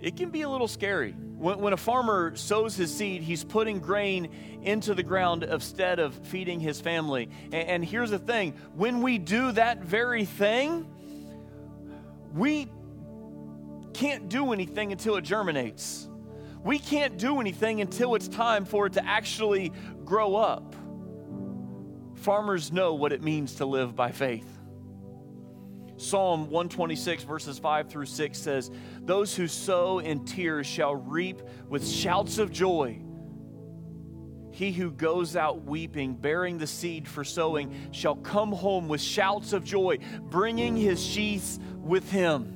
it 0.00 0.16
can 0.16 0.30
be 0.30 0.42
a 0.42 0.48
little 0.48 0.68
scary. 0.68 1.12
When, 1.12 1.58
when 1.58 1.72
a 1.72 1.78
farmer 1.78 2.36
sows 2.36 2.76
his 2.76 2.94
seed, 2.94 3.22
he's 3.22 3.44
putting 3.44 3.80
grain 3.80 4.28
into 4.62 4.94
the 4.94 5.02
ground 5.02 5.42
instead 5.44 5.98
of 5.98 6.14
feeding 6.26 6.60
his 6.60 6.80
family. 6.80 7.30
And, 7.44 7.68
and 7.68 7.84
here's 7.84 8.10
the 8.10 8.18
thing 8.18 8.52
when 8.74 9.02
we 9.02 9.18
do 9.18 9.52
that 9.52 9.78
very 9.78 10.24
thing, 10.24 10.86
we 12.34 12.68
can't 13.96 14.28
do 14.28 14.52
anything 14.52 14.92
until 14.92 15.16
it 15.16 15.22
germinates. 15.22 16.06
We 16.62 16.78
can't 16.78 17.16
do 17.16 17.40
anything 17.40 17.80
until 17.80 18.14
it's 18.14 18.28
time 18.28 18.66
for 18.66 18.86
it 18.86 18.92
to 18.94 19.06
actually 19.06 19.72
grow 20.04 20.36
up. 20.36 20.74
Farmers 22.16 22.70
know 22.70 22.94
what 22.94 23.12
it 23.12 23.22
means 23.22 23.54
to 23.54 23.64
live 23.64 23.96
by 23.96 24.12
faith. 24.12 24.46
Psalm 25.96 26.50
126, 26.50 27.22
verses 27.22 27.58
5 27.58 27.88
through 27.88 28.04
6 28.04 28.38
says, 28.38 28.70
Those 29.00 29.34
who 29.34 29.48
sow 29.48 30.00
in 30.00 30.26
tears 30.26 30.66
shall 30.66 30.94
reap 30.94 31.40
with 31.70 31.88
shouts 31.88 32.36
of 32.36 32.52
joy. 32.52 33.00
He 34.50 34.72
who 34.72 34.90
goes 34.90 35.36
out 35.36 35.64
weeping, 35.64 36.16
bearing 36.16 36.58
the 36.58 36.66
seed 36.66 37.08
for 37.08 37.24
sowing, 37.24 37.74
shall 37.92 38.16
come 38.16 38.52
home 38.52 38.88
with 38.88 39.00
shouts 39.00 39.54
of 39.54 39.64
joy, 39.64 39.98
bringing 40.20 40.76
his 40.76 41.02
sheaths 41.02 41.58
with 41.78 42.10
him. 42.10 42.55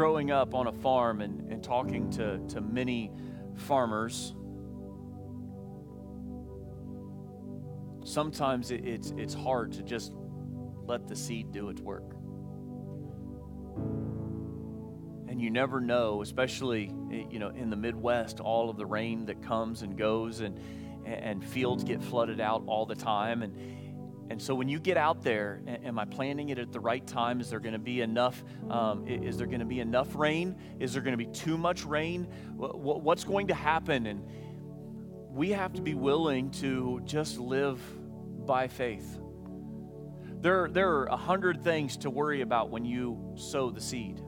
Growing 0.00 0.30
up 0.30 0.54
on 0.54 0.66
a 0.66 0.72
farm 0.72 1.20
and, 1.20 1.52
and 1.52 1.62
talking 1.62 2.08
to, 2.12 2.38
to 2.48 2.62
many 2.62 3.12
farmers, 3.54 4.34
sometimes 8.02 8.70
it, 8.70 8.82
it's, 8.86 9.12
it's 9.18 9.34
hard 9.34 9.72
to 9.72 9.82
just 9.82 10.14
let 10.86 11.06
the 11.06 11.14
seed 11.14 11.52
do 11.52 11.68
its 11.68 11.82
work. 11.82 12.14
And 15.28 15.38
you 15.38 15.50
never 15.50 15.82
know, 15.82 16.22
especially 16.22 16.90
eh, 17.12 17.24
you 17.30 17.38
know 17.38 17.50
in 17.50 17.68
the 17.68 17.76
Midwest, 17.76 18.40
all 18.40 18.70
of 18.70 18.78
the 18.78 18.86
rain 18.86 19.26
that 19.26 19.42
comes 19.42 19.82
and 19.82 19.98
goes, 19.98 20.40
and 20.40 20.58
and 21.04 21.44
fields 21.44 21.84
get 21.84 22.02
flooded 22.02 22.40
out 22.40 22.62
all 22.66 22.86
the 22.86 22.94
time, 22.94 23.42
and 23.42 23.54
and 24.30 24.40
so 24.40 24.54
when 24.54 24.68
you 24.68 24.78
get 24.78 24.96
out 24.96 25.22
there, 25.24 25.60
am 25.84 25.98
I 25.98 26.04
planting 26.04 26.50
it 26.50 26.58
at 26.60 26.70
the 26.70 26.78
right 26.78 27.04
time? 27.04 27.40
Is 27.40 27.50
there 27.50 27.58
going 27.58 27.72
to 27.72 27.80
be 27.80 28.00
enough? 28.00 28.44
Um, 28.70 29.04
is 29.08 29.36
there 29.36 29.48
going 29.48 29.58
to 29.58 29.66
be 29.66 29.80
enough 29.80 30.14
rain? 30.14 30.54
Is 30.78 30.92
there 30.92 31.02
going 31.02 31.18
to 31.18 31.24
be 31.24 31.26
too 31.26 31.58
much 31.58 31.84
rain? 31.84 32.28
What's 32.56 33.24
going 33.24 33.48
to 33.48 33.54
happen? 33.54 34.06
And 34.06 34.24
we 35.32 35.50
have 35.50 35.72
to 35.72 35.82
be 35.82 35.94
willing 35.94 36.52
to 36.52 37.00
just 37.04 37.38
live 37.38 37.80
by 38.46 38.68
faith. 38.68 39.18
There, 40.40 40.68
there 40.70 40.90
are 40.90 41.06
a 41.06 41.16
hundred 41.16 41.64
things 41.64 41.96
to 41.98 42.08
worry 42.08 42.42
about 42.42 42.70
when 42.70 42.84
you 42.84 43.34
sow 43.34 43.70
the 43.70 43.80
seed. 43.80 44.22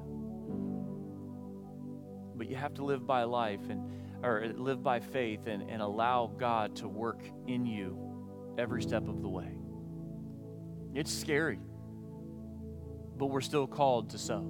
But 2.35 2.51
you 2.51 2.57
have 2.57 2.75
to 2.75 2.85
live 2.85 3.07
by 3.07 3.23
life 3.23 3.71
and 3.71 3.89
or 4.25 4.47
live 4.57 4.83
by 4.83 4.99
faith 4.99 5.47
and, 5.47 5.63
and 5.71 5.81
allow 5.81 6.33
God 6.39 6.77
to 6.77 6.89
work 6.89 7.23
in 7.47 7.67
you 7.67 8.55
every 8.59 8.83
step 8.83 9.07
of 9.09 9.23
the 9.23 9.29
way. 9.29 9.62
It's 10.95 11.13
scary, 11.13 11.59
but 13.17 13.27
we're 13.27 13.41
still 13.41 13.67
called 13.67 14.11
to 14.11 14.19
sow. 14.19 14.41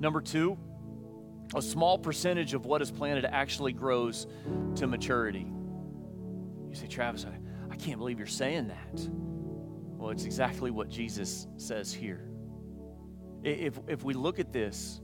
Number 0.00 0.20
two, 0.20 0.58
a 1.54 1.62
small 1.62 1.98
percentage 1.98 2.54
of 2.54 2.66
what 2.66 2.82
is 2.82 2.90
planted 2.90 3.24
actually 3.24 3.72
grows 3.72 4.26
to 4.76 4.86
maturity. 4.86 5.46
You 6.68 6.74
say, 6.74 6.86
Travis, 6.88 7.24
I, 7.24 7.38
I 7.72 7.76
can't 7.76 7.98
believe 7.98 8.18
you're 8.18 8.26
saying 8.26 8.68
that. 8.68 9.08
Well, 9.96 10.10
it's 10.10 10.24
exactly 10.24 10.70
what 10.70 10.88
Jesus 10.88 11.46
says 11.56 11.92
here. 11.92 12.28
If, 13.42 13.78
if 13.86 14.02
we 14.02 14.14
look 14.14 14.40
at 14.40 14.52
this, 14.52 15.00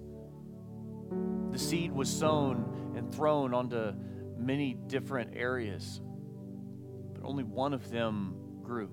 the 1.51 1.59
seed 1.59 1.93
was 1.93 2.09
sown 2.09 2.93
and 2.97 3.15
thrown 3.15 3.55
onto 3.55 3.93
many 4.39 4.75
different 4.75 5.37
areas, 5.37 6.01
but 7.15 7.25
only 7.25 7.45
one 7.45 7.75
of 7.75 7.91
them 7.91 8.35
grew. 8.63 8.91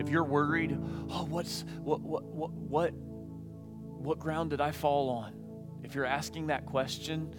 If 0.00 0.08
you're 0.10 0.24
worried, 0.24 0.78
oh, 1.10 1.24
what's 1.26 1.64
what 1.82 2.00
what 2.00 2.24
what 2.24 2.52
what 2.52 2.94
what 2.94 4.18
ground 4.18 4.50
did 4.50 4.60
I 4.60 4.72
fall 4.72 5.10
on? 5.10 5.34
If 5.82 5.94
you're 5.94 6.06
asking 6.06 6.48
that 6.48 6.66
question, 6.66 7.34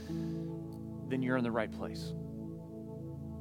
then 1.09 1.21
you're 1.21 1.37
in 1.37 1.43
the 1.43 1.51
right 1.51 1.71
place. 1.71 2.13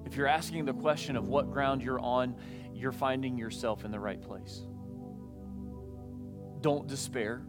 If 0.07 0.17
you're 0.17 0.27
asking 0.29 0.65
the 0.67 0.75
question 0.75 1.17
of 1.17 1.29
what 1.29 1.51
ground 1.53 1.83
you're 1.83 2.01
on, 2.01 2.37
you're 2.75 2.93
finding 2.93 3.39
yourself 3.39 3.85
in 3.85 3.91
the 3.91 4.01
right 4.01 4.21
place. 4.23 4.63
don't 6.61 6.87
despair. 6.87 7.43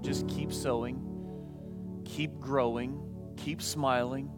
Just 0.00 0.28
keep 0.28 0.52
sowing, 0.52 1.20
keep 2.04 2.38
growing, 2.40 3.00
keep 3.36 3.62
smiling, 3.62 4.30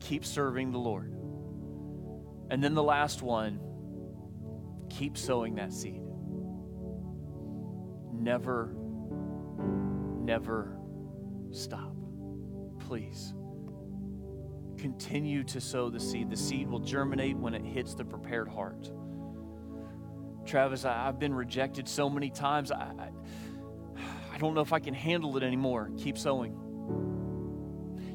keep 0.00 0.24
serving 0.24 0.72
the 0.72 0.78
Lord. 0.78 1.12
And 2.50 2.62
then 2.62 2.74
the 2.74 2.82
last 2.82 3.22
one 3.22 3.60
keep 4.98 5.16
sowing 5.18 5.56
that 5.56 5.72
seed. 5.72 6.02
Never, 8.12 8.74
never 10.22 10.76
stop. 11.50 11.94
Please. 12.78 13.34
Continue 14.78 15.44
to 15.44 15.60
sow 15.60 15.88
the 15.88 16.00
seed. 16.00 16.30
The 16.30 16.36
seed 16.36 16.68
will 16.68 16.80
germinate 16.80 17.36
when 17.36 17.54
it 17.54 17.64
hits 17.64 17.94
the 17.94 18.04
prepared 18.04 18.48
heart. 18.48 18.90
Travis, 20.44 20.84
I, 20.84 21.06
have 21.06 21.18
been 21.18 21.34
rejected 21.34 21.88
so 21.88 22.10
many 22.10 22.30
times. 22.30 22.70
I, 22.70 22.92
I, 22.98 23.08
I 24.34 24.38
don't 24.38 24.54
know 24.54 24.60
if 24.60 24.72
I 24.72 24.78
can 24.78 24.94
handle 24.94 25.36
it 25.36 25.42
anymore. 25.42 25.90
Keep 25.98 26.18
sowing. 26.18 26.60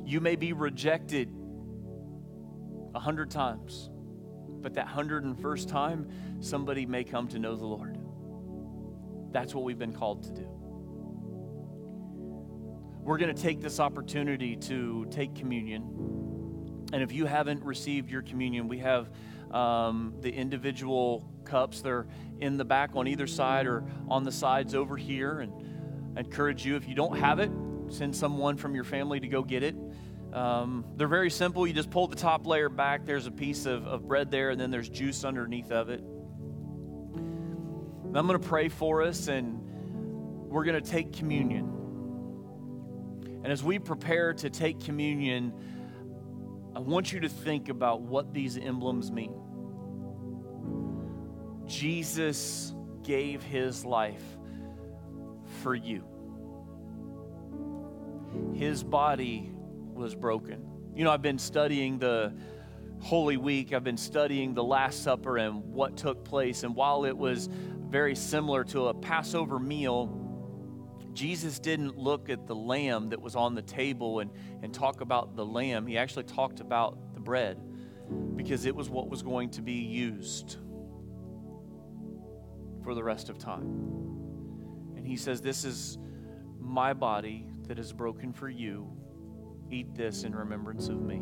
You 0.06 0.22
may 0.22 0.36
be 0.36 0.54
rejected 0.54 1.30
a 2.94 3.00
hundred 3.00 3.32
times, 3.32 3.90
but 4.62 4.74
that 4.76 4.88
hundred 4.88 5.24
and 5.24 5.40
first 5.40 5.70
time, 5.70 6.10
somebody 6.40 6.86
may 6.86 7.04
come 7.04 7.28
to 7.30 7.40
know 7.40 7.56
the 7.56 7.66
Lord. 7.66 7.98
That's 9.32 9.54
what 9.54 9.64
we've 9.64 9.80
been 9.80 9.94
called 9.94 10.24
to 10.24 10.32
do. 10.32 10.48
We're 13.02 13.18
going 13.18 13.34
to 13.34 13.42
take 13.42 13.62
this 13.62 13.80
opportunity 13.80 14.56
to 14.56 15.08
take 15.10 15.34
communion. 15.36 16.88
And 16.92 17.02
if 17.02 17.12
you 17.12 17.26
haven't 17.26 17.64
received 17.64 18.10
your 18.10 18.22
communion, 18.22 18.68
we 18.68 18.80
have 18.80 19.10
um, 19.52 20.16
the 20.22 20.32
individual 20.32 21.28
cups. 21.44 21.82
They're 21.82 22.08
in 22.40 22.58
the 22.58 22.66
back 22.66 22.92
on 22.96 23.08
either 23.08 23.28
side 23.28 23.68
or 23.68 23.84
on 24.08 24.24
the 24.24 24.32
sides 24.32 24.76
over 24.76 24.98
here. 24.98 25.40
And 25.40 26.18
I 26.18 26.22
encourage 26.22 26.66
you, 26.66 26.76
if 26.76 26.88
you 26.88 26.96
don't 26.96 27.18
have 27.18 27.40
it, 27.40 27.52
send 27.90 28.16
someone 28.16 28.58
from 28.58 28.76
your 28.76 28.84
family 28.84 29.20
to 29.20 29.28
go 29.28 29.44
get 29.44 29.64
it. 29.64 29.76
Um, 30.34 30.86
they're 30.96 31.08
very 31.08 31.32
simple. 31.32 31.66
You 31.66 31.74
just 31.74 31.90
pull 31.90 32.08
the 32.08 32.16
top 32.16 32.46
layer 32.46 32.70
back. 32.70 33.06
There's 33.06 33.26
a 33.26 33.32
piece 33.32 33.66
of, 33.66 33.88
of 33.88 34.08
bread 34.08 34.30
there, 34.30 34.52
and 34.52 34.62
then 34.62 34.70
there's 34.70 34.90
juice 34.90 35.24
underneath 35.24 35.72
of 35.72 35.90
it. 35.90 36.02
And 36.02 38.18
I'm 38.18 38.28
going 38.28 38.40
to 38.40 38.48
pray 38.48 38.70
for 38.70 39.02
us, 39.02 39.28
and 39.28 39.60
we're 40.50 40.66
going 40.66 40.82
to 40.82 40.90
take 40.90 41.14
communion. 41.14 41.76
And 43.44 43.52
as 43.52 43.64
we 43.64 43.80
prepare 43.80 44.34
to 44.34 44.50
take 44.50 44.80
communion, 44.80 45.54
I 46.76 46.80
want 46.80 47.12
you 47.12 47.22
to 47.22 47.30
think 47.30 47.70
about 47.70 48.02
what 48.02 48.34
these 48.34 48.58
emblems 48.58 49.12
mean. 49.12 49.34
Jesus 51.66 52.74
gave 53.04 53.44
his 53.44 53.86
life 53.86 54.24
for 55.62 55.74
you. 55.74 56.04
His 58.54 58.84
body 58.84 59.52
was 60.00 60.16
broken. 60.16 60.66
You 60.96 61.04
know, 61.04 61.12
I've 61.12 61.22
been 61.22 61.38
studying 61.38 62.00
the 62.00 62.34
Holy 63.02 63.38
Week, 63.38 63.74
I've 63.74 63.84
been 63.84 63.98
studying 63.98 64.54
the 64.54 64.64
Last 64.64 65.04
Supper 65.04 65.38
and 65.38 65.64
what 65.74 65.98
took 65.98 66.24
place. 66.24 66.64
And 66.64 66.76
while 66.76 67.06
it 67.06 67.16
was 67.16 67.50
very 67.90 68.16
similar 68.16 68.64
to 68.66 68.88
a 68.88 68.94
Passover 68.94 69.60
meal, 69.60 70.16
Jesus 71.14 71.60
didn't 71.60 71.98
look 71.98 72.30
at 72.30 72.48
the 72.48 72.56
lamb 72.56 73.10
that 73.10 73.22
was 73.22 73.36
on 73.36 73.56
the 73.56 73.62
table 73.62 74.20
and, 74.20 74.32
and 74.64 74.74
talk 74.74 75.02
about 75.02 75.36
the 75.36 75.46
lamb. 75.46 75.86
He 75.86 75.98
actually 75.98 76.24
talked 76.24 76.60
about 76.60 77.14
the 77.14 77.20
bread 77.20 77.60
because 78.36 78.66
it 78.66 78.76
was 78.76 78.90
what 78.90 79.10
was 79.10 79.22
going 79.22 79.50
to 79.52 79.62
be 79.62 79.74
used 79.74 80.58
for 82.84 82.94
the 82.94 83.04
rest 83.04 83.30
of 83.30 83.38
time. 83.38 83.66
And 84.96 85.06
he 85.06 85.18
says, 85.18 85.42
This 85.42 85.66
is 85.66 85.98
my 86.60 86.94
body 86.94 87.46
that 87.68 87.80
is 87.80 87.92
broken 87.92 88.34
for 88.34 88.50
you. 88.50 88.99
Eat 89.72 89.96
this 89.96 90.24
in 90.24 90.36
remembrance 90.36 90.88
of 90.88 91.02
me. 91.02 91.22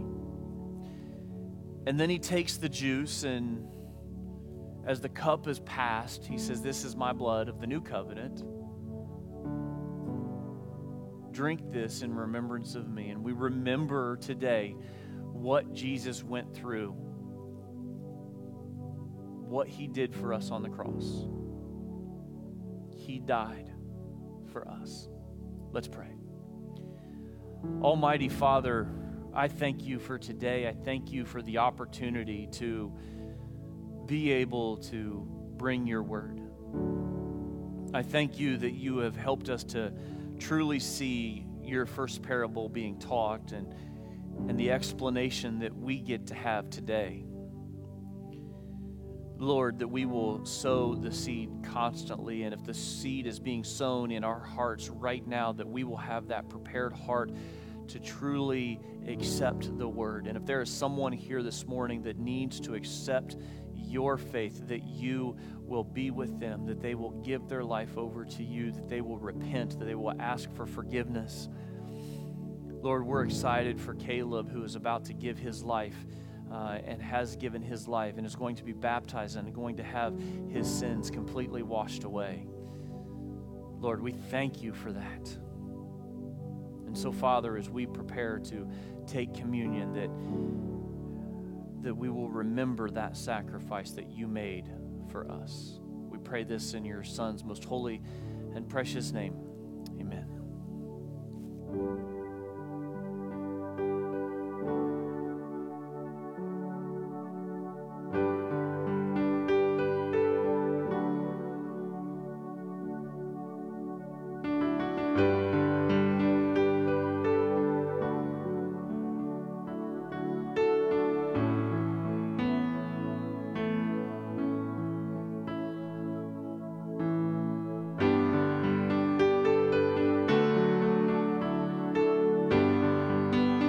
And 1.86 2.00
then 2.00 2.10
he 2.10 2.20
takes 2.20 2.58
the 2.58 2.70
juice, 2.70 3.24
and 3.24 3.66
as 4.86 5.02
the 5.02 5.10
cup 5.10 5.48
is 5.48 5.60
passed, 5.60 6.26
he 6.26 6.38
says, 6.38 6.62
This 6.62 6.84
is 6.84 6.96
my 6.96 7.14
blood 7.14 7.50
of 7.50 7.60
the 7.60 7.68
new 7.68 7.82
covenant. 7.82 8.44
Drink 11.34 11.72
this 11.72 12.02
in 12.02 12.14
remembrance 12.14 12.76
of 12.76 12.90
me. 12.90 13.10
And 13.10 13.24
we 13.24 13.32
remember 13.32 14.18
today 14.18 14.76
what 15.22 15.74
Jesus 15.74 16.24
went 16.24 16.54
through, 16.56 16.92
what 19.48 19.68
he 19.68 19.88
did 19.88 20.16
for 20.16 20.34
us 20.34 20.52
on 20.52 20.64
the 20.64 20.70
cross. 20.70 21.26
He 22.98 23.20
died 23.20 23.72
for 24.52 24.68
us. 24.68 25.08
Let's 25.72 25.88
pray. 25.88 26.17
Almighty 27.82 28.30
Father, 28.30 28.88
I 29.34 29.48
thank 29.48 29.84
you 29.84 30.00
for 30.00 30.18
today. 30.18 30.68
I 30.68 30.74
thank 30.74 31.12
you 31.12 31.26
for 31.26 31.42
the 31.42 31.60
opportunity 31.60 32.48
to 32.54 32.92
be 34.08 34.32
able 34.32 34.78
to 34.78 35.28
bring 35.58 35.86
your 35.86 36.02
word. 36.02 36.42
I 37.94 38.02
thank 38.02 38.40
you 38.40 38.58
that 38.58 38.72
you 38.72 38.98
have 39.00 39.16
helped 39.16 39.50
us 39.50 39.64
to 39.66 39.94
truly 40.40 40.80
see 40.80 41.46
your 41.62 41.86
first 41.86 42.24
parable 42.24 42.68
being 42.68 42.98
taught 42.98 43.52
and, 43.52 43.74
and 44.50 44.60
the 44.60 44.72
explanation 44.72 45.60
that 45.60 45.76
we 45.76 46.00
get 46.00 46.28
to 46.28 46.36
have 46.36 46.70
today. 46.70 47.24
Lord, 49.40 49.80
that 49.80 49.88
we 49.88 50.06
will 50.06 50.46
sow 50.46 50.96
the 50.96 51.12
seed 51.12 51.50
constantly. 51.64 52.44
And 52.44 52.54
if 52.54 52.64
the 52.64 52.74
seed 52.74 53.28
is 53.28 53.40
being 53.40 53.64
sown 53.64 54.12
in 54.12 54.24
our 54.24 54.40
hearts 54.40 54.90
right 54.90 55.26
now, 55.28 55.52
that 55.54 55.68
we 55.68 55.84
will 55.84 55.98
have 55.98 56.28
that 56.28 56.50
prepared 56.50 56.94
heart 56.94 57.32
to 57.90 58.00
truly 58.00 58.80
accept 59.08 59.78
the 59.78 59.88
word. 59.88 60.28
And 60.28 60.38
if 60.38 60.46
there 60.46 60.62
is 60.62 60.70
someone 60.70 61.14
here 61.14 61.42
this 61.42 61.66
morning 61.66 62.02
that 62.04 62.18
needs 62.18 62.60
to 62.62 62.74
accept 62.74 63.38
your 63.74 64.18
faith, 64.18 64.68
that 64.68 64.84
you 64.84 65.38
will 65.62 65.84
be 65.84 66.12
with 66.12 66.40
them, 66.40 66.66
that 66.66 66.82
they 66.82 66.96
will 66.96 67.12
give 67.22 67.48
their 67.48 67.64
life 67.64 67.98
over 67.98 68.26
to 68.26 68.44
you, 68.44 68.72
that 68.72 68.90
they 68.90 69.02
will 69.02 69.18
repent, 69.18 69.80
that 69.80 69.86
they 69.86 69.96
will 69.96 70.20
ask 70.20 70.52
for 70.54 70.66
forgiveness. 70.66 71.48
Lord, 72.82 73.06
we're 73.06 73.24
excited 73.24 73.80
for 73.80 73.94
Caleb 73.96 74.50
who 74.50 74.64
is 74.64 74.76
about 74.76 75.06
to 75.06 75.14
give 75.14 75.38
his 75.38 75.64
life 75.64 75.96
uh, 76.52 76.80
and 76.86 77.02
has 77.02 77.36
given 77.36 77.62
his 77.62 77.88
life 77.88 78.18
and 78.18 78.26
is 78.26 78.36
going 78.36 78.56
to 78.56 78.64
be 78.64 78.74
baptized 78.74 79.38
and 79.38 79.54
going 79.54 79.78
to 79.78 79.84
have 79.84 80.14
his 80.50 80.68
sins 80.70 81.10
completely 81.10 81.64
washed 81.64 82.04
away. 82.04 82.48
Lord, 83.80 84.02
we 84.02 84.12
thank 84.12 84.62
you 84.62 84.74
for 84.74 84.92
that. 84.92 85.38
And 86.88 86.98
so, 86.98 87.12
Father, 87.12 87.58
as 87.58 87.70
we 87.70 87.86
prepare 87.86 88.40
to 88.40 88.68
take 89.06 89.34
communion, 89.34 89.94
that, 89.94 90.10
that 91.84 91.94
we 91.94 92.10
will 92.10 92.30
remember 92.30 92.90
that 92.92 93.16
sacrifice 93.18 93.92
that 93.92 94.10
you 94.10 94.28
made 94.28 94.70
for 95.12 95.30
us. 95.30 95.80
We 96.10 96.18
pray 96.18 96.44
this 96.44 96.74
in 96.74 96.86
your 96.86 97.04
Son's 97.04 97.44
most 97.44 97.66
holy 97.66 98.02
and 98.56 98.68
precious 98.68 99.12
name. 99.12 99.36
Amen. 100.00 100.26